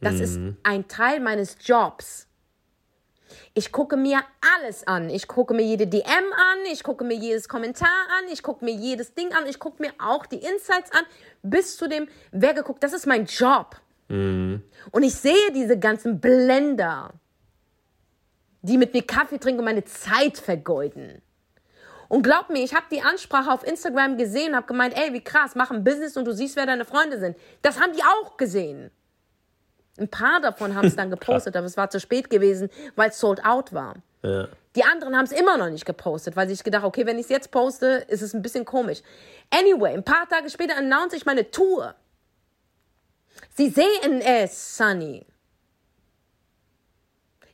Das 0.00 0.14
mhm. 0.14 0.20
ist 0.20 0.40
ein 0.62 0.88
Teil 0.88 1.20
meines 1.20 1.56
Jobs. 1.64 2.27
Ich 3.54 3.72
gucke 3.72 3.96
mir 3.96 4.20
alles 4.56 4.86
an. 4.86 5.10
Ich 5.10 5.28
gucke 5.28 5.54
mir 5.54 5.62
jede 5.64 5.86
DM 5.86 6.04
an, 6.06 6.58
ich 6.72 6.82
gucke 6.82 7.04
mir 7.04 7.16
jedes 7.16 7.48
Kommentar 7.48 7.88
an, 8.18 8.32
ich 8.32 8.42
gucke 8.42 8.64
mir 8.64 8.74
jedes 8.74 9.14
Ding 9.14 9.32
an, 9.34 9.46
ich 9.46 9.58
gucke 9.58 9.82
mir 9.82 9.92
auch 9.98 10.26
die 10.26 10.36
Insights 10.36 10.92
an, 10.92 11.04
bis 11.42 11.76
zu 11.76 11.88
dem, 11.88 12.08
wer 12.32 12.54
geguckt. 12.54 12.82
Das 12.82 12.92
ist 12.92 13.06
mein 13.06 13.26
Job. 13.26 13.76
Mhm. 14.08 14.62
Und 14.90 15.02
ich 15.02 15.14
sehe 15.14 15.52
diese 15.54 15.78
ganzen 15.78 16.20
Blender, 16.20 17.12
die 18.62 18.78
mit 18.78 18.94
mir 18.94 19.02
Kaffee 19.02 19.38
trinken 19.38 19.60
und 19.60 19.64
meine 19.64 19.84
Zeit 19.84 20.38
vergeuden. 20.38 21.22
Und 22.08 22.22
glaub 22.22 22.48
mir, 22.48 22.64
ich 22.64 22.74
habe 22.74 22.86
die 22.90 23.02
Ansprache 23.02 23.52
auf 23.52 23.66
Instagram 23.66 24.16
gesehen, 24.16 24.56
habe 24.56 24.66
gemeint, 24.66 24.96
ey, 24.96 25.12
wie 25.12 25.22
krass, 25.22 25.54
mach 25.54 25.70
ein 25.70 25.84
Business 25.84 26.16
und 26.16 26.24
du 26.24 26.32
siehst, 26.32 26.56
wer 26.56 26.64
deine 26.64 26.86
Freunde 26.86 27.18
sind. 27.18 27.36
Das 27.60 27.78
haben 27.80 27.92
die 27.92 28.02
auch 28.02 28.38
gesehen. 28.38 28.90
Ein 29.98 30.08
paar 30.08 30.40
davon 30.40 30.74
haben 30.74 30.86
es 30.86 30.96
dann 30.96 31.10
gepostet, 31.16 31.56
aber 31.56 31.66
es 31.66 31.76
war 31.76 31.90
zu 31.90 32.00
spät 32.00 32.30
gewesen, 32.30 32.70
weil 32.96 33.10
es 33.10 33.18
sold 33.18 33.44
out 33.44 33.72
war. 33.72 33.96
Ja. 34.22 34.48
Die 34.76 34.84
anderen 34.84 35.16
haben 35.16 35.24
es 35.24 35.32
immer 35.32 35.56
noch 35.56 35.70
nicht 35.70 35.86
gepostet, 35.86 36.36
weil 36.36 36.46
sie 36.48 36.54
sich 36.54 36.64
gedacht, 36.64 36.84
okay, 36.84 37.06
wenn 37.06 37.18
ich 37.18 37.24
es 37.24 37.30
jetzt 37.30 37.50
poste, 37.50 38.04
ist 38.08 38.22
es 38.22 38.34
ein 38.34 38.42
bisschen 38.42 38.64
komisch. 38.64 39.02
Anyway, 39.50 39.94
ein 39.94 40.04
paar 40.04 40.28
Tage 40.28 40.50
später 40.50 40.76
announce 40.76 41.16
ich 41.16 41.26
meine 41.26 41.50
Tour. 41.50 41.94
Sie 43.54 43.68
sehen 43.68 44.20
es, 44.20 44.76
Sunny. 44.76 45.26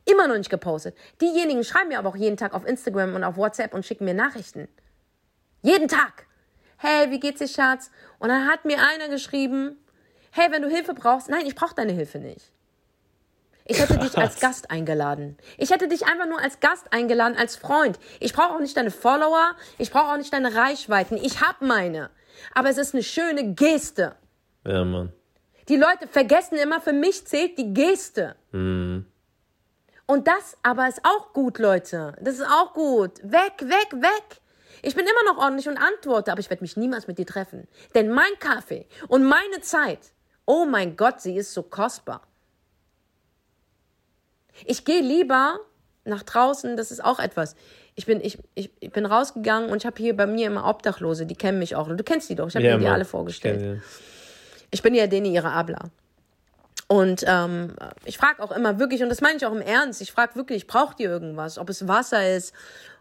Immer 0.04 0.28
noch 0.28 0.36
nicht 0.36 0.50
gepostet. 0.50 0.94
Diejenigen 1.20 1.64
schreiben 1.64 1.88
mir 1.88 1.98
aber 1.98 2.10
auch 2.10 2.16
jeden 2.16 2.36
Tag 2.36 2.52
auf 2.52 2.66
Instagram 2.66 3.14
und 3.14 3.24
auf 3.24 3.36
WhatsApp 3.36 3.72
und 3.72 3.86
schicken 3.86 4.04
mir 4.04 4.12
Nachrichten. 4.12 4.68
Jeden 5.62 5.88
Tag. 5.88 6.26
Hey, 6.76 7.10
wie 7.10 7.20
geht's 7.20 7.38
dir, 7.38 7.48
Schatz? 7.48 7.90
Und 8.18 8.28
dann 8.28 8.46
hat 8.46 8.66
mir 8.66 8.78
einer 8.82 9.08
geschrieben, 9.08 9.78
hey, 10.34 10.50
wenn 10.50 10.62
du 10.62 10.68
Hilfe 10.68 10.94
brauchst, 10.94 11.28
nein, 11.28 11.46
ich 11.46 11.54
brauche 11.54 11.74
deine 11.74 11.92
Hilfe 11.92 12.18
nicht. 12.18 12.50
Ich 13.66 13.80
hätte 13.80 13.94
Krass. 13.94 14.10
dich 14.10 14.18
als 14.18 14.40
Gast 14.40 14.70
eingeladen. 14.70 15.38
Ich 15.56 15.70
hätte 15.70 15.86
dich 15.88 16.06
einfach 16.06 16.26
nur 16.26 16.40
als 16.40 16.60
Gast 16.60 16.92
eingeladen, 16.92 17.36
als 17.36 17.56
Freund. 17.56 17.98
Ich 18.20 18.32
brauche 18.32 18.54
auch 18.54 18.60
nicht 18.60 18.76
deine 18.76 18.90
Follower, 18.90 19.52
ich 19.78 19.90
brauche 19.90 20.12
auch 20.12 20.16
nicht 20.16 20.32
deine 20.32 20.54
Reichweiten. 20.54 21.16
Ich 21.16 21.40
habe 21.40 21.64
meine. 21.64 22.10
Aber 22.52 22.68
es 22.68 22.78
ist 22.78 22.94
eine 22.94 23.04
schöne 23.04 23.54
Geste. 23.54 24.16
Ja, 24.66 24.84
Mann. 24.84 25.12
Die 25.68 25.76
Leute 25.76 26.08
vergessen 26.08 26.58
immer, 26.58 26.80
für 26.80 26.92
mich 26.92 27.26
zählt 27.26 27.56
die 27.56 27.72
Geste. 27.72 28.34
Mhm. 28.50 29.06
Und 30.06 30.26
das 30.26 30.58
aber 30.62 30.88
ist 30.88 31.00
auch 31.04 31.32
gut, 31.32 31.58
Leute. 31.58 32.16
Das 32.20 32.34
ist 32.34 32.46
auch 32.46 32.74
gut. 32.74 33.20
Weg, 33.22 33.60
weg, 33.60 33.92
weg. 33.92 34.40
Ich 34.82 34.94
bin 34.96 35.06
immer 35.06 35.32
noch 35.32 35.42
ordentlich 35.42 35.68
und 35.68 35.78
antworte, 35.78 36.32
aber 36.32 36.40
ich 36.40 36.50
werde 36.50 36.62
mich 36.62 36.76
niemals 36.76 37.06
mit 37.06 37.18
dir 37.18 37.24
treffen. 37.24 37.68
Denn 37.94 38.10
mein 38.10 38.38
Kaffee 38.40 38.86
und 39.08 39.24
meine 39.24 39.62
Zeit 39.62 40.00
Oh 40.46 40.64
mein 40.64 40.96
Gott, 40.96 41.20
sie 41.20 41.36
ist 41.36 41.52
so 41.54 41.62
kostbar. 41.62 42.22
Ich 44.64 44.84
gehe 44.84 45.00
lieber 45.00 45.58
nach 46.04 46.22
draußen, 46.22 46.76
das 46.76 46.90
ist 46.90 47.02
auch 47.02 47.18
etwas. 47.18 47.56
Ich 47.94 48.06
bin, 48.06 48.20
ich, 48.20 48.38
ich, 48.54 48.70
ich 48.80 48.90
bin 48.90 49.06
rausgegangen 49.06 49.70
und 49.70 49.78
ich 49.78 49.86
habe 49.86 49.96
hier 49.96 50.16
bei 50.16 50.26
mir 50.26 50.46
immer 50.48 50.68
Obdachlose, 50.68 51.26
die 51.26 51.34
kennen 51.34 51.58
mich 51.58 51.76
auch. 51.76 51.88
Du 51.88 52.04
kennst 52.04 52.28
die 52.28 52.34
doch, 52.34 52.48
ich 52.48 52.56
habe 52.56 52.66
ja, 52.66 52.76
dir 52.76 52.80
die 52.80 52.88
alle 52.88 53.04
vorgestellt. 53.04 53.80
Ich, 54.56 54.66
ich 54.70 54.82
bin 54.82 54.94
ja 54.94 55.06
denen 55.06 55.26
ihre 55.26 55.52
Abla. 55.52 55.90
Und 56.86 57.24
ähm, 57.26 57.74
ich 58.04 58.18
frage 58.18 58.42
auch 58.42 58.52
immer 58.52 58.78
wirklich, 58.78 59.02
und 59.02 59.08
das 59.08 59.20
meine 59.20 59.36
ich 59.36 59.46
auch 59.46 59.52
im 59.52 59.62
Ernst, 59.62 60.02
ich 60.02 60.12
frage 60.12 60.36
wirklich, 60.36 60.66
braucht 60.66 61.00
ihr 61.00 61.08
irgendwas? 61.08 61.58
Ob 61.58 61.70
es 61.70 61.88
Wasser 61.88 62.36
ist, 62.36 62.52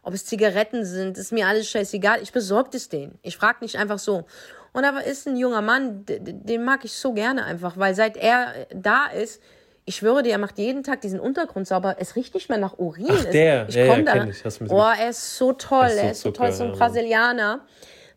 ob 0.03 0.13
es 0.13 0.25
Zigaretten 0.25 0.85
sind, 0.85 1.17
ist 1.17 1.31
mir 1.31 1.47
alles 1.47 1.69
scheißegal. 1.69 2.21
Ich 2.21 2.31
besorge 2.31 2.77
es 2.77 2.89
denen. 2.89 3.19
Ich 3.23 3.37
frage 3.37 3.57
nicht 3.61 3.77
einfach 3.77 3.99
so. 3.99 4.25
Und 4.73 4.85
aber 4.85 5.03
ist 5.03 5.27
ein 5.27 5.37
junger 5.37 5.61
Mann, 5.61 6.03
den 6.05 6.63
mag 6.63 6.83
ich 6.83 6.93
so 6.93 7.13
gerne 7.13 7.45
einfach, 7.45 7.77
weil 7.77 7.95
seit 7.95 8.17
er 8.17 8.67
da 8.73 9.05
ist, 9.05 9.41
ich 9.85 9.97
schwöre 9.97 10.23
dir, 10.23 10.31
er 10.31 10.37
macht 10.37 10.57
jeden 10.57 10.83
Tag 10.83 11.01
diesen 11.01 11.19
Untergrund 11.19 11.67
sauber. 11.67 11.97
Es 11.99 12.15
riecht 12.15 12.33
nicht 12.33 12.49
mehr 12.49 12.57
nach 12.57 12.77
Urin. 12.77 13.07
Ach, 13.09 13.25
der, 13.25 13.67
ich 13.67 13.75
ja, 13.75 13.85
ja, 13.85 14.01
da. 14.01 14.25
Ich. 14.25 14.43
Oh, 14.69 14.77
er 14.77 15.09
ist 15.09 15.37
so 15.37 15.53
toll. 15.53 15.87
Ist 15.87 15.95
so 15.95 16.01
er 16.01 16.11
ist 16.11 16.21
so 16.21 16.31
toll, 16.31 16.51
so 16.51 16.63
ein 16.63 16.71
Brasilianer. 16.71 17.61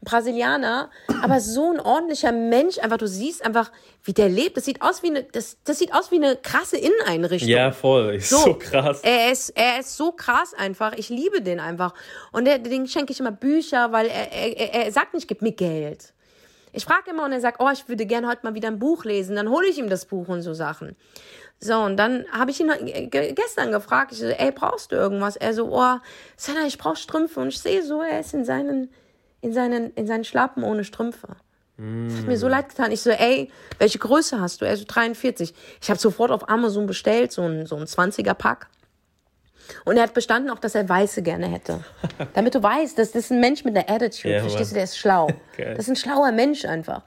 Brasilianer, 0.02 0.90
aber 1.22 1.40
so 1.40 1.72
ein 1.72 1.80
ordentlicher 1.80 2.30
Mensch. 2.30 2.78
Einfach, 2.78 2.98
du 2.98 3.08
siehst 3.08 3.44
einfach, 3.44 3.72
wie 4.04 4.12
der 4.12 4.28
lebt. 4.28 4.56
Das 4.56 4.64
sieht 4.64 4.80
aus 4.82 5.02
wie 5.02 5.08
eine, 5.08 5.24
das, 5.24 5.56
das 5.64 5.78
sieht 5.78 5.92
aus 5.92 6.12
wie 6.12 6.16
eine 6.16 6.36
krasse 6.36 6.76
Inneneinrichtung. 6.76 7.48
Ja, 7.48 7.72
voll. 7.72 8.14
Ist 8.14 8.30
so, 8.30 8.38
so 8.38 8.54
krass. 8.54 9.00
Er 9.02 9.32
ist, 9.32 9.50
er 9.50 9.80
ist 9.80 9.96
so 9.96 10.12
krass 10.12 10.54
einfach. 10.56 10.92
Ich 10.96 11.08
liebe 11.08 11.42
den 11.42 11.58
einfach. 11.58 11.92
Und 12.30 12.44
der, 12.44 12.58
den 12.58 12.86
schenke 12.86 13.12
ich 13.12 13.18
immer 13.18 13.32
Bücher, 13.32 13.90
weil 13.90 14.06
er, 14.06 14.32
er, 14.32 14.84
er 14.84 14.92
sagt 14.92 15.14
nicht, 15.14 15.26
gib 15.26 15.42
mir 15.42 15.52
Geld. 15.52 16.12
Ich 16.76 16.84
frage 16.84 17.10
immer 17.10 17.24
und 17.24 17.32
er 17.32 17.40
sagt, 17.40 17.60
oh, 17.60 17.70
ich 17.72 17.88
würde 17.88 18.04
gerne 18.04 18.28
heute 18.28 18.40
mal 18.44 18.54
wieder 18.54 18.68
ein 18.68 18.78
Buch 18.78 19.04
lesen. 19.04 19.34
Dann 19.34 19.48
hole 19.48 19.66
ich 19.66 19.78
ihm 19.78 19.88
das 19.88 20.04
Buch 20.04 20.28
und 20.28 20.42
so 20.42 20.52
Sachen. 20.52 20.94
So, 21.58 21.74
und 21.78 21.96
dann 21.96 22.26
habe 22.30 22.50
ich 22.50 22.60
ihn 22.60 22.70
gestern 23.10 23.72
gefragt, 23.72 24.12
ich 24.12 24.18
so, 24.18 24.26
ey, 24.26 24.52
brauchst 24.52 24.92
du 24.92 24.96
irgendwas? 24.96 25.36
Er 25.36 25.54
so, 25.54 25.72
oh, 25.72 25.96
Sana, 26.36 26.66
ich 26.66 26.76
brauche 26.76 26.96
Strümpfe. 26.96 27.40
Und 27.40 27.48
ich 27.48 27.60
sehe 27.60 27.82
so, 27.82 28.02
er 28.02 28.20
ist 28.20 28.34
in 28.34 28.44
seinen, 28.44 28.90
in 29.40 29.54
seinen, 29.54 29.90
in 29.94 30.06
seinen 30.06 30.24
Schlappen 30.24 30.64
ohne 30.64 30.84
Strümpfe. 30.84 31.28
Mm. 31.78 32.08
Das 32.08 32.18
hat 32.18 32.26
mir 32.26 32.36
so 32.36 32.46
leid 32.46 32.68
getan. 32.68 32.92
Ich 32.92 33.00
so, 33.00 33.08
ey, 33.08 33.50
welche 33.78 33.98
Größe 33.98 34.38
hast 34.38 34.60
du? 34.60 34.66
Er 34.66 34.76
so, 34.76 34.84
43. 34.86 35.54
Ich 35.80 35.88
habe 35.88 35.98
sofort 35.98 36.30
auf 36.30 36.48
Amazon 36.50 36.86
bestellt, 36.86 37.32
so 37.32 37.40
ein, 37.42 37.64
so 37.64 37.76
ein 37.76 37.86
20er-Pack. 37.86 38.68
Und 39.84 39.96
er 39.96 40.04
hat 40.04 40.14
bestanden 40.14 40.50
auch, 40.50 40.58
dass 40.58 40.74
er 40.74 40.88
Weiße 40.88 41.22
gerne 41.22 41.46
hätte. 41.46 41.84
Damit 42.34 42.54
du 42.54 42.62
weißt, 42.62 42.98
das 42.98 43.10
ist 43.10 43.30
ein 43.30 43.40
Mensch 43.40 43.64
mit 43.64 43.76
einer 43.76 43.88
Attitude. 43.88 44.34
Ja, 44.34 44.40
verstehst 44.40 44.70
du, 44.70 44.74
der 44.74 44.84
ist 44.84 44.98
schlau. 44.98 45.28
Okay. 45.52 45.72
Das 45.74 45.84
ist 45.84 45.88
ein 45.88 45.96
schlauer 45.96 46.32
Mensch 46.32 46.66
einfach. 46.66 47.02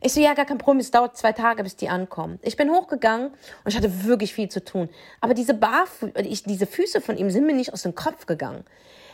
Ich 0.00 0.12
so, 0.12 0.20
ja, 0.20 0.34
gar 0.34 0.44
kein 0.44 0.58
Problem, 0.58 0.80
es 0.80 0.90
dauert 0.90 1.16
zwei 1.16 1.32
Tage, 1.32 1.62
bis 1.62 1.74
die 1.74 1.88
ankommen. 1.88 2.38
Ich 2.42 2.56
bin 2.56 2.70
hochgegangen 2.70 3.28
und 3.28 3.38
ich 3.66 3.76
hatte 3.76 4.04
wirklich 4.04 4.34
viel 4.34 4.50
zu 4.50 4.62
tun. 4.62 4.90
Aber 5.22 5.32
diese 5.32 5.54
Barfü 5.54 6.12
ich, 6.22 6.44
diese 6.44 6.66
Füße 6.66 7.00
von 7.00 7.16
ihm 7.16 7.30
sind 7.30 7.46
mir 7.46 7.54
nicht 7.54 7.72
aus 7.72 7.82
dem 7.82 7.94
Kopf 7.94 8.26
gegangen. 8.26 8.64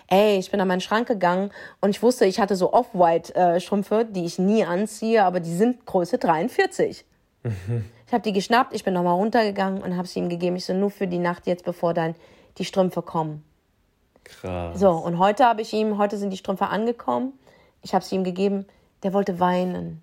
Ey, 0.08 0.38
ich 0.38 0.50
bin 0.50 0.60
an 0.60 0.68
meinen 0.68 0.80
Schrank 0.80 1.06
gegangen 1.06 1.50
und 1.80 1.90
ich 1.90 2.02
wusste, 2.02 2.26
ich 2.26 2.40
hatte 2.40 2.56
so 2.56 2.72
Off-White-Strümpfe, 2.72 4.00
äh, 4.00 4.06
die 4.10 4.24
ich 4.24 4.38
nie 4.38 4.64
anziehe, 4.64 5.24
aber 5.24 5.38
die 5.38 5.54
sind 5.54 5.86
Größe 5.86 6.18
43. 6.18 7.04
Ich 8.06 8.12
habe 8.12 8.22
die 8.22 8.32
geschnappt, 8.32 8.74
ich 8.74 8.84
bin 8.84 8.94
nochmal 8.94 9.14
runtergegangen 9.14 9.82
und 9.82 9.96
habe 9.96 10.08
sie 10.08 10.18
ihm 10.18 10.28
gegeben. 10.28 10.56
Ich 10.56 10.64
so, 10.64 10.74
nur 10.74 10.90
für 10.90 11.06
die 11.06 11.18
Nacht 11.18 11.46
jetzt, 11.46 11.64
bevor 11.64 11.94
dein 11.94 12.14
die 12.58 12.64
Strümpfe 12.64 13.02
kommen. 13.02 13.44
Krass. 14.24 14.78
So, 14.78 14.90
und 14.90 15.18
heute 15.18 15.44
habe 15.44 15.62
ich 15.62 15.72
ihm, 15.72 15.98
heute 15.98 16.16
sind 16.16 16.30
die 16.30 16.36
Strümpfe 16.36 16.66
angekommen. 16.66 17.32
Ich 17.82 17.94
habe 17.94 18.04
sie 18.04 18.14
ihm 18.14 18.24
gegeben. 18.24 18.66
Der 19.02 19.12
wollte 19.12 19.38
weinen. 19.38 20.02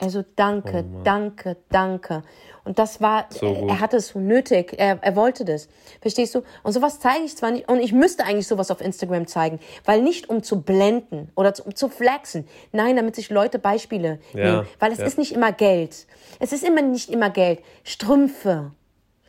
Also 0.00 0.24
danke, 0.36 0.84
oh 0.84 1.00
danke, 1.02 1.56
danke. 1.70 2.22
Und 2.64 2.78
das 2.78 3.00
war, 3.00 3.26
so 3.30 3.46
er 3.46 3.80
hatte 3.80 3.96
es 3.96 4.08
so 4.08 4.20
nötig, 4.20 4.74
er, 4.78 4.98
er 5.02 5.16
wollte 5.16 5.44
das. 5.44 5.68
Verstehst 6.00 6.34
du? 6.36 6.42
Und 6.62 6.72
sowas 6.72 7.00
zeige 7.00 7.24
ich 7.24 7.36
zwar 7.36 7.50
nicht, 7.50 7.68
und 7.68 7.80
ich 7.80 7.92
müsste 7.92 8.24
eigentlich 8.24 8.46
sowas 8.46 8.70
auf 8.70 8.80
Instagram 8.80 9.26
zeigen, 9.26 9.58
weil 9.84 10.02
nicht 10.02 10.28
um 10.28 10.42
zu 10.42 10.60
blenden 10.60 11.32
oder 11.34 11.52
zu, 11.52 11.64
um 11.64 11.74
zu 11.74 11.88
flexen, 11.88 12.46
nein, 12.70 12.94
damit 12.94 13.16
sich 13.16 13.30
Leute 13.30 13.58
Beispiele 13.58 14.20
ja, 14.34 14.44
nehmen, 14.44 14.66
weil 14.78 14.92
es 14.92 14.98
ja. 14.98 15.06
ist 15.06 15.18
nicht 15.18 15.32
immer 15.32 15.50
Geld. 15.50 16.06
Es 16.38 16.52
ist 16.52 16.62
immer 16.62 16.82
nicht 16.82 17.10
immer 17.10 17.30
Geld. 17.30 17.60
Strümpfe, 17.82 18.70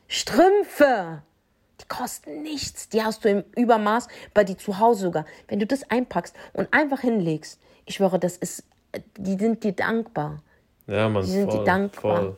Strümpfe, 0.07 1.23
kosten 1.89 2.41
nichts, 2.41 2.87
die 2.89 3.03
hast 3.03 3.25
du 3.25 3.29
im 3.29 3.43
Übermaß 3.57 4.07
bei 4.33 4.43
dir 4.43 4.57
zu 4.57 4.79
Hause 4.79 5.01
sogar. 5.01 5.25
Wenn 5.47 5.59
du 5.59 5.65
das 5.65 5.89
einpackst 5.89 6.35
und 6.53 6.71
einfach 6.71 7.01
hinlegst, 7.01 7.59
ich 7.85 7.95
schwöre, 7.95 8.19
das 8.19 8.37
ist, 8.37 8.63
die 9.17 9.37
sind 9.37 9.63
dir 9.63 9.73
dankbar. 9.73 10.41
Ja, 10.87 11.09
man, 11.09 11.23
die 11.23 11.31
sind 11.31 11.49
voll, 11.49 11.59
dir 11.59 11.65
dankbar. 11.65 12.17
Voll. 12.17 12.37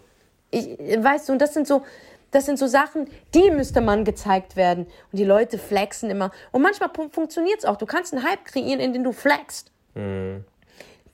Ich, 0.50 0.68
weißt 0.80 1.30
du, 1.30 1.34
und 1.34 1.40
das 1.40 1.54
sind 1.54 1.68
so, 1.68 1.84
das 2.32 2.46
sind 2.46 2.58
so 2.58 2.68
Sachen, 2.68 3.10
die 3.34 3.52
müsste 3.52 3.82
man 3.82 4.06
gezeigt 4.06 4.56
werden. 4.56 4.86
Und 5.12 5.20
die 5.20 5.26
Leute 5.26 5.58
flexen 5.58 6.10
immer. 6.10 6.32
Und 6.52 6.62
manchmal 6.62 6.90
funktioniert 7.12 7.60
es 7.60 7.66
auch. 7.66 7.78
Du 7.78 7.86
kannst 7.86 8.14
einen 8.14 8.24
Hype 8.24 8.46
kreieren, 8.46 8.80
in 8.80 8.94
dem 8.94 9.04
du 9.04 9.12
flexst. 9.12 9.72
Mhm. 9.94 10.46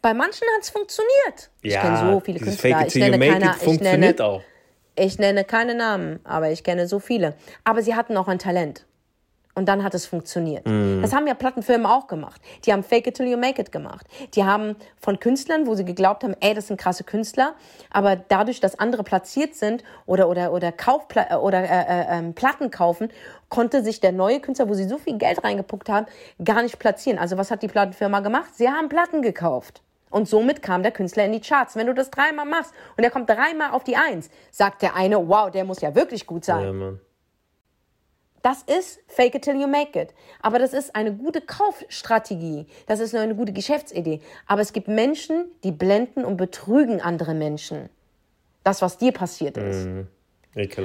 Bei 0.02 0.14
manchen 0.14 0.48
hat 0.56 0.62
es 0.62 0.70
funktioniert. 0.70 1.50
Ja, 1.64 1.70
ich 1.70 1.82
kenne 1.82 2.12
so 2.12 2.20
viele 2.20 2.40
Künstler. 2.40 2.88
Ich 2.88 2.96
nenne, 2.96 3.20
keine, 3.20 3.56
ich, 3.60 3.80
nenne, 3.82 4.16
auch. 4.24 4.42
Ich 4.98 5.20
nenne 5.20 5.44
keine 5.44 5.76
Namen, 5.76 6.20
aber 6.24 6.52
ich 6.52 6.64
kenne 6.64 6.88
so 6.88 7.00
viele. 7.00 7.36
Aber 7.64 7.82
sie 7.82 7.96
hatten 7.96 8.18
auch 8.18 8.28
ein 8.28 8.40
Talent. 8.40 8.86
Und 9.54 9.66
dann 9.68 9.84
hat 9.84 9.96
es 9.96 10.06
funktioniert. 10.06 10.68
Mm. 10.68 11.02
Das 11.02 11.16
haben 11.16 11.26
ja 11.26 11.34
Plattenfirmen 11.34 11.88
auch 11.88 12.06
gemacht. 12.06 12.40
Die 12.66 12.72
haben 12.72 12.84
Fake 12.84 13.08
It 13.08 13.16
Till 13.16 13.26
You 13.26 13.38
Make 13.38 13.60
It 13.60 13.72
gemacht. 13.72 14.06
Die 14.36 14.44
haben 14.44 14.76
von 15.00 15.20
Künstlern, 15.20 15.66
wo 15.66 15.74
sie 15.74 15.84
geglaubt 15.84 16.24
haben, 16.24 16.36
ey, 16.42 16.54
das 16.54 16.68
sind 16.68 16.80
krasse 16.80 17.04
Künstler, 17.04 17.56
aber 17.90 18.16
dadurch, 18.16 18.60
dass 18.60 18.78
andere 18.78 19.04
platziert 19.04 19.56
sind 19.56 19.84
oder 20.06 20.30
oder 20.30 20.54
oder 20.54 20.72
Kaufpla 20.72 21.32
äh, 21.32 21.36
oder 21.38 21.64
äh, 21.64 21.66
äh, 21.66 22.20
ähm, 22.20 22.36
Platten 22.36 22.70
kaufen, 22.70 23.10
konnte 23.50 23.84
sich 23.84 24.00
der 24.00 24.12
neue 24.12 24.40
Künstler, 24.42 24.70
wo 24.70 24.76
sie 24.76 24.88
so 24.88 25.00
viel 25.00 25.18
Geld 25.18 25.44
reingepuckt 25.44 25.90
haben, 25.90 26.06
gar 26.44 26.62
nicht 26.62 26.78
platzieren. 26.78 27.18
Also 27.18 27.40
was 27.40 27.50
hat 27.50 27.64
die 27.64 27.68
Plattenfirma 27.68 28.20
gemacht? 28.20 28.52
Sie 28.54 28.70
haben 28.70 28.90
Platten 28.90 29.24
gekauft. 29.24 29.82
Und 30.10 30.28
somit 30.28 30.62
kam 30.62 30.84
der 30.84 30.92
Künstler 30.92 31.26
in 31.26 31.34
die 31.34 31.42
Charts. 31.42 31.76
Wenn 31.76 31.88
du 31.88 31.94
das 31.94 32.10
dreimal 32.10 32.46
machst 32.46 32.74
und 32.96 33.04
er 33.04 33.12
kommt 33.12 33.30
dreimal 33.30 33.72
auf 33.72 33.84
die 33.84 33.98
Eins, 33.98 34.30
sagt 34.52 34.82
der 34.82 34.96
eine, 34.96 35.28
wow, 35.28 35.52
der 35.52 35.66
muss 35.66 35.82
ja 35.82 35.96
wirklich 35.96 36.26
gut 36.26 36.46
sein. 36.46 36.80
Ja, 36.80 36.94
das 38.48 38.64
ist 38.64 39.02
Fake 39.08 39.36
it 39.36 39.42
till 39.42 39.60
you 39.60 39.68
make 39.68 40.00
it. 40.00 40.14
Aber 40.42 40.58
das 40.60 40.72
ist 40.72 40.96
eine 40.96 41.14
gute 41.14 41.42
Kaufstrategie. 41.42 42.68
Das 42.86 43.02
ist 43.02 43.14
eine 43.14 43.36
gute 43.36 43.52
Geschäftsidee. 43.52 44.22
Aber 44.46 44.62
es 44.62 44.72
gibt 44.72 44.88
Menschen, 44.88 45.52
die 45.66 45.72
blenden 45.72 46.24
und 46.24 46.38
betrügen 46.38 47.02
andere 47.02 47.34
Menschen. 47.34 47.90
Das, 48.64 48.82
was 48.82 48.98
dir 48.98 49.12
passiert 49.12 49.58
ist. 49.58 49.88
Mm, 49.88 50.02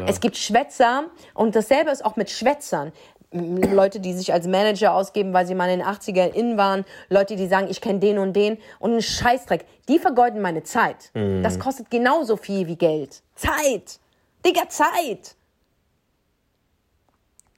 es 0.07 0.21
gibt 0.21 0.37
Schwätzer 0.37 1.05
und 1.35 1.55
dasselbe 1.55 1.91
ist 1.91 2.05
auch 2.05 2.17
mit 2.17 2.31
Schwätzern. 2.31 2.93
Leute, 3.33 4.01
die 4.01 4.13
sich 4.13 4.33
als 4.33 4.47
Manager 4.47 4.95
ausgeben, 4.95 5.33
weil 5.33 5.47
sie 5.47 5.55
mal 5.55 5.71
in 5.71 5.81
den 5.81 5.89
80ern 5.89 6.33
in 6.33 6.57
waren, 6.57 6.85
Leute, 7.09 7.37
die 7.37 7.47
sagen, 7.47 7.69
ich 7.71 7.81
kenne 7.81 7.99
den 7.99 8.19
und 8.19 8.35
den 8.35 8.59
und 8.79 8.93
einen 8.93 9.03
Scheißdreck, 9.03 9.65
die 9.89 9.99
vergeuden 9.99 10.41
meine 10.41 10.63
Zeit. 10.63 11.11
Mm. 11.15 11.43
Das 11.43 11.59
kostet 11.59 11.91
genauso 11.91 12.37
viel 12.37 12.67
wie 12.67 12.77
Geld. 12.77 13.23
Zeit! 13.35 13.99
Digga, 14.45 14.69
Zeit! 14.69 15.37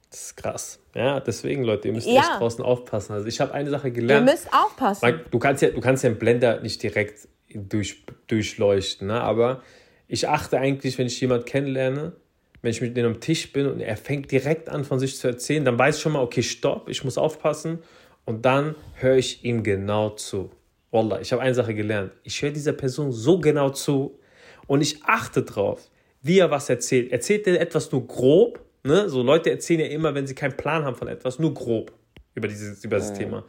Das 0.09 0.21
ist 0.21 0.37
krass. 0.37 0.79
Ja, 0.93 1.19
deswegen, 1.19 1.63
Leute, 1.63 1.89
ihr 1.89 1.93
müsst 1.93 2.07
ja. 2.07 2.21
echt 2.21 2.39
draußen 2.39 2.63
aufpassen. 2.63 3.13
Also 3.13 3.27
ich 3.27 3.41
habe 3.41 3.53
eine 3.53 3.69
Sache 3.69 3.91
gelernt. 3.91 4.25
Ihr 4.25 4.33
müsst 4.33 4.47
aufpassen. 4.53 5.21
du 5.29 5.39
kannst 5.39 5.61
ja, 5.61 5.71
du 5.71 5.81
kannst 5.81 6.03
ja 6.03 6.09
einen 6.09 6.19
Blender 6.19 6.61
nicht 6.61 6.81
direkt 6.81 7.27
durch, 7.53 8.05
durchleuchten, 8.27 9.07
ne? 9.07 9.19
aber 9.19 9.61
ich 10.07 10.29
achte 10.29 10.57
eigentlich, 10.57 10.97
wenn 10.97 11.07
ich 11.07 11.19
jemanden 11.19 11.45
kennenlerne, 11.45 12.13
wenn 12.65 12.71
ich 12.71 12.81
mit 12.81 12.97
dem 12.97 13.05
am 13.05 13.19
Tisch 13.21 13.53
bin 13.53 13.67
und 13.67 13.79
er 13.79 13.95
fängt 13.95 14.31
direkt 14.31 14.67
an, 14.69 14.83
von 14.83 14.99
sich 14.99 15.17
zu 15.17 15.27
erzählen, 15.27 15.63
dann 15.63 15.79
weiß 15.79 15.95
ich 15.95 16.01
schon 16.01 16.11
mal, 16.11 16.21
okay, 16.21 16.43
stopp, 16.43 16.89
ich 16.89 17.03
muss 17.03 17.17
aufpassen 17.17 17.79
und 18.25 18.45
dann 18.45 18.75
höre 18.95 19.15
ich 19.15 19.45
ihm 19.45 19.63
genau 19.63 20.09
zu. 20.09 20.51
Wallah, 20.91 21.21
ich 21.21 21.31
habe 21.31 21.41
eine 21.41 21.55
Sache 21.55 21.73
gelernt. 21.73 22.11
Ich 22.23 22.41
höre 22.41 22.51
dieser 22.51 22.73
Person 22.73 23.11
so 23.11 23.39
genau 23.39 23.69
zu 23.69 24.19
und 24.67 24.81
ich 24.81 25.03
achte 25.03 25.43
drauf, 25.43 25.89
wie 26.21 26.39
er 26.39 26.51
was 26.51 26.69
erzählt. 26.69 27.11
Erzählt 27.11 27.47
er 27.47 27.61
etwas 27.61 27.91
nur 27.91 28.05
grob 28.05 28.65
Ne? 28.85 29.09
So 29.09 29.23
Leute 29.23 29.49
erzählen 29.49 29.79
ja 29.79 29.87
immer, 29.87 30.13
wenn 30.13 30.27
sie 30.27 30.35
keinen 30.35 30.55
Plan 30.55 30.85
haben 30.85 30.95
von 30.95 31.07
etwas, 31.07 31.39
nur 31.39 31.53
grob 31.55 31.91
über 32.35 32.47
dieses, 32.47 32.83
über 32.85 32.97
das 32.97 33.09
ja. 33.09 33.15
Thema. 33.15 33.43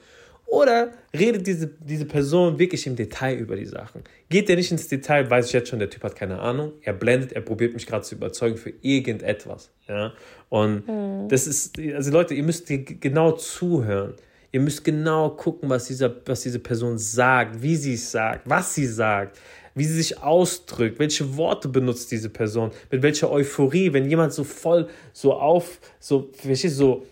Oder 0.46 0.92
redet 1.12 1.46
diese, 1.46 1.66
diese 1.66 2.04
Person 2.04 2.58
wirklich 2.58 2.86
im 2.86 2.94
Detail 2.94 3.36
über 3.36 3.56
die 3.56 3.66
Sachen? 3.66 4.02
Geht 4.28 4.48
der 4.48 4.56
nicht 4.56 4.70
ins 4.70 4.88
Detail, 4.88 5.28
weiß 5.28 5.46
ich 5.46 5.52
jetzt 5.52 5.68
schon, 5.68 5.80
der 5.80 5.90
Typ 5.90 6.04
hat 6.04 6.14
keine 6.14 6.38
Ahnung. 6.38 6.72
Er 6.82 6.92
blendet, 6.92 7.32
er 7.32 7.40
probiert 7.40 7.74
mich 7.74 7.86
gerade 7.86 8.04
zu 8.04 8.14
überzeugen 8.14 8.56
für 8.56 8.72
irgendetwas. 8.80 9.70
Ja? 9.88 10.12
Und 10.48 10.86
mhm. 10.86 11.28
das 11.28 11.46
ist, 11.46 11.78
also 11.78 12.12
Leute, 12.12 12.34
ihr 12.34 12.44
müsst 12.44 12.68
genau 12.68 13.32
zuhören. 13.32 14.14
Ihr 14.52 14.60
müsst 14.60 14.84
genau 14.84 15.30
gucken, 15.30 15.68
was, 15.68 15.86
dieser, 15.86 16.14
was 16.24 16.42
diese 16.42 16.60
Person 16.60 16.96
sagt, 16.96 17.60
wie 17.60 17.76
sie 17.76 17.94
es 17.94 18.10
sagt, 18.12 18.48
was 18.48 18.74
sie 18.74 18.86
sagt 18.86 19.38
wie 19.76 19.84
sie 19.84 19.94
sich 19.94 20.22
ausdrückt, 20.22 20.98
welche 20.98 21.36
Worte 21.36 21.68
benutzt 21.68 22.10
diese 22.10 22.30
Person, 22.30 22.70
mit 22.90 23.02
welcher 23.02 23.30
Euphorie, 23.30 23.92
wenn 23.92 24.08
jemand 24.08 24.32
so 24.32 24.42
voll 24.42 24.88
so 25.12 25.34
auf, 25.34 25.78
so, 26.00 26.30
verstehst 26.32 26.76
so 26.76 27.04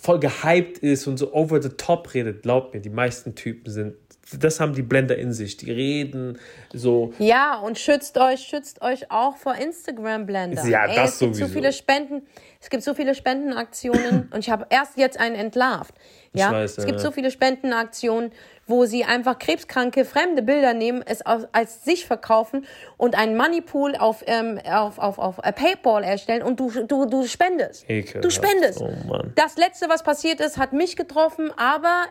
voll 0.00 0.20
gehypt 0.20 0.78
ist 0.78 1.06
und 1.06 1.18
so 1.18 1.32
over 1.32 1.60
the 1.62 1.68
top 1.70 2.14
redet, 2.14 2.42
glaubt 2.42 2.74
mir, 2.74 2.80
die 2.80 2.90
meisten 2.90 3.34
Typen 3.34 3.70
sind 3.70 3.94
das 4.32 4.60
haben 4.60 4.74
die 4.74 4.82
Blender 4.82 5.16
in 5.16 5.32
sich. 5.32 5.56
Die 5.56 5.70
reden 5.70 6.38
so. 6.72 7.12
Ja, 7.18 7.58
und 7.58 7.78
schützt 7.78 8.16
euch, 8.18 8.40
schützt 8.40 8.80
euch 8.82 9.10
auch 9.10 9.36
vor 9.36 9.54
Instagram-Blender. 9.54 10.66
Ja, 10.66 10.86
Ey, 10.86 10.96
das 10.96 11.14
es 11.14 11.18
gibt 11.18 11.34
sowieso. 11.34 11.46
so 11.46 11.52
viele 11.52 11.72
Spenden, 11.72 12.22
es 12.60 12.70
gibt 12.70 12.82
so 12.82 12.94
viele 12.94 13.14
Spendenaktionen 13.14 14.28
und 14.32 14.40
ich 14.40 14.50
habe 14.50 14.66
erst 14.70 14.96
jetzt 14.96 15.18
einen 15.20 15.34
entlarvt. 15.34 15.94
Ja, 16.32 16.52
weiß, 16.52 16.78
es 16.78 16.86
gibt 16.86 17.00
so 17.00 17.12
viele 17.12 17.30
Spendenaktionen, 17.30 18.32
wo 18.66 18.86
sie 18.86 19.04
einfach 19.04 19.38
krebskranke 19.38 20.04
fremde 20.04 20.42
Bilder 20.42 20.74
nehmen, 20.74 21.02
es 21.04 21.22
als, 21.22 21.84
sich 21.84 22.06
verkaufen 22.06 22.66
und 22.96 23.16
einen 23.16 23.36
Moneypool 23.36 23.96
auf, 23.96 24.22
ähm, 24.26 24.58
auf, 24.64 24.98
auf, 24.98 25.18
auf 25.18 25.38
äh, 25.42 25.52
PayPal 25.52 26.02
erstellen 26.02 26.42
und 26.42 26.60
du, 26.60 26.70
du, 26.70 27.06
du 27.06 27.26
spendest. 27.26 27.88
Ekelhaft. 27.88 28.24
Du 28.24 28.30
spendest. 28.30 28.80
Oh, 28.80 29.22
das 29.34 29.56
letzte, 29.56 29.88
was 29.88 30.02
passiert 30.02 30.40
ist, 30.40 30.56
hat 30.56 30.72
mich 30.72 30.96
getroffen, 30.96 31.50
aber 31.56 32.06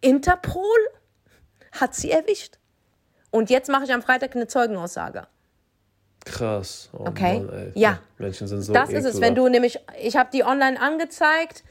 Interpol 0.00 0.64
hat 1.72 1.94
sie 1.94 2.10
erwischt. 2.10 2.58
Und 3.30 3.48
jetzt 3.48 3.70
mache 3.70 3.84
ich 3.84 3.92
am 3.92 4.02
Freitag 4.02 4.34
eine 4.36 4.46
Zeugenaussage. 4.46 5.26
Krass. 6.24 6.90
Oh 6.92 7.06
okay. 7.06 7.40
Mann, 7.40 7.72
ja. 7.74 7.98
Menschen 8.18 8.46
sind 8.46 8.62
so. 8.62 8.72
Das 8.72 8.90
ekelhaft. 8.90 9.08
ist 9.08 9.14
es, 9.14 9.20
wenn 9.20 9.34
du 9.34 9.48
nämlich, 9.48 9.78
ich 10.00 10.16
habe 10.16 10.30
die 10.32 10.44
online 10.44 10.80
angezeigt. 10.80 11.64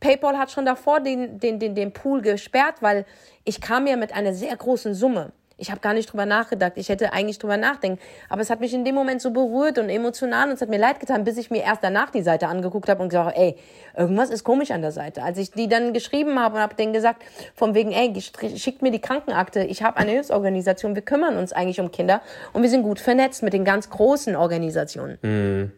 PayPal 0.00 0.38
hat 0.38 0.50
schon 0.50 0.66
davor 0.66 1.00
den, 1.00 1.38
den, 1.38 1.58
den, 1.58 1.74
den 1.74 1.92
Pool 1.92 2.22
gesperrt, 2.22 2.76
weil 2.80 3.04
ich 3.44 3.60
kam 3.60 3.86
ja 3.86 3.96
mit 3.96 4.12
einer 4.12 4.34
sehr 4.34 4.56
großen 4.56 4.94
Summe. 4.94 5.32
Ich 5.58 5.70
habe 5.70 5.80
gar 5.80 5.94
nicht 5.94 6.12
drüber 6.12 6.26
nachgedacht. 6.26 6.72
Ich 6.76 6.90
hätte 6.90 7.14
eigentlich 7.14 7.38
drüber 7.38 7.56
nachdenken. 7.56 7.98
Aber 8.28 8.42
es 8.42 8.50
hat 8.50 8.60
mich 8.60 8.74
in 8.74 8.84
dem 8.84 8.94
Moment 8.94 9.22
so 9.22 9.30
berührt 9.30 9.78
und 9.78 9.88
emotional 9.88 10.48
und 10.48 10.54
es 10.54 10.60
hat 10.60 10.68
mir 10.68 10.78
leid 10.78 11.00
getan, 11.00 11.24
bis 11.24 11.38
ich 11.38 11.50
mir 11.50 11.62
erst 11.62 11.82
danach 11.82 12.10
die 12.10 12.20
Seite 12.20 12.48
angeguckt 12.48 12.90
habe 12.90 13.02
und 13.02 13.08
gesagt 13.08 13.28
habe, 13.28 13.38
ey, 13.38 13.56
irgendwas 13.96 14.28
ist 14.28 14.44
komisch 14.44 14.70
an 14.70 14.82
der 14.82 14.92
Seite. 14.92 15.22
Als 15.22 15.38
ich 15.38 15.52
die 15.52 15.66
dann 15.66 15.94
geschrieben 15.94 16.38
habe 16.38 16.56
und 16.56 16.62
habe 16.62 16.74
denen 16.74 16.92
gesagt, 16.92 17.22
von 17.54 17.74
wegen, 17.74 17.92
ey, 17.92 18.12
schickt 18.56 18.82
mir 18.82 18.90
die 18.90 19.00
Krankenakte. 19.00 19.64
Ich 19.64 19.82
habe 19.82 19.96
eine 19.96 20.10
Hilfsorganisation. 20.10 20.94
Wir 20.94 21.02
kümmern 21.02 21.38
uns 21.38 21.54
eigentlich 21.54 21.80
um 21.80 21.90
Kinder 21.90 22.20
und 22.52 22.62
wir 22.62 22.68
sind 22.68 22.82
gut 22.82 23.00
vernetzt 23.00 23.42
mit 23.42 23.54
den 23.54 23.64
ganz 23.64 23.88
großen 23.88 24.36
Organisationen. 24.36 25.18
Mhm. 25.22 25.72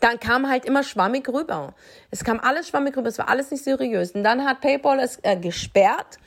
Dann 0.00 0.18
kam 0.18 0.50
halt 0.50 0.64
immer 0.64 0.82
schwammig 0.82 1.28
rüber. 1.28 1.74
Es 2.10 2.24
kam 2.24 2.40
alles 2.40 2.66
schwammig 2.66 2.96
rüber. 2.96 3.08
Es 3.08 3.18
war 3.18 3.28
alles 3.28 3.52
nicht 3.52 3.62
seriös. 3.62 4.10
Und 4.10 4.24
dann 4.24 4.44
hat 4.44 4.60
PayPal 4.60 4.98
es 4.98 5.20
äh, 5.22 5.36
gesperrt 5.36 6.18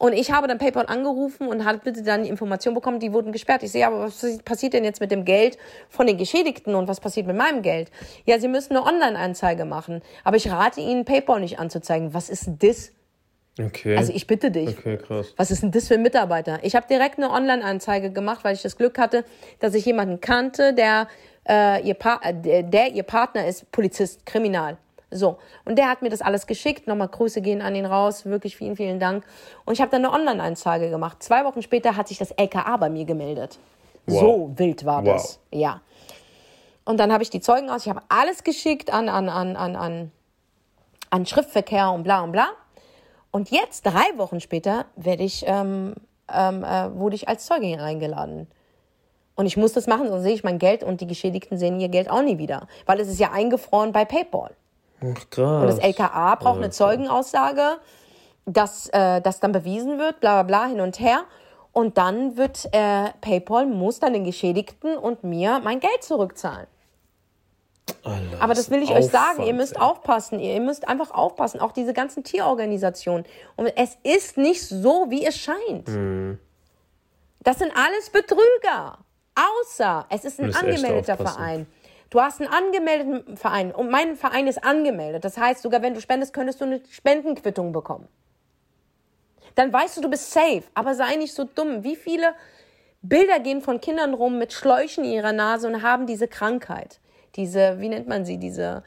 und 0.00 0.14
ich 0.14 0.32
habe 0.32 0.48
dann 0.48 0.56
PayPal 0.56 0.86
angerufen 0.86 1.46
und 1.46 1.66
habe 1.66 1.78
bitte 1.84 2.02
dann 2.02 2.22
die 2.22 2.30
Information 2.30 2.72
bekommen, 2.72 3.00
die 3.00 3.12
wurden 3.12 3.32
gesperrt. 3.32 3.62
Ich 3.62 3.72
sehe, 3.72 3.86
aber 3.86 4.04
was 4.04 4.38
passiert 4.46 4.72
denn 4.72 4.82
jetzt 4.82 4.98
mit 4.98 5.10
dem 5.10 5.26
Geld 5.26 5.58
von 5.90 6.06
den 6.06 6.16
Geschädigten 6.16 6.74
und 6.74 6.88
was 6.88 7.00
passiert 7.00 7.26
mit 7.26 7.36
meinem 7.36 7.60
Geld? 7.60 7.90
Ja, 8.24 8.38
sie 8.40 8.48
müssen 8.48 8.74
eine 8.74 8.86
Online-Anzeige 8.86 9.66
machen. 9.66 10.00
Aber 10.24 10.38
ich 10.38 10.50
rate 10.50 10.80
Ihnen, 10.80 11.04
PayPal 11.04 11.40
nicht 11.40 11.58
anzuzeigen. 11.58 12.14
Was 12.14 12.30
ist 12.30 12.48
das? 12.60 12.92
Okay. 13.60 13.94
Also 13.94 14.14
ich 14.14 14.26
bitte 14.26 14.50
dich. 14.50 14.70
Okay, 14.70 14.96
krass. 14.96 15.34
Was 15.36 15.50
ist 15.50 15.62
denn 15.62 15.70
das 15.70 15.88
für 15.88 15.94
ein 15.94 16.02
Mitarbeiter? 16.02 16.60
Ich 16.62 16.74
habe 16.74 16.86
direkt 16.88 17.18
eine 17.18 17.30
Online-Anzeige 17.30 18.10
gemacht, 18.10 18.42
weil 18.42 18.54
ich 18.54 18.62
das 18.62 18.78
Glück 18.78 18.96
hatte, 18.96 19.26
dass 19.58 19.74
ich 19.74 19.84
jemanden 19.84 20.22
kannte, 20.22 20.72
der, 20.72 21.08
äh, 21.46 21.86
ihr, 21.86 21.92
pa 21.92 22.20
der, 22.32 22.62
der 22.62 22.92
ihr 22.92 23.02
Partner 23.02 23.46
ist 23.46 23.70
Polizist, 23.70 24.24
Kriminal. 24.24 24.78
So, 25.10 25.38
und 25.64 25.76
der 25.76 25.88
hat 25.88 26.02
mir 26.02 26.08
das 26.08 26.22
alles 26.22 26.46
geschickt. 26.46 26.86
Nochmal 26.86 27.08
Grüße 27.08 27.40
gehen 27.40 27.62
an 27.62 27.74
ihn 27.74 27.86
raus. 27.86 28.26
Wirklich 28.26 28.56
vielen, 28.56 28.76
vielen 28.76 29.00
Dank. 29.00 29.24
Und 29.64 29.74
ich 29.74 29.80
habe 29.80 29.90
dann 29.90 30.04
eine 30.04 30.14
Online-Anzeige 30.14 30.88
gemacht. 30.88 31.22
Zwei 31.22 31.44
Wochen 31.44 31.62
später 31.62 31.96
hat 31.96 32.08
sich 32.08 32.18
das 32.18 32.30
LKA 32.30 32.76
bei 32.76 32.88
mir 32.88 33.04
gemeldet. 33.04 33.58
Wow. 34.06 34.20
So 34.20 34.52
wild 34.56 34.84
war 34.84 35.02
das. 35.02 35.40
Wow. 35.50 35.60
Ja. 35.60 35.80
Und 36.84 36.98
dann 36.98 37.12
habe 37.12 37.22
ich 37.22 37.30
die 37.30 37.40
Zeugen 37.40 37.70
aus. 37.70 37.86
Ich 37.86 37.90
habe 37.90 38.02
alles 38.08 38.44
geschickt 38.44 38.92
an, 38.92 39.08
an, 39.08 39.28
an, 39.28 39.56
an, 39.56 39.76
an, 39.76 40.12
an 41.10 41.26
Schriftverkehr 41.26 41.90
und 41.90 42.04
bla 42.04 42.22
und 42.22 42.32
bla. 42.32 42.48
Und 43.32 43.50
jetzt, 43.50 43.86
drei 43.86 44.16
Wochen 44.16 44.40
später, 44.40 44.86
werde 44.96 45.22
ich, 45.22 45.44
ähm, 45.46 45.94
ähm, 46.32 46.64
äh, 46.64 46.94
wurde 46.94 47.16
ich 47.16 47.28
als 47.28 47.46
Zeugin 47.46 47.80
eingeladen. 47.80 48.48
Und 49.36 49.46
ich 49.46 49.56
muss 49.56 49.72
das 49.72 49.86
machen, 49.86 50.08
sonst 50.08 50.24
sehe 50.24 50.34
ich 50.34 50.44
mein 50.44 50.58
Geld 50.58 50.82
und 50.82 51.00
die 51.00 51.06
Geschädigten 51.06 51.56
sehen 51.56 51.80
ihr 51.80 51.88
Geld 51.88 52.10
auch 52.10 52.22
nie 52.22 52.38
wieder. 52.38 52.66
Weil 52.86 53.00
es 53.00 53.08
ist 53.08 53.20
ja 53.20 53.30
eingefroren 53.30 53.92
bei 53.92 54.04
PayPal. 54.04 54.50
Ach, 55.02 55.30
krass. 55.30 55.62
Und 55.62 55.66
das 55.66 55.78
LKA 55.78 56.34
braucht 56.36 56.58
eine 56.58 56.70
Zeugenaussage, 56.70 57.78
dass 58.46 58.88
äh, 58.88 59.20
das 59.20 59.40
dann 59.40 59.52
bewiesen 59.52 59.98
wird, 59.98 60.20
bla 60.20 60.42
bla 60.42 60.64
bla, 60.64 60.66
hin 60.66 60.80
und 60.80 61.00
her. 61.00 61.24
Und 61.72 61.98
dann 61.98 62.36
wird 62.36 62.68
äh, 62.72 63.10
PayPal 63.20 63.66
muss 63.66 64.00
dann 64.00 64.12
den 64.12 64.24
Geschädigten 64.24 64.96
und 64.96 65.22
mir 65.22 65.60
mein 65.62 65.80
Geld 65.80 66.02
zurückzahlen. 66.02 66.66
Alter, 68.02 68.42
Aber 68.42 68.54
das 68.54 68.70
will 68.70 68.82
ich 68.82 68.90
Aufwand, 68.90 69.04
euch 69.04 69.10
sagen, 69.10 69.42
ihr 69.44 69.54
müsst 69.54 69.76
ey. 69.76 69.82
aufpassen, 69.82 70.40
ihr 70.40 70.60
müsst 70.60 70.88
einfach 70.88 71.10
aufpassen, 71.10 71.60
auch 71.60 71.72
diese 71.72 71.92
ganzen 71.92 72.24
Tierorganisationen. 72.24 73.24
Und 73.56 73.66
es 73.76 73.98
ist 74.02 74.36
nicht 74.36 74.62
so, 74.66 75.06
wie 75.10 75.24
es 75.26 75.36
scheint. 75.36 75.88
Mhm. 75.88 76.38
Das 77.42 77.58
sind 77.58 77.72
alles 77.74 78.10
Betrüger. 78.10 78.98
Außer 79.34 80.06
es 80.10 80.24
ist 80.24 80.40
ein 80.40 80.54
angemeldeter 80.54 81.16
Verein. 81.16 81.66
Du 82.10 82.20
hast 82.20 82.40
einen 82.40 82.50
angemeldeten 82.52 83.36
Verein 83.36 83.72
und 83.72 83.88
mein 83.88 84.16
Verein 84.16 84.48
ist 84.48 84.62
angemeldet. 84.64 85.24
Das 85.24 85.38
heißt, 85.38 85.62
sogar 85.62 85.80
wenn 85.80 85.94
du 85.94 86.00
spendest, 86.00 86.32
könntest 86.32 86.60
du 86.60 86.64
eine 86.64 86.82
Spendenquittung 86.90 87.72
bekommen. 87.72 88.08
Dann 89.54 89.72
weißt 89.72 89.96
du, 89.96 90.00
du 90.00 90.10
bist 90.10 90.32
safe. 90.32 90.64
Aber 90.74 90.94
sei 90.94 91.16
nicht 91.16 91.34
so 91.34 91.44
dumm. 91.44 91.84
Wie 91.84 91.96
viele 91.96 92.34
Bilder 93.02 93.38
gehen 93.38 93.60
von 93.60 93.80
Kindern 93.80 94.14
rum 94.14 94.38
mit 94.38 94.52
Schläuchen 94.52 95.04
in 95.04 95.12
ihrer 95.12 95.32
Nase 95.32 95.68
und 95.68 95.82
haben 95.82 96.06
diese 96.06 96.26
Krankheit? 96.26 96.98
Diese, 97.36 97.80
wie 97.80 97.88
nennt 97.88 98.08
man 98.08 98.24
sie? 98.24 98.38
Diese, 98.38 98.82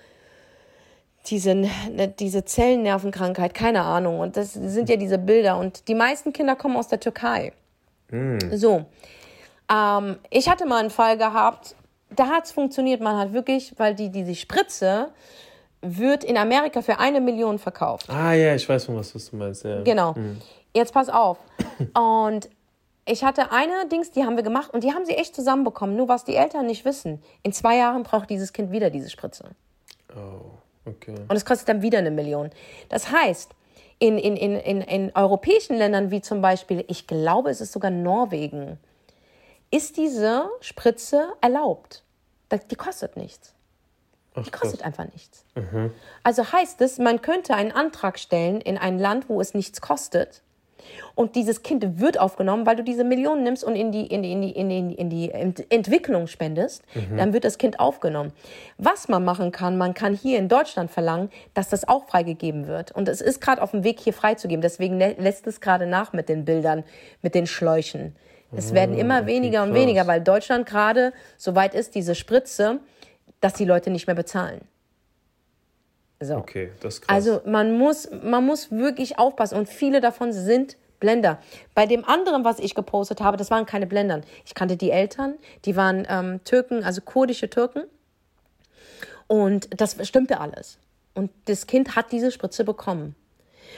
diese, 1.28 1.56
ne, 1.56 2.14
diese 2.20 2.44
Zellennervenkrankheit, 2.44 3.54
keine 3.54 3.84
Ahnung. 3.84 4.20
Und 4.20 4.36
das 4.36 4.54
sind 4.54 4.90
ja 4.90 4.98
diese 4.98 5.18
Bilder. 5.18 5.58
Und 5.58 5.88
die 5.88 5.96
meisten 5.96 6.34
Kinder 6.34 6.58
kommen 6.58 6.76
aus 6.76 6.90
der 6.90 7.00
Türkei. 7.00 7.54
Mm. 8.10 8.38
So. 8.52 8.86
Ähm, 9.72 10.18
ich 10.30 10.50
hatte 10.50 10.66
mal 10.66 10.80
einen 10.80 10.90
Fall 10.90 11.18
gehabt, 11.18 11.76
da 12.16 12.28
hat 12.28 12.46
es 12.46 12.52
funktioniert. 12.52 13.02
Man 13.02 13.18
hat 13.18 13.34
wirklich, 13.34 13.74
weil 13.78 13.96
die, 13.96 14.10
diese 14.10 14.36
Spritze 14.36 15.12
wird 15.82 16.24
in 16.24 16.38
Amerika 16.38 16.82
für 16.82 17.00
eine 17.00 17.20
Million 17.20 17.60
verkauft. 17.60 18.10
Ah 18.10 18.34
ja, 18.34 18.56
ich 18.56 18.68
weiß 18.68 18.86
schon, 18.86 18.96
was, 18.96 19.12
du 19.12 19.36
meinst. 19.36 19.66
Ja. 19.66 19.82
Genau. 19.84 20.14
Mhm. 20.14 20.40
Jetzt 20.74 20.94
pass 20.94 21.10
auf. 21.10 21.38
Und 21.94 22.50
ich 23.06 23.24
hatte 23.24 23.52
eine 23.52 23.88
Dings, 23.92 24.12
die 24.12 24.24
haben 24.24 24.38
wir 24.38 24.44
gemacht 24.44 24.74
und 24.74 24.84
die 24.84 24.94
haben 24.94 25.06
sie 25.06 25.14
echt 25.14 25.36
zusammenbekommen. 25.36 25.96
Nur 25.96 26.08
was 26.08 26.24
die 26.24 26.36
Eltern 26.36 26.66
nicht 26.66 26.86
wissen, 26.86 27.22
in 27.44 27.52
zwei 27.52 27.78
Jahren 27.78 28.04
braucht 28.04 28.30
dieses 28.30 28.54
Kind 28.54 28.72
wieder 28.72 28.90
diese 28.90 29.10
Spritze. 29.10 29.50
Oh, 30.16 30.90
okay. 30.90 31.16
Und 31.28 31.36
es 31.36 31.46
kostet 31.46 31.68
dann 31.68 31.82
wieder 31.82 32.00
eine 32.00 32.12
Million. 32.12 32.50
Das 32.88 33.12
heißt, 33.12 33.52
in, 34.00 34.18
in, 34.18 34.38
in, 34.38 34.56
in, 34.56 34.82
in 34.82 35.12
europäischen 35.16 35.78
Ländern 35.78 36.12
wie 36.12 36.22
zum 36.22 36.42
Beispiel, 36.42 36.86
ich 36.88 37.08
glaube, 37.08 37.50
es 37.50 37.62
ist 37.62 37.74
sogar 37.74 37.92
Norwegen, 37.92 38.80
ist 39.70 39.98
diese 39.98 40.50
Spritze 40.62 41.30
erlaubt. 41.42 42.03
Die 42.72 42.76
kostet 42.76 43.18
nichts. 43.18 43.54
Ach, 44.36 44.44
die 44.44 44.52
kostet 44.52 44.82
krass. 44.82 44.88
einfach 44.88 45.12
nichts. 45.12 45.46
Mhm. 45.56 45.92
Also 46.24 46.52
heißt 46.52 46.82
es, 46.82 46.98
man 46.98 47.22
könnte 47.22 47.54
einen 47.56 47.72
Antrag 47.72 48.20
stellen 48.20 48.62
in 48.62 48.78
ein 48.78 48.98
Land, 48.98 49.30
wo 49.30 49.40
es 49.42 49.54
nichts 49.54 49.82
kostet. 49.82 50.42
Und 51.16 51.36
dieses 51.36 51.64
Kind 51.64 52.00
wird 52.00 52.20
aufgenommen, 52.20 52.66
weil 52.66 52.76
du 52.76 52.84
diese 52.84 53.04
Millionen 53.04 53.44
nimmst 53.44 53.64
und 53.64 53.76
in 53.76 53.92
die, 53.92 54.06
in 54.08 54.24
die, 54.24 54.32
in 54.32 54.42
die, 54.42 54.52
in 54.52 54.70
die, 54.70 54.96
in 54.96 55.10
die 55.10 55.32
Entwicklung 55.70 56.28
spendest, 56.28 56.84
mhm. 56.94 57.18
dann 57.18 57.34
wird 57.34 57.46
das 57.46 57.58
Kind 57.58 57.80
aufgenommen. 57.80 58.34
Was 58.78 59.08
man 59.08 59.24
machen 59.24 59.52
kann, 59.52 59.78
man 59.78 59.94
kann 59.94 60.14
hier 60.14 60.40
in 60.40 60.50
Deutschland 60.50 60.92
verlangen, 60.92 61.30
dass 61.54 61.70
das 61.70 61.88
auch 61.88 62.08
freigegeben 62.08 62.68
wird. 62.68 62.92
Und 62.92 63.08
es 63.08 63.22
ist 63.22 63.42
gerade 63.42 63.62
auf 63.62 63.72
dem 63.72 63.84
Weg, 63.84 64.00
hier 64.00 64.14
freizugeben. 64.14 64.62
Deswegen 64.62 64.98
lässt 64.98 65.48
es 65.48 65.62
gerade 65.62 65.86
nach 65.86 66.14
mit 66.14 66.30
den 66.30 66.46
Bildern, 66.46 66.84
mit 67.22 67.36
den 67.36 67.48
Schläuchen. 67.48 68.16
Es 68.56 68.74
werden 68.74 68.98
immer 68.98 69.24
ah, 69.24 69.26
weniger 69.26 69.64
und 69.64 69.74
weniger, 69.74 70.08
weil 70.08 70.22
Deutschland 70.22 70.68
gerade 70.68 71.14
so 71.38 71.56
weit 71.56 71.74
ist, 71.74 71.96
diese 71.96 72.16
Spritze, 72.16 72.80
dass 73.42 73.54
die 73.54 73.66
Leute 73.66 73.90
nicht 73.90 74.08
mehr 74.08 74.16
bezahlen. 74.16 74.62
So. 76.20 76.38
Okay, 76.38 76.72
das 76.80 76.96
ist 76.96 77.02
krass. 77.02 77.16
Also 77.16 77.42
man 77.46 77.78
muss, 77.78 78.10
man 78.24 78.46
muss 78.46 78.72
wirklich 78.72 79.20
aufpassen 79.20 79.58
und 79.58 79.68
viele 79.68 80.02
davon 80.02 80.32
sind 80.32 80.78
Blender. 81.00 81.40
Bei 81.76 81.86
dem 81.86 82.06
anderen, 82.06 82.46
was 82.46 82.60
ich 82.60 82.76
gepostet 82.76 83.20
habe, 83.20 83.36
das 83.36 83.52
waren 83.52 83.66
keine 83.66 83.88
Blendern. 83.88 84.24
Ich 84.46 84.56
kannte 84.56 84.78
die 84.78 84.90
Eltern, 84.90 85.36
die 85.66 85.76
waren 85.76 86.08
ähm, 86.10 86.40
Türken, 86.46 86.86
also 86.86 87.02
kurdische 87.02 87.50
Türken. 87.50 87.84
Und 89.28 89.70
das 89.82 89.98
stimmte 90.08 90.40
alles. 90.40 90.78
Und 91.14 91.30
das 91.46 91.68
Kind 91.68 91.98
hat 91.98 92.12
diese 92.14 92.32
Spritze 92.32 92.64
bekommen. 92.64 93.16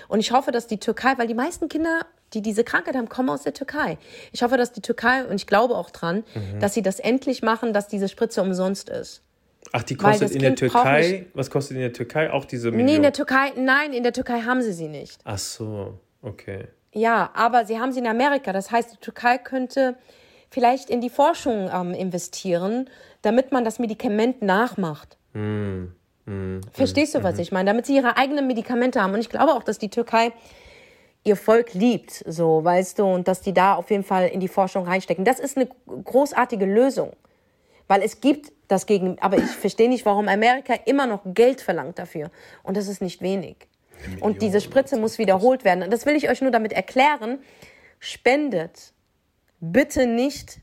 Und 0.07 0.19
ich 0.19 0.31
hoffe, 0.31 0.51
dass 0.51 0.67
die 0.67 0.77
Türkei, 0.77 1.17
weil 1.17 1.27
die 1.27 1.33
meisten 1.33 1.67
Kinder 1.67 2.05
die 2.35 2.41
diese 2.41 2.63
Krankheit 2.63 2.95
haben, 2.95 3.09
kommen 3.09 3.29
aus 3.29 3.43
der 3.43 3.53
Türkei. 3.53 3.97
Ich 4.31 4.43
hoffe, 4.43 4.57
dass 4.57 4.71
die 4.73 4.81
Türkei, 4.81 5.25
und 5.25 5.35
ich 5.35 5.47
glaube 5.47 5.75
auch 5.75 5.89
dran, 5.89 6.23
mhm. 6.35 6.59
dass 6.59 6.73
sie 6.73 6.81
das 6.81 6.99
endlich 6.99 7.41
machen, 7.41 7.73
dass 7.73 7.87
diese 7.87 8.09
Spritze 8.09 8.41
umsonst 8.41 8.89
ist. 8.89 9.21
Ach, 9.71 9.83
die 9.83 9.95
kostet 9.95 10.31
in 10.31 10.41
der 10.41 10.55
Türkei, 10.55 11.25
was 11.33 11.49
kostet 11.49 11.77
in 11.77 11.81
der 11.81 11.93
Türkei 11.93 12.31
auch 12.31 12.45
diese 12.45 12.69
Million? 12.69 12.85
Nee, 12.85 12.95
in 12.97 13.01
der 13.01 13.13
Türkei, 13.13 13.51
nein, 13.57 13.93
in 13.93 14.03
der 14.03 14.13
Türkei 14.13 14.41
haben 14.41 14.61
sie 14.61 14.73
sie 14.73 14.87
nicht. 14.87 15.19
Ach 15.23 15.37
so, 15.37 15.99
okay. 16.21 16.67
Ja, 16.93 17.31
aber 17.33 17.65
sie 17.65 17.79
haben 17.79 17.91
sie 17.91 17.99
in 17.99 18.07
Amerika. 18.07 18.53
Das 18.53 18.71
heißt, 18.71 18.93
die 18.93 18.97
Türkei 18.97 19.37
könnte 19.37 19.95
vielleicht 20.49 20.89
in 20.89 21.01
die 21.01 21.09
Forschung 21.09 21.69
ähm, 21.73 21.93
investieren, 21.93 22.89
damit 23.21 23.51
man 23.51 23.65
das 23.65 23.79
Medikament 23.79 24.41
nachmacht. 24.41 25.17
Mm, 25.33 25.87
mm, 26.25 26.61
Verstehst 26.71 27.13
mm, 27.13 27.17
du, 27.17 27.23
was 27.23 27.35
mhm. 27.35 27.41
ich 27.41 27.51
meine? 27.51 27.69
Damit 27.69 27.85
sie 27.85 27.95
ihre 27.95 28.15
eigenen 28.17 28.47
Medikamente 28.47 29.01
haben. 29.01 29.13
Und 29.13 29.19
ich 29.19 29.29
glaube 29.29 29.53
auch, 29.53 29.63
dass 29.63 29.77
die 29.77 29.89
Türkei 29.89 30.31
ihr 31.25 31.35
Volk 31.35 31.73
liebt, 31.73 32.23
so, 32.27 32.63
weißt 32.63 32.99
du, 32.99 33.05
und 33.05 33.27
dass 33.27 33.41
die 33.41 33.53
da 33.53 33.75
auf 33.75 33.89
jeden 33.89 34.03
Fall 34.03 34.27
in 34.27 34.39
die 34.39 34.47
Forschung 34.47 34.85
reinstecken. 34.85 35.25
Das 35.25 35.39
ist 35.39 35.57
eine 35.57 35.67
großartige 36.03 36.65
Lösung. 36.65 37.11
Weil 37.87 38.01
es 38.01 38.21
gibt 38.21 38.51
das 38.67 38.85
gegen, 38.85 39.19
aber 39.19 39.37
ich 39.37 39.49
verstehe 39.49 39.89
nicht, 39.89 40.05
warum 40.05 40.27
Amerika 40.27 40.73
immer 40.85 41.05
noch 41.05 41.21
Geld 41.25 41.61
verlangt 41.61 41.99
dafür. 41.99 42.31
Und 42.63 42.77
das 42.77 42.87
ist 42.87 43.01
nicht 43.01 43.21
wenig. 43.21 43.67
Und 44.21 44.41
diese 44.41 44.61
Spritze 44.61 44.97
muss 44.97 45.17
wiederholt 45.17 45.63
werden. 45.63 45.83
Und 45.83 45.91
das 45.91 46.05
will 46.05 46.15
ich 46.15 46.29
euch 46.29 46.41
nur 46.41 46.51
damit 46.51 46.73
erklären. 46.73 47.39
Spendet 47.99 48.93
bitte 49.59 50.05
nicht 50.05 50.59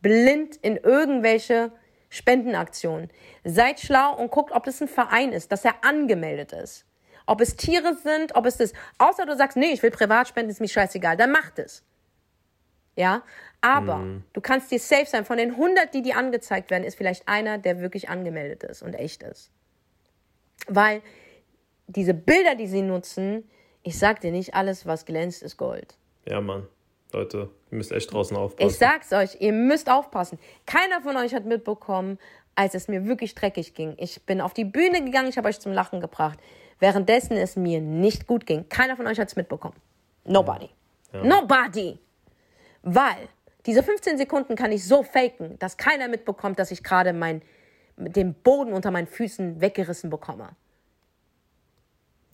blind 0.00 0.56
in 0.56 0.76
irgendwelche 0.76 1.72
Spendenaktionen. 2.08 3.10
Seid 3.44 3.80
schlau 3.80 4.16
und 4.16 4.30
guckt, 4.30 4.52
ob 4.52 4.64
das 4.64 4.80
ein 4.80 4.88
Verein 4.88 5.32
ist, 5.32 5.52
dass 5.52 5.64
er 5.64 5.84
angemeldet 5.84 6.52
ist. 6.52 6.84
Ob 7.28 7.42
es 7.42 7.56
Tiere 7.56 7.94
sind, 7.94 8.34
ob 8.36 8.46
es 8.46 8.58
ist. 8.58 8.74
Außer 8.96 9.26
du 9.26 9.36
sagst, 9.36 9.58
nee, 9.58 9.70
ich 9.72 9.82
will 9.82 9.90
privat 9.90 10.28
spenden, 10.28 10.50
ist 10.50 10.62
mir 10.62 10.68
scheißegal. 10.68 11.18
Dann 11.18 11.30
mach 11.30 11.50
das. 11.50 11.84
Ja, 12.96 13.22
aber 13.60 13.96
mhm. 13.96 14.24
du 14.32 14.40
kannst 14.40 14.70
dir 14.70 14.78
safe 14.78 15.04
sein. 15.04 15.26
Von 15.26 15.36
den 15.36 15.50
100, 15.50 15.92
die 15.92 16.00
dir 16.00 16.16
angezeigt 16.16 16.70
werden, 16.70 16.84
ist 16.84 16.96
vielleicht 16.96 17.28
einer, 17.28 17.58
der 17.58 17.80
wirklich 17.80 18.08
angemeldet 18.08 18.64
ist 18.64 18.80
und 18.82 18.94
echt 18.94 19.22
ist. 19.22 19.50
Weil 20.68 21.02
diese 21.86 22.14
Bilder, 22.14 22.54
die 22.54 22.66
sie 22.66 22.80
nutzen, 22.80 23.48
ich 23.82 23.98
sag 23.98 24.22
dir 24.22 24.32
nicht, 24.32 24.54
alles, 24.54 24.86
was 24.86 25.04
glänzt, 25.04 25.42
ist 25.42 25.58
Gold. 25.58 25.98
Ja, 26.24 26.40
Mann. 26.40 26.66
Leute, 27.12 27.50
ihr 27.70 27.76
müsst 27.76 27.92
echt 27.92 28.10
draußen 28.10 28.38
aufpassen. 28.38 28.70
Ich 28.70 28.78
sag's 28.78 29.12
euch, 29.12 29.38
ihr 29.40 29.52
müsst 29.52 29.90
aufpassen. 29.90 30.38
Keiner 30.64 31.02
von 31.02 31.18
euch 31.18 31.34
hat 31.34 31.44
mitbekommen, 31.44 32.18
als 32.54 32.74
es 32.74 32.88
mir 32.88 33.04
wirklich 33.04 33.34
dreckig 33.34 33.74
ging. 33.74 33.94
Ich 33.98 34.24
bin 34.24 34.40
auf 34.40 34.54
die 34.54 34.64
Bühne 34.64 35.04
gegangen, 35.04 35.28
ich 35.28 35.36
habe 35.36 35.48
euch 35.48 35.60
zum 35.60 35.72
Lachen 35.72 36.00
gebracht 36.00 36.38
währenddessen 36.78 37.36
es 37.36 37.56
mir 37.56 37.80
nicht 37.80 38.26
gut 38.26 38.46
ging. 38.46 38.68
Keiner 38.68 38.96
von 38.96 39.06
euch 39.06 39.18
hat 39.18 39.28
es 39.28 39.36
mitbekommen. 39.36 39.76
Nobody. 40.24 40.68
Ja. 41.12 41.24
Nobody. 41.24 41.98
Weil 42.82 43.28
diese 43.66 43.82
15 43.82 44.18
Sekunden 44.18 44.56
kann 44.56 44.72
ich 44.72 44.86
so 44.86 45.02
faken, 45.02 45.58
dass 45.58 45.76
keiner 45.76 46.08
mitbekommt, 46.08 46.58
dass 46.58 46.70
ich 46.70 46.82
gerade 46.82 47.12
mein, 47.12 47.42
den 47.96 48.34
Boden 48.34 48.72
unter 48.72 48.90
meinen 48.90 49.06
Füßen 49.06 49.60
weggerissen 49.60 50.10
bekomme. 50.10 50.50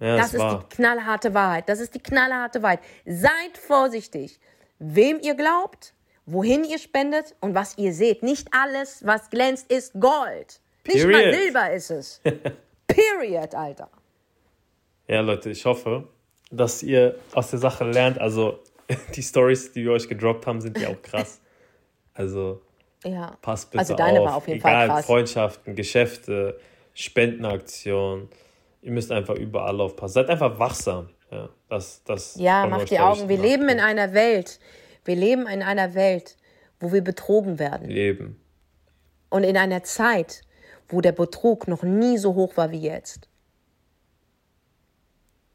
Ja, 0.01 0.17
das, 0.17 0.33
das 0.33 0.43
ist 0.43 0.63
die 0.63 0.77
knallharte 0.77 1.35
Wahrheit. 1.35 1.69
Das 1.69 1.81
ist 1.81 1.95
die 1.95 2.03
knallharte 2.03 2.63
Wahrheit. 2.63 2.81
Seid 3.07 3.57
vorsichtig, 3.57 4.41
wem 4.79 5.19
ihr 5.21 5.35
glaubt, 5.35 5.95
wohin 6.27 6.65
ihr 6.65 6.79
spendet 6.79 7.35
und 7.41 7.55
was 7.55 7.79
ihr 7.79 7.93
seht. 7.93 8.23
Nicht 8.23 8.49
alles, 8.53 9.07
was 9.07 9.31
glänzt, 9.31 9.71
ist 9.71 9.95
Gold. 9.95 10.61
Nicht 10.87 11.03
Period. 11.03 11.13
mal 11.13 11.35
Silber 11.35 11.73
ist 11.73 11.91
es. 11.91 12.21
Period, 12.87 13.55
Alter. 13.55 13.89
Ja, 15.07 15.21
Leute, 15.21 15.51
ich 15.51 15.65
hoffe, 15.65 16.09
dass 16.51 16.83
ihr 16.83 17.17
aus 17.33 17.51
der 17.51 17.59
Sache 17.59 17.85
lernt. 17.85 18.19
Also, 18.19 18.61
die 19.15 19.23
Stories, 19.23 19.73
die 19.73 19.85
wir 19.85 19.93
euch 19.93 20.09
gedroppt 20.09 20.47
haben, 20.47 20.61
sind 20.61 20.79
ja 20.79 20.89
auch 20.89 21.03
krass. 21.03 21.41
Also, 22.15 22.63
ja. 23.05 23.37
passt 23.43 23.71
bitte 23.71 23.81
also 23.81 23.95
deine 23.95 24.21
auf. 24.21 24.27
War 24.27 24.37
auf 24.37 24.49
jeden 24.49 24.61
Egal, 24.61 24.73
Fall 24.73 24.89
krass. 24.89 25.07
Freundschaften, 25.07 25.75
Geschäfte, 25.75 26.59
Spendenaktionen. 26.95 28.29
Ihr 28.83 28.93
müsst 28.93 29.11
einfach 29.11 29.35
überall 29.35 29.81
aufpassen. 29.81 30.15
Seid 30.15 30.31
einfach 30.31 30.59
wachsam. 30.59 31.09
Ja, 31.31 31.49
das, 31.69 32.03
das 32.05 32.37
ja 32.37 32.67
macht 32.67 32.91
die 32.91 32.99
Augen. 32.99 33.29
Wir 33.29 33.39
leben 33.39 33.69
in 33.69 33.81
einer 33.81 34.15
Welt. 34.15 34.61
Wir 35.05 35.17
leben 35.17 35.47
in 35.47 35.63
einer 35.63 35.95
Welt, 35.95 36.37
wo 36.81 36.93
wir 36.93 37.03
betrogen 37.03 37.59
werden. 37.59 37.89
Leben. 37.89 38.41
Und 39.31 39.43
in 39.43 39.57
einer 39.57 39.83
Zeit, 39.83 40.43
wo 40.89 41.01
der 41.01 41.13
Betrug 41.13 41.67
noch 41.67 41.83
nie 41.83 42.19
so 42.19 42.35
hoch 42.35 42.57
war 42.57 42.71
wie 42.71 42.79
jetzt. 42.79 43.29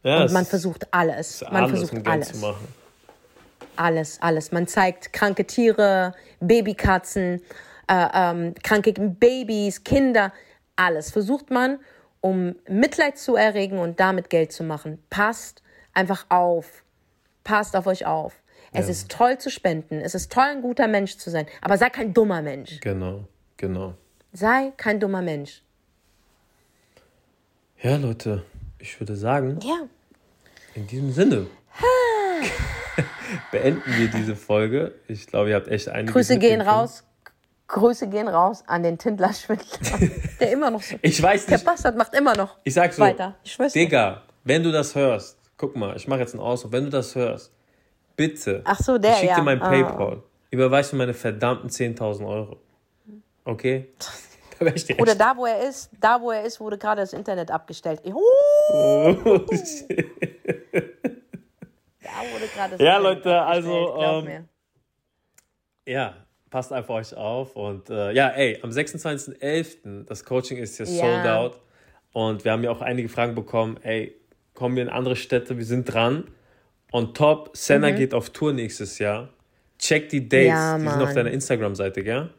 Ja, 0.03 0.23
und 0.23 0.31
man 0.31 0.45
versucht 0.45 0.87
alles. 0.93 1.41
Man 1.41 1.63
alles, 1.63 1.69
versucht 1.71 1.93
um 1.93 2.11
alles. 2.11 2.31
Zu 2.31 2.37
machen. 2.37 2.67
alles, 3.75 4.21
alles. 4.21 4.51
Man 4.51 4.67
zeigt 4.67 5.11
kranke 5.13 5.45
Tiere, 5.45 6.13
Babykatzen, 6.39 7.41
äh, 7.87 8.07
ähm, 8.13 8.53
kranke 8.63 8.93
Babys, 8.93 9.83
Kinder, 9.83 10.31
alles. 10.75 11.11
Versucht 11.11 11.51
man, 11.51 11.79
um 12.21 12.55
Mitleid 12.67 13.17
zu 13.17 13.35
erregen 13.35 13.79
und 13.79 13.99
damit 13.99 14.29
Geld 14.29 14.51
zu 14.51 14.63
machen. 14.63 15.03
Passt 15.09 15.61
einfach 15.93 16.25
auf. 16.29 16.83
Passt 17.43 17.75
auf 17.75 17.87
euch 17.87 18.05
auf. 18.05 18.41
Es 18.71 18.85
ja. 18.85 18.91
ist 18.91 19.09
toll 19.09 19.37
zu 19.37 19.49
spenden. 19.49 19.99
Es 19.99 20.13
ist 20.15 20.31
toll, 20.31 20.43
ein 20.43 20.61
guter 20.61 20.87
Mensch 20.87 21.17
zu 21.17 21.29
sein. 21.29 21.47
Aber 21.61 21.77
sei 21.77 21.89
kein 21.89 22.13
dummer 22.13 22.41
Mensch. 22.41 22.79
Genau, 22.81 23.25
genau. 23.57 23.95
Sei 24.31 24.71
kein 24.77 24.99
dummer 24.99 25.21
Mensch. 25.21 25.63
Ja, 27.81 27.95
Leute, 27.95 28.43
ich 28.79 28.99
würde 28.99 29.15
sagen. 29.15 29.59
Ja. 29.61 29.87
In 30.75 30.87
diesem 30.87 31.11
Sinne. 31.11 31.47
beenden 33.51 33.83
wir 33.97 34.07
diese 34.07 34.35
Folge. 34.35 34.95
Ich 35.07 35.27
glaube, 35.27 35.49
ihr 35.49 35.55
habt 35.55 35.67
echt 35.67 35.89
einige. 35.89 36.13
Grüße 36.13 36.37
gehen 36.37 36.61
raus. 36.61 37.03
Grüße 37.67 38.07
gehen 38.07 38.27
raus 38.27 38.63
an 38.65 38.81
den 38.81 38.97
Tindler-Schwindler, 38.97 40.09
der 40.39 40.51
immer 40.51 40.71
noch 40.71 40.81
so. 40.81 40.95
ich 41.03 41.21
weiß 41.21 41.47
nicht. 41.47 41.61
Der 41.61 41.63
Bastard 41.63 41.95
macht 41.95 42.15
immer 42.15 42.35
noch 42.35 42.57
ich 42.63 42.73
sag's 42.73 42.95
so, 42.95 43.03
weiter. 43.03 43.35
Ich 43.43 43.51
schwör's 43.51 43.73
Digga, 43.73 44.23
wenn 44.43 44.63
du 44.63 44.71
das 44.71 44.95
hörst, 44.95 45.37
guck 45.55 45.75
mal, 45.75 45.95
ich 45.95 46.07
mache 46.07 46.21
jetzt 46.21 46.33
einen 46.33 46.41
Ausdruck, 46.41 46.71
wenn 46.71 46.85
du 46.85 46.89
das 46.89 47.13
hörst, 47.13 47.51
bitte. 48.15 48.61
Ach 48.65 48.79
so, 48.79 48.97
der, 48.97 49.11
ich 49.11 49.17
schick 49.19 49.29
ja. 49.29 49.35
dir 49.35 49.43
mein 49.43 49.61
ah. 49.61 49.69
Paypal. 49.69 50.23
Überweis 50.49 50.91
mir 50.93 50.97
meine 50.97 51.13
verdammten 51.13 51.69
10.000 51.69 52.27
Euro. 52.27 52.57
Okay? 53.45 53.89
Da 54.59 54.95
Oder 54.99 55.15
da, 55.15 55.37
wo 55.37 55.45
er 55.45 55.69
ist, 55.69 55.89
da, 55.99 56.21
wo 56.21 56.31
er 56.31 56.43
ist, 56.43 56.59
wurde 56.59 56.77
gerade 56.77 57.01
das 57.01 57.13
Internet 57.13 57.49
abgestellt. 57.49 58.01
Oh, 58.03 59.15
oh 59.23 59.39
shit. 59.49 60.05
Da 62.01 62.33
wurde 62.33 62.47
gerade 62.53 62.71
das 62.71 62.81
Ja, 62.81 62.97
Leute, 62.97 63.41
also. 63.41 63.95
Ähm, 63.97 64.47
ja, 65.85 66.15
passt 66.49 66.73
einfach 66.73 66.95
euch 66.95 67.15
auf. 67.15 67.55
Und 67.55 67.89
äh, 67.89 68.11
ja, 68.11 68.29
ey, 68.29 68.59
am 68.61 68.69
26.11. 68.69 70.05
das 70.05 70.25
Coaching 70.25 70.57
ist 70.57 70.77
ja, 70.77 70.85
ja 70.85 70.99
sold 70.99 71.27
out. 71.27 71.61
Und 72.11 72.43
wir 72.43 72.51
haben 72.51 72.63
ja 72.63 72.71
auch 72.71 72.81
einige 72.81 73.09
Fragen 73.09 73.35
bekommen. 73.35 73.77
Ey, 73.83 74.15
kommen 74.53 74.75
wir 74.75 74.83
in 74.83 74.89
andere 74.89 75.15
Städte? 75.15 75.57
Wir 75.57 75.65
sind 75.65 75.85
dran. 75.85 76.25
Und 76.91 77.15
top, 77.15 77.51
Senna 77.53 77.91
mhm. 77.91 77.95
geht 77.95 78.13
auf 78.13 78.31
Tour 78.31 78.53
nächstes 78.53 78.99
Jahr. 78.99 79.29
Check 79.77 80.09
die 80.09 80.27
Dates, 80.27 80.47
ja, 80.47 80.77
die 80.77 80.87
sind 80.87 81.01
auf 81.01 81.13
deiner 81.13 81.31
Instagram-Seite, 81.31 82.03
gell? 82.03 82.29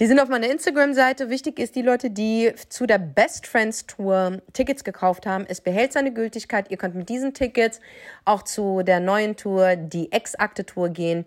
Die 0.00 0.06
sind 0.06 0.18
auf 0.18 0.28
meiner 0.28 0.50
Instagram-Seite. 0.50 1.30
Wichtig 1.30 1.60
ist, 1.60 1.76
die 1.76 1.82
Leute, 1.82 2.10
die 2.10 2.52
zu 2.68 2.86
der 2.86 2.98
Best 2.98 3.46
Friends 3.46 3.86
Tour 3.86 4.38
Tickets 4.52 4.82
gekauft 4.82 5.24
haben, 5.24 5.44
es 5.48 5.60
behält 5.60 5.92
seine 5.92 6.12
Gültigkeit. 6.12 6.70
Ihr 6.70 6.76
könnt 6.76 6.96
mit 6.96 7.08
diesen 7.08 7.32
Tickets 7.32 7.80
auch 8.24 8.42
zu 8.42 8.82
der 8.82 8.98
neuen 8.98 9.36
Tour, 9.36 9.76
die 9.76 10.10
Ex-Akte-Tour 10.10 10.88
gehen. 10.88 11.26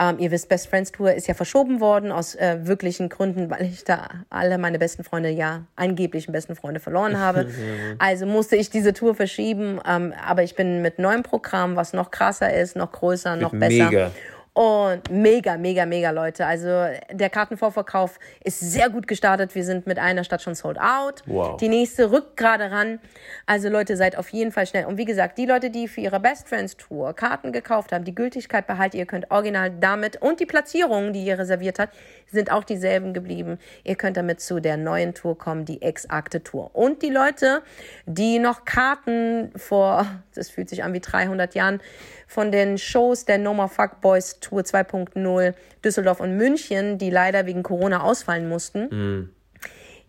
Ähm, 0.00 0.18
ihr 0.18 0.30
wisst, 0.30 0.48
Best 0.48 0.68
Friends 0.68 0.90
Tour 0.90 1.12
ist 1.12 1.28
ja 1.28 1.34
verschoben 1.34 1.80
worden 1.80 2.10
aus 2.10 2.34
äh, 2.34 2.58
wirklichen 2.62 3.10
Gründen, 3.10 3.50
weil 3.50 3.66
ich 3.66 3.84
da 3.84 4.08
alle 4.30 4.58
meine 4.58 4.78
besten 4.78 5.04
Freunde, 5.04 5.28
ja, 5.28 5.66
angeblichen 5.76 6.32
besten 6.32 6.56
Freunde 6.56 6.80
verloren 6.80 7.18
habe. 7.18 7.48
also 7.98 8.26
musste 8.26 8.56
ich 8.56 8.70
diese 8.70 8.92
Tour 8.92 9.14
verschieben. 9.14 9.78
Ähm, 9.86 10.14
aber 10.26 10.42
ich 10.42 10.56
bin 10.56 10.82
mit 10.82 10.98
neuem 10.98 11.22
Programm, 11.22 11.76
was 11.76 11.92
noch 11.92 12.10
krasser 12.10 12.52
ist, 12.52 12.76
noch 12.76 12.90
größer, 12.90 13.36
noch 13.36 13.52
besser. 13.52 13.90
Mega. 13.90 14.10
Und 14.52 15.10
mega, 15.10 15.56
mega, 15.56 15.86
mega 15.86 16.10
Leute. 16.10 16.44
Also 16.44 16.68
der 17.12 17.30
Kartenvorverkauf 17.30 18.18
ist 18.42 18.58
sehr 18.58 18.90
gut 18.90 19.06
gestartet. 19.06 19.54
Wir 19.54 19.64
sind 19.64 19.86
mit 19.86 19.98
einer 19.98 20.24
Stadt 20.24 20.42
schon 20.42 20.56
sold 20.56 20.78
out. 20.80 21.22
Wow. 21.26 21.56
Die 21.58 21.68
nächste 21.68 22.10
rückt 22.10 22.36
gerade 22.36 22.70
ran. 22.70 22.98
Also 23.46 23.68
Leute, 23.68 23.96
seid 23.96 24.18
auf 24.18 24.28
jeden 24.30 24.50
Fall 24.50 24.66
schnell. 24.66 24.86
Und 24.86 24.96
wie 24.96 25.04
gesagt, 25.04 25.38
die 25.38 25.46
Leute, 25.46 25.70
die 25.70 25.86
für 25.86 26.00
ihre 26.00 26.18
Best 26.18 26.48
Friends 26.48 26.76
Tour 26.76 27.14
Karten 27.14 27.52
gekauft 27.52 27.92
haben, 27.92 28.04
die 28.04 28.14
Gültigkeit 28.14 28.66
behalten, 28.66 28.96
ihr 28.96 29.06
könnt 29.06 29.30
original 29.30 29.70
damit 29.70 30.20
und 30.20 30.40
die 30.40 30.46
Platzierungen, 30.46 31.12
die 31.12 31.24
ihr 31.24 31.38
reserviert 31.38 31.78
habt, 31.78 31.94
sind 32.26 32.50
auch 32.50 32.64
dieselben 32.64 33.14
geblieben. 33.14 33.58
Ihr 33.84 33.94
könnt 33.94 34.16
damit 34.16 34.40
zu 34.40 34.60
der 34.60 34.76
neuen 34.76 35.14
Tour 35.14 35.38
kommen, 35.38 35.64
die 35.64 35.80
Exakte 35.80 36.42
Tour. 36.42 36.70
Und 36.74 37.02
die 37.02 37.10
Leute, 37.10 37.62
die 38.06 38.40
noch 38.40 38.64
Karten 38.64 39.52
vor, 39.54 40.06
das 40.34 40.50
fühlt 40.50 40.68
sich 40.68 40.82
an 40.82 40.92
wie 40.92 41.00
300 41.00 41.54
Jahren, 41.54 41.80
von 42.26 42.52
den 42.52 42.78
Shows 42.78 43.24
der 43.24 43.38
No 43.38 43.54
More 43.54 43.68
Fuck 43.68 44.00
Boys 44.00 44.39
Tour 44.40 44.62
2.0 44.62 45.54
Düsseldorf 45.84 46.20
und 46.20 46.36
München, 46.36 46.98
die 46.98 47.10
leider 47.10 47.46
wegen 47.46 47.62
Corona 47.62 48.02
ausfallen 48.02 48.48
mussten. 48.48 48.84
Mm. 48.88 49.30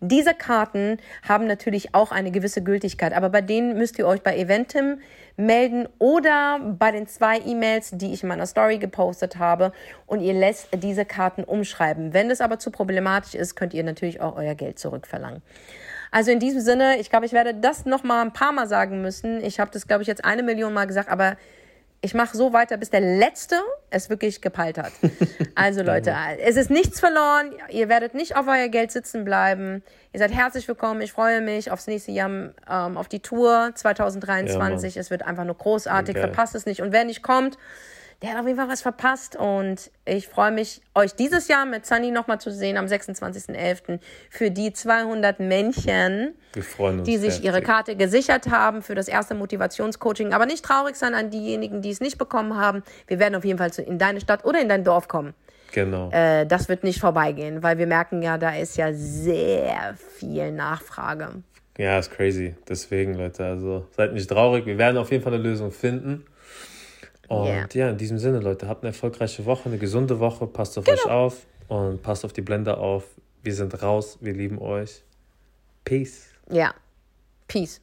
Diese 0.04 0.34
Karten 0.34 0.98
haben 1.22 1.46
natürlich 1.46 1.94
auch 1.94 2.10
eine 2.10 2.32
gewisse 2.32 2.60
Gültigkeit, 2.60 3.12
aber 3.12 3.30
bei 3.30 3.40
denen 3.40 3.78
müsst 3.78 4.00
ihr 4.00 4.06
euch 4.08 4.20
bei 4.20 4.36
Eventim 4.36 4.98
melden 5.36 5.88
oder 6.00 6.58
bei 6.58 6.90
den 6.90 7.06
zwei 7.06 7.38
E-Mails, 7.38 7.92
die 7.92 8.12
ich 8.12 8.24
in 8.24 8.28
meiner 8.28 8.46
Story 8.46 8.78
gepostet 8.78 9.38
habe 9.38 9.72
und 10.06 10.20
ihr 10.20 10.34
lässt 10.34 10.70
diese 10.74 11.04
Karten 11.04 11.44
umschreiben. 11.44 12.12
Wenn 12.12 12.32
es 12.32 12.40
aber 12.40 12.58
zu 12.58 12.72
problematisch 12.72 13.36
ist, 13.36 13.54
könnt 13.54 13.74
ihr 13.74 13.84
natürlich 13.84 14.20
auch 14.20 14.36
euer 14.36 14.56
Geld 14.56 14.80
zurückverlangen. 14.80 15.40
Also 16.10 16.32
in 16.32 16.40
diesem 16.40 16.62
Sinne, 16.62 16.98
ich 16.98 17.08
glaube, 17.08 17.26
ich 17.26 17.32
werde 17.32 17.54
das 17.54 17.86
noch 17.86 18.02
mal 18.02 18.22
ein 18.22 18.32
paar 18.32 18.50
Mal 18.50 18.66
sagen 18.66 19.02
müssen. 19.02 19.42
Ich 19.42 19.60
habe 19.60 19.70
das, 19.70 19.86
glaube 19.86 20.02
ich, 20.02 20.08
jetzt 20.08 20.24
eine 20.24 20.42
Million 20.42 20.74
Mal 20.74 20.88
gesagt, 20.88 21.08
aber 21.08 21.36
ich 22.04 22.14
mache 22.14 22.36
so 22.36 22.52
weiter, 22.52 22.76
bis 22.76 22.90
der 22.90 23.00
Letzte 23.00 23.56
es 23.90 24.10
wirklich 24.10 24.42
gepeilt 24.42 24.76
hat. 24.76 24.92
Also 25.54 25.82
Leute, 25.82 26.14
es 26.40 26.56
ist 26.56 26.70
nichts 26.70 26.98
verloren. 26.98 27.52
Ihr 27.68 27.90
werdet 27.90 28.14
nicht 28.14 28.36
auf 28.36 28.46
euer 28.48 28.68
Geld 28.68 28.90
sitzen 28.90 29.22
bleiben. 29.22 29.82
Ihr 30.12 30.18
seid 30.18 30.32
herzlich 30.32 30.66
willkommen. 30.66 31.02
Ich 31.02 31.12
freue 31.12 31.42
mich 31.42 31.70
aufs 31.70 31.86
nächste 31.86 32.10
Jahr, 32.10 32.30
ähm, 32.30 32.96
auf 32.96 33.06
die 33.06 33.20
Tour 33.20 33.70
2023. 33.74 34.94
Ja, 34.94 35.00
es 35.00 35.10
wird 35.10 35.22
einfach 35.22 35.44
nur 35.44 35.56
großartig. 35.56 36.16
Okay. 36.16 36.26
Verpasst 36.26 36.54
es 36.54 36.64
nicht. 36.64 36.80
Und 36.80 36.90
wer 36.90 37.04
nicht 37.04 37.22
kommt, 37.22 37.58
der 38.22 38.30
hat 38.30 38.38
auf 38.38 38.46
jeden 38.46 38.58
Fall 38.58 38.68
was 38.68 38.82
verpasst. 38.82 39.36
Und 39.36 39.90
ich 40.04 40.28
freue 40.28 40.52
mich, 40.52 40.80
euch 40.94 41.14
dieses 41.14 41.48
Jahr 41.48 41.66
mit 41.66 41.84
Sunny 41.84 42.10
nochmal 42.10 42.40
zu 42.40 42.52
sehen 42.52 42.76
am 42.76 42.86
26.11. 42.86 43.98
für 44.30 44.50
die 44.50 44.72
200 44.72 45.40
Männchen, 45.40 46.34
die 47.04 47.18
sich 47.18 47.42
ihre 47.42 47.62
Karte 47.62 47.96
gesichert 47.96 48.50
haben 48.50 48.82
für 48.82 48.94
das 48.94 49.08
erste 49.08 49.34
Motivationscoaching. 49.34 50.32
Aber 50.32 50.46
nicht 50.46 50.64
traurig 50.64 50.96
sein 50.96 51.14
an 51.14 51.30
diejenigen, 51.30 51.82
die 51.82 51.90
es 51.90 52.00
nicht 52.00 52.16
bekommen 52.16 52.56
haben. 52.56 52.82
Wir 53.08 53.18
werden 53.18 53.34
auf 53.34 53.44
jeden 53.44 53.58
Fall 53.58 53.70
in 53.84 53.98
deine 53.98 54.20
Stadt 54.20 54.44
oder 54.44 54.60
in 54.60 54.68
dein 54.68 54.84
Dorf 54.84 55.08
kommen. 55.08 55.34
Genau. 55.72 56.10
Äh, 56.10 56.46
das 56.46 56.68
wird 56.68 56.84
nicht 56.84 57.00
vorbeigehen, 57.00 57.62
weil 57.62 57.78
wir 57.78 57.86
merken 57.86 58.22
ja, 58.22 58.38
da 58.38 58.54
ist 58.54 58.76
ja 58.76 58.92
sehr 58.92 59.94
viel 59.96 60.52
Nachfrage. 60.52 61.42
Ja, 61.78 61.98
ist 61.98 62.10
crazy. 62.10 62.54
Deswegen, 62.68 63.14
Leute, 63.14 63.46
also 63.46 63.86
seid 63.96 64.12
nicht 64.12 64.28
traurig. 64.28 64.66
Wir 64.66 64.76
werden 64.76 64.98
auf 64.98 65.10
jeden 65.10 65.24
Fall 65.24 65.32
eine 65.32 65.42
Lösung 65.42 65.72
finden. 65.72 66.26
Und 67.32 67.46
yeah. 67.46 67.66
ja, 67.72 67.90
in 67.90 67.96
diesem 67.96 68.18
Sinne, 68.18 68.40
Leute, 68.40 68.68
habt 68.68 68.82
eine 68.82 68.90
erfolgreiche 68.90 69.46
Woche, 69.46 69.70
eine 69.70 69.78
gesunde 69.78 70.20
Woche. 70.20 70.46
Passt 70.46 70.76
auf 70.76 70.84
genau. 70.84 70.98
euch 70.98 71.06
auf 71.06 71.46
und 71.68 72.02
passt 72.02 72.26
auf 72.26 72.34
die 72.34 72.42
Blender 72.42 72.76
auf. 72.76 73.04
Wir 73.42 73.54
sind 73.54 73.82
raus. 73.82 74.18
Wir 74.20 74.34
lieben 74.34 74.58
euch. 74.58 75.02
Peace. 75.82 76.26
Ja. 76.50 76.74
Peace. 77.48 77.80